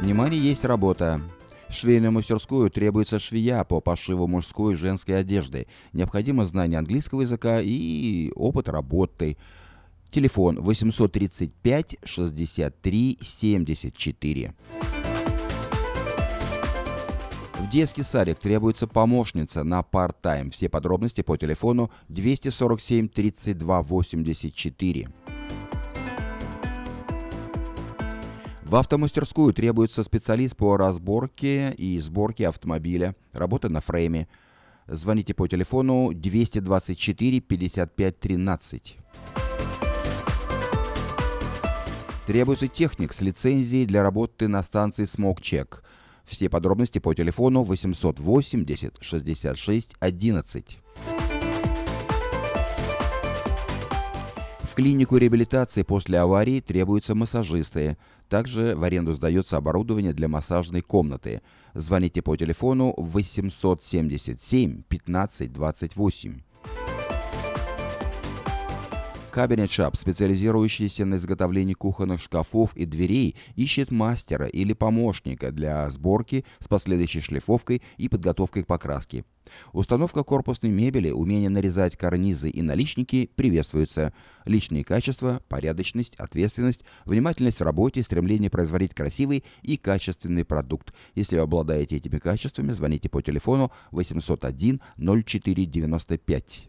Внимание, 0.00 0.40
есть 0.40 0.64
работа. 0.64 1.20
В 1.72 1.74
швейную 1.74 2.12
мастерскую 2.12 2.68
требуется 2.68 3.18
швея 3.18 3.64
по 3.64 3.80
пошиву 3.80 4.26
мужской 4.26 4.74
и 4.74 4.76
женской 4.76 5.18
одежды. 5.18 5.66
Необходимо 5.94 6.44
знание 6.44 6.78
английского 6.78 7.22
языка 7.22 7.62
и 7.62 8.30
опыт 8.36 8.68
работы. 8.68 9.38
Телефон 10.10 10.60
835 10.60 11.96
63 12.04 13.18
74. 13.22 14.54
В 17.58 17.70
детский 17.70 18.02
садик 18.02 18.38
требуется 18.38 18.86
помощница 18.86 19.64
на 19.64 19.80
part-time. 19.80 20.50
Все 20.50 20.68
подробности 20.68 21.22
по 21.22 21.38
телефону 21.38 21.90
247 22.08 23.08
32 23.08 23.82
84. 23.82 25.08
В 28.72 28.76
автомастерскую 28.76 29.52
требуется 29.52 30.02
специалист 30.02 30.56
по 30.56 30.78
разборке 30.78 31.74
и 31.76 32.00
сборке 32.00 32.48
автомобиля, 32.48 33.14
работа 33.34 33.68
на 33.68 33.82
фрейме. 33.82 34.28
Звоните 34.86 35.34
по 35.34 35.46
телефону 35.46 36.14
224 36.14 37.40
55 37.40 38.18
13. 38.18 38.96
Требуется 42.26 42.66
техник 42.66 43.12
с 43.12 43.20
лицензией 43.20 43.84
для 43.84 44.02
работы 44.02 44.48
на 44.48 44.62
станции 44.62 45.04
SmokeCheck. 45.04 45.82
Все 46.24 46.48
подробности 46.48 46.98
по 46.98 47.12
телефону 47.12 47.64
880 47.64 48.96
66 49.02 49.96
11. 50.00 50.81
В 54.72 54.74
клинику 54.74 55.18
реабилитации 55.18 55.82
после 55.82 56.18
аварии 56.18 56.60
требуются 56.60 57.14
массажисты. 57.14 57.98
Также 58.30 58.74
в 58.74 58.82
аренду 58.84 59.12
сдается 59.12 59.58
оборудование 59.58 60.14
для 60.14 60.28
массажной 60.28 60.80
комнаты. 60.80 61.42
Звоните 61.74 62.22
по 62.22 62.34
телефону 62.36 62.94
877 62.96 64.82
15 64.88 65.52
28. 65.52 66.40
Cabinet 69.32 69.68
Shop, 69.68 69.96
специализирующийся 69.96 71.06
на 71.06 71.16
изготовлении 71.16 71.72
кухонных 71.72 72.20
шкафов 72.20 72.76
и 72.76 72.84
дверей, 72.84 73.34
ищет 73.56 73.90
мастера 73.90 74.46
или 74.46 74.74
помощника 74.74 75.50
для 75.50 75.88
сборки 75.88 76.44
с 76.60 76.68
последующей 76.68 77.22
шлифовкой 77.22 77.82
и 77.96 78.10
подготовкой 78.10 78.64
к 78.64 78.66
покраске. 78.66 79.24
Установка 79.72 80.22
корпусной 80.22 80.70
мебели, 80.70 81.10
умение 81.10 81.48
нарезать 81.48 81.96
карнизы 81.96 82.50
и 82.50 82.60
наличники 82.60 83.30
приветствуются. 83.34 84.12
Личные 84.44 84.84
качества, 84.84 85.42
порядочность, 85.48 86.14
ответственность, 86.16 86.84
внимательность 87.06 87.60
в 87.60 87.64
работе, 87.64 88.02
стремление 88.02 88.50
производить 88.50 88.94
красивый 88.94 89.44
и 89.62 89.78
качественный 89.78 90.44
продукт. 90.44 90.92
Если 91.14 91.36
вы 91.36 91.42
обладаете 91.42 91.96
этими 91.96 92.18
качествами, 92.18 92.72
звоните 92.72 93.08
по 93.08 93.22
телефону 93.22 93.72
801 93.92 94.80
0495. 94.98 96.68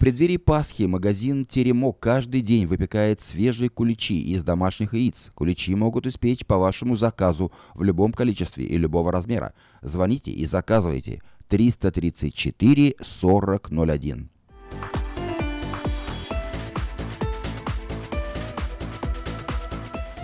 Преддверии 0.00 0.38
Пасхи 0.38 0.84
магазин 0.84 1.44
«Теремок» 1.44 2.00
каждый 2.00 2.40
день 2.40 2.64
выпекает 2.64 3.20
свежие 3.20 3.68
куличи 3.68 4.18
из 4.18 4.42
домашних 4.42 4.94
яиц. 4.94 5.30
Куличи 5.34 5.74
могут 5.74 6.06
испечь 6.06 6.46
по 6.46 6.56
вашему 6.56 6.96
заказу 6.96 7.52
в 7.74 7.82
любом 7.82 8.14
количестве 8.14 8.64
и 8.64 8.78
любого 8.78 9.12
размера. 9.12 9.52
Звоните 9.82 10.30
и 10.30 10.46
заказывайте 10.46 11.20
334 11.48 12.94
4001. 12.98 14.30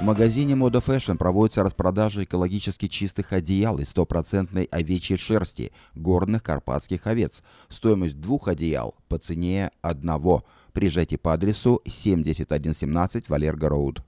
Магазине 0.07 0.55
Moda 0.55 0.81
Fashion 0.81 1.17
проводится 1.17 1.65
распродажа 1.65 2.23
экологически 2.23 2.87
чистых 2.87 3.33
одеял 3.33 3.79
из 3.79 3.89
стопроцентной 3.89 4.65
овечьей 4.65 5.19
шерсти 5.19 5.73
горных 5.97 6.45
карпатских 6.45 7.09
овец. 7.09 7.43
Стоимость 7.69 8.21
двух 8.21 8.47
одеял 8.47 8.95
по 9.09 9.19
цене 9.19 9.73
одного. 9.83 10.45
Приезжайте 10.73 11.19
по 11.19 11.33
адресу 11.33 11.83
7117 11.85 13.29
Валерго 13.29 13.69
Роуд. 13.69 14.03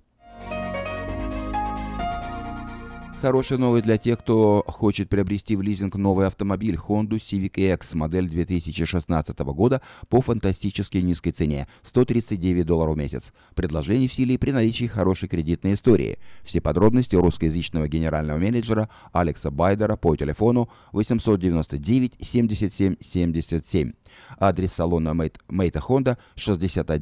Хорошая 3.21 3.59
новость 3.59 3.85
для 3.85 3.99
тех, 3.99 4.21
кто 4.21 4.63
хочет 4.69 5.09
приобрести 5.09 5.57
в 5.57 5.63
лизинг 5.63 5.97
новый 5.97 6.29
автомобиль 6.29 6.77
Honda 6.77 7.17
Civic 7.17 7.75
X 7.75 7.95
модель 7.95 8.29
2016 8.29 9.37
года 9.41 9.83
по 10.09 10.21
фантастически 10.21 10.99
низкой 10.99 11.33
цене– 11.33 11.67
139 11.83 12.65
долларов 12.65 12.95
в 12.95 12.99
месяц. 12.99 13.33
Предложение 13.57 14.09
в 14.09 14.13
силе 14.13 14.39
при 14.39 14.53
наличии 14.53 14.85
хорошей 14.85 15.29
кредитной 15.29 15.75
истории. 15.75 16.19
Все 16.45 16.61
подробности 16.61 17.17
русскоязычного 17.17 17.89
генерального 17.89 18.39
менеджера 18.39 18.89
Алекса 19.13 19.51
Байдера 19.51 19.97
по 19.97 20.15
телефону 20.15 20.69
899 20.93 22.19
77 22.21 22.97
77. 23.01 23.93
Адрес 24.39 24.73
салона 24.73 25.13
Мейта 25.15 25.81
Honda 25.81 26.19
6100 26.37 26.95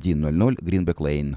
Greenback 0.63 0.97
Lane. 0.97 1.37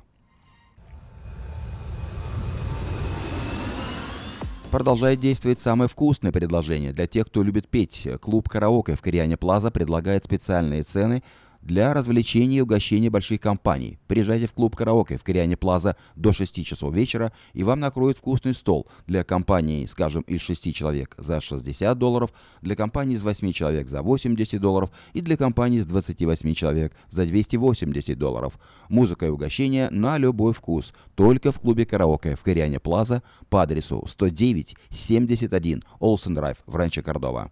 Продолжает 4.72 5.20
действовать 5.20 5.60
самое 5.60 5.90
вкусное 5.90 6.32
предложение 6.32 6.94
для 6.94 7.08
тех, 7.08 7.26
кто 7.26 7.42
любит 7.42 7.68
петь. 7.68 8.08
Клуб 8.22 8.48
«Караоке» 8.48 8.96
в 8.96 9.02
Кориане 9.02 9.36
Плаза 9.36 9.72
предлагает 9.72 10.26
специальные 10.26 10.84
цены– 10.84 11.24
для 11.62 11.94
развлечения 11.94 12.58
и 12.58 12.62
угощения 12.62 13.10
больших 13.10 13.42
компаний. 13.42 14.00
Приезжайте 14.08 14.48
в 14.48 14.54
клуб 14.54 14.76
«Караоке» 14.76 15.18
в 15.18 15.24
Кориане 15.24 15.58
Плаза 15.58 15.96
до 16.16 16.34
6 16.34 16.66
часов 16.66 16.94
вечера, 16.94 17.32
и 17.54 17.64
вам 17.64 17.80
накроют 17.80 18.18
вкусный 18.18 18.54
стол 18.54 18.88
для 19.08 19.24
компании, 19.24 19.86
скажем, 19.86 20.22
из 20.24 20.42
6 20.42 20.74
человек 20.74 21.16
за 21.18 21.42
60 21.42 21.98
долларов, 21.98 22.32
для 22.62 22.76
компании 22.76 23.16
из 23.16 23.24
8 23.24 23.52
человек 23.52 23.90
за 23.90 24.02
80 24.02 24.60
долларов 24.60 24.92
и 25.14 25.22
для 25.22 25.38
компании 25.38 25.80
из 25.80 25.86
28 25.86 26.54
человек 26.54 26.94
за 27.10 27.26
280 27.26 28.18
долларов. 28.18 28.60
Музыка 28.90 29.26
и 29.26 29.30
угощение 29.30 29.90
на 29.90 30.18
любой 30.18 30.54
вкус, 30.54 30.94
только 31.16 31.52
в 31.52 31.60
клубе 31.60 31.86
«Караоке» 31.86 32.36
в 32.36 32.42
Кориане 32.42 32.80
Плаза 32.80 33.24
по 33.50 33.62
адресу 33.62 34.06
109 34.08 34.76
71 34.90 35.84
Олсен 36.00 36.34
Драйв 36.34 36.58
в 36.66 36.76
Ранчо 36.76 37.02
Кордова. 37.02 37.52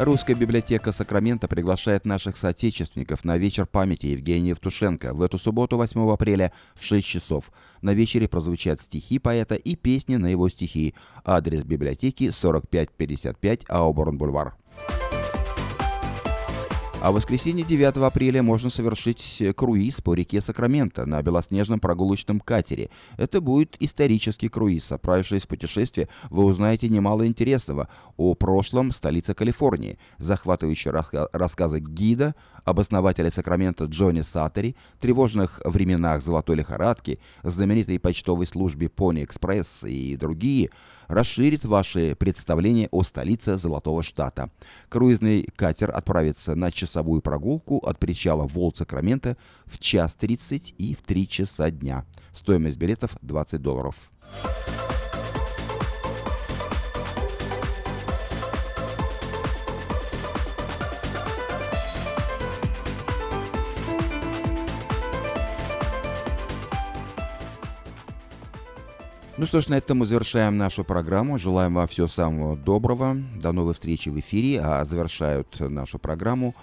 Русская 0.00 0.32
библиотека 0.32 0.92
Сакрамента 0.92 1.46
приглашает 1.46 2.06
наших 2.06 2.38
соотечественников 2.38 3.22
на 3.22 3.36
вечер 3.36 3.66
памяти 3.66 4.06
Евгения 4.06 4.48
Евтушенко 4.48 5.12
в 5.12 5.20
эту 5.20 5.36
субботу 5.36 5.76
8 5.76 6.10
апреля 6.10 6.54
в 6.74 6.82
6 6.82 7.06
часов. 7.06 7.52
На 7.82 7.92
вечере 7.92 8.26
прозвучат 8.26 8.80
стихи 8.80 9.18
поэта 9.18 9.56
и 9.56 9.76
песни 9.76 10.16
на 10.16 10.28
его 10.28 10.48
стихи. 10.48 10.94
Адрес 11.22 11.64
библиотеки 11.64 12.30
4555 12.30 13.64
Ауборн-Бульвар. 13.68 14.54
А 17.02 17.12
в 17.12 17.14
воскресенье 17.14 17.64
9 17.64 17.96
апреля 17.96 18.42
можно 18.42 18.68
совершить 18.68 19.42
круиз 19.56 20.02
по 20.02 20.12
реке 20.12 20.42
Сакраменто 20.42 21.06
на 21.06 21.22
белоснежном 21.22 21.80
прогулочном 21.80 22.40
катере. 22.40 22.90
Это 23.16 23.40
будет 23.40 23.76
исторический 23.80 24.50
круиз. 24.50 24.92
Отправившись 24.92 25.44
в 25.44 25.48
путешествие, 25.48 26.10
вы 26.28 26.44
узнаете 26.44 26.90
немало 26.90 27.26
интересного 27.26 27.88
о 28.18 28.34
прошлом 28.34 28.92
столице 28.92 29.32
Калифорнии. 29.32 29.98
Захватывающие 30.18 30.92
рассказы 31.32 31.80
гида, 31.80 32.34
об 32.64 32.80
основателе 32.80 33.30
Сакрамента 33.30 33.86
Джонни 33.86 34.20
Саттери, 34.20 34.76
тревожных 35.00 35.62
временах 35.64 36.22
золотой 36.22 36.56
лихорадки, 36.56 37.18
знаменитой 37.42 37.98
почтовой 37.98 38.46
службе 38.46 38.90
Пони 38.90 39.24
Экспресс 39.24 39.84
и 39.84 40.16
другие– 40.16 40.68
расширит 41.10 41.64
ваши 41.64 42.14
представления 42.14 42.88
о 42.90 43.02
столице 43.02 43.58
Золотого 43.58 44.02
Штата. 44.02 44.50
Круизный 44.88 45.48
катер 45.56 45.90
отправится 45.90 46.54
на 46.54 46.70
часовую 46.70 47.20
прогулку 47.20 47.78
от 47.78 47.98
причала 47.98 48.46
Волт-Сакрамента 48.46 49.36
в 49.66 49.78
час 49.78 50.14
30 50.14 50.74
и 50.78 50.94
в 50.94 51.02
3 51.02 51.28
часа 51.28 51.70
дня. 51.70 52.06
Стоимость 52.32 52.78
билетов 52.78 53.16
20 53.22 53.60
долларов. 53.60 53.96
Ну 69.40 69.46
что 69.46 69.62
ж, 69.62 69.68
на 69.68 69.78
этом 69.78 69.96
мы 69.96 70.04
завершаем 70.04 70.58
нашу 70.58 70.84
программу. 70.84 71.38
Желаем 71.38 71.72
вам 71.72 71.88
всего 71.88 72.08
самого 72.08 72.58
доброго. 72.58 73.16
До 73.40 73.52
новой 73.52 73.72
встречи 73.72 74.10
в 74.10 74.20
эфире. 74.20 74.60
А 74.60 74.84
завершают 74.84 75.58
нашу 75.60 75.98
программу 75.98 76.54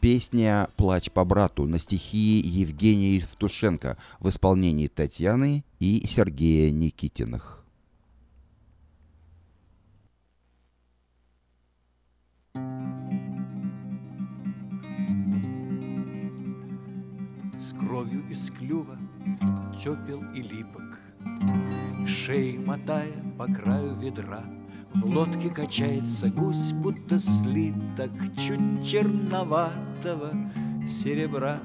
песня 0.00 0.68
«Плач 0.76 1.10
по 1.10 1.24
брату» 1.24 1.64
на 1.64 1.78
стихи 1.78 2.38
Евгения 2.44 3.14
Евтушенко 3.14 3.96
в 4.20 4.28
исполнении 4.28 4.88
Татьяны 4.88 5.64
и 5.80 6.06
Сергея 6.06 6.70
Никитиных. 6.70 7.64
С 17.58 17.72
кровью 17.72 18.22
из 18.28 18.50
клюва 18.50 18.98
тепел 19.82 20.22
и 20.34 20.42
липок 20.42 20.87
Шеи 22.06 22.58
мотая 22.58 23.12
по 23.36 23.46
краю 23.46 23.94
ведра 24.00 24.44
В 24.94 25.14
лодке 25.14 25.50
качается 25.50 26.30
гусь, 26.30 26.72
будто 26.72 27.18
слиток 27.18 28.10
Чуть 28.36 28.86
черноватого 28.86 30.32
серебра 30.88 31.60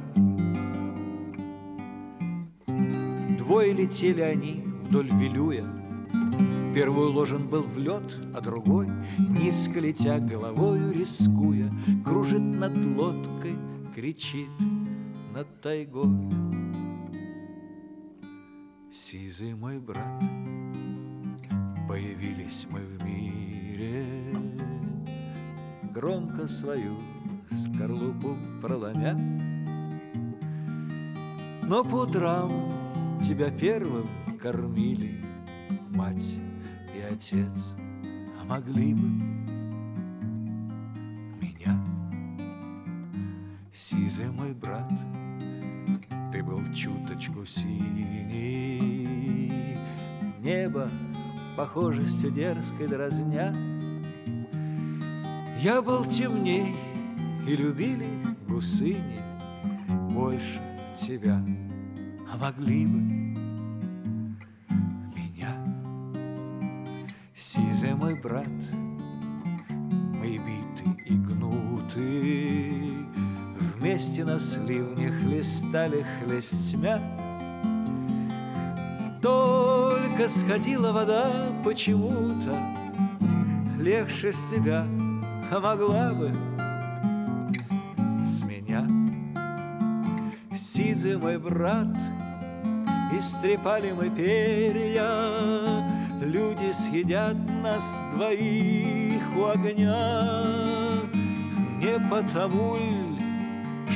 Двое 3.38 3.74
летели 3.74 4.22
они 4.22 4.64
вдоль 4.84 5.10
Вилюя 5.12 5.66
Первый 6.74 7.10
уложен 7.10 7.48
был 7.48 7.62
в 7.62 7.78
лед, 7.78 8.18
а 8.34 8.42
другой, 8.42 8.88
Низко 9.20 9.80
летя 9.80 10.18
головою, 10.18 10.92
рискуя, 10.92 11.70
Кружит 12.04 12.42
над 12.42 12.76
лодкой, 12.98 13.56
кричит 13.94 14.50
над 15.34 15.48
тайгой. 15.62 16.63
Сизый 19.14 19.54
мой 19.54 19.78
брат, 19.78 20.24
появились 21.88 22.66
мы 22.72 22.80
в 22.80 23.04
мире, 23.04 24.08
Громко 25.94 26.48
свою 26.48 26.98
скорлупу 27.52 28.36
проломя. 28.60 29.14
Но 31.62 31.84
по 31.84 32.08
утрам 32.08 32.50
тебя 33.22 33.52
первым 33.52 34.08
кормили 34.42 35.24
Мать 35.92 36.34
и 36.98 37.02
отец, 37.02 37.76
а 38.42 38.44
могли 38.44 38.96
бы 38.96 39.10
меня. 41.40 41.86
Сизый 43.72 44.32
мой 44.32 44.54
брат— 44.54 44.92
ты 46.34 46.42
был 46.42 46.62
чуточку 46.74 47.46
синий, 47.46 48.98
Небо 50.40 50.90
похожестью 51.56 52.32
дерзкой 52.32 52.88
дразня. 52.88 53.54
Я 55.60 55.84
был 55.84 56.04
темней, 56.06 56.76
и 57.48 57.56
любили 57.56 58.08
гусыни 58.48 59.20
Больше 60.12 60.60
тебя, 60.98 61.40
а 62.32 62.38
могли 62.38 62.88
бы 62.88 62.98
меня. 65.16 65.54
Сизый 67.36 67.94
мой 67.94 68.20
брат, 68.20 68.48
мы 69.70 70.40
биты 70.40 70.90
и 71.06 71.14
гнуты, 71.14 72.63
Вместе 73.94 74.26
на 74.26 74.40
сливне 74.40 75.12
хлестали 75.12 76.04
хлестьмя. 76.26 77.00
Только 79.22 80.28
сходила 80.28 80.92
вода 80.92 81.28
почему-то 81.64 82.58
Легче 83.80 84.34
с 84.34 84.50
тебя, 84.50 84.88
а 85.52 85.60
могла 85.60 86.10
бы 86.10 86.32
с 88.24 88.42
меня. 88.44 88.88
Сизый 90.58 91.18
мой 91.18 91.38
брат, 91.38 91.96
истрепали 93.16 93.92
мы 93.92 94.10
перья. 94.10 95.06
Люди 96.20 96.72
съедят 96.72 97.38
нас 97.62 98.00
двоих 98.16 99.22
у 99.38 99.46
огня. 99.46 100.34
Не 101.78 102.00
потому 102.10 102.78
ли 102.78 103.03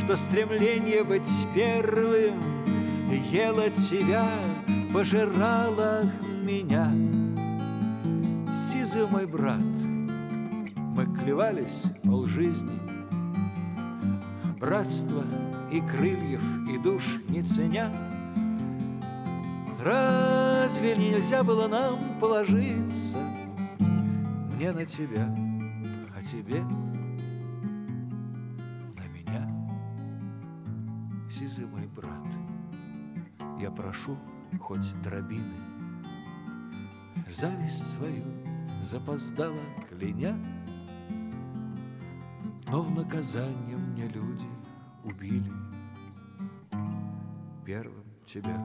что 0.08 0.16
стремление 0.16 1.03
быть 1.03 1.30
первым 1.53 2.39
Ело 3.30 3.70
тебя, 3.72 4.26
пожирало 4.93 6.10
меня. 6.43 6.89
Сизый 8.55 9.05
мой 9.08 9.26
брат, 9.26 9.60
мы 9.60 11.05
клевались 11.08 11.84
полжизни. 12.05 12.80
Братство 14.58 15.24
и 15.74 15.82
крыльев, 15.82 16.43
и 16.70 16.78
душ 16.78 17.18
не 17.28 17.43
ценя. 17.43 17.91
Разве 19.84 20.95
нельзя 20.95 21.43
было 21.43 21.68
нам 21.68 21.97
положиться 22.22 23.18
Мне 24.55 24.72
на 24.72 24.86
тебя, 24.86 25.36
а 26.18 26.24
тебе— 26.24 26.64
сизый 31.58 31.66
мой 31.66 31.88
брат, 31.88 32.28
я 33.60 33.72
прошу 33.72 34.16
хоть 34.62 34.93
дробины, 35.01 35.55
Зависть 37.28 37.93
свою 37.93 38.24
запоздала 38.84 39.64
кляня, 39.89 40.38
Но 42.68 42.84
в 42.84 42.93
наказание 42.93 43.76
мне 43.76 44.08
люди 44.08 44.45
убили. 45.03 45.51
Первым 47.66 48.05
тебя, 48.26 48.55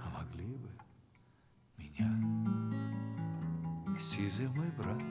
а 0.00 0.10
могли 0.18 0.56
бы 0.56 0.70
меня. 1.78 2.10
Сизый 3.98 4.48
мой 4.48 4.70
брат, 4.76 5.02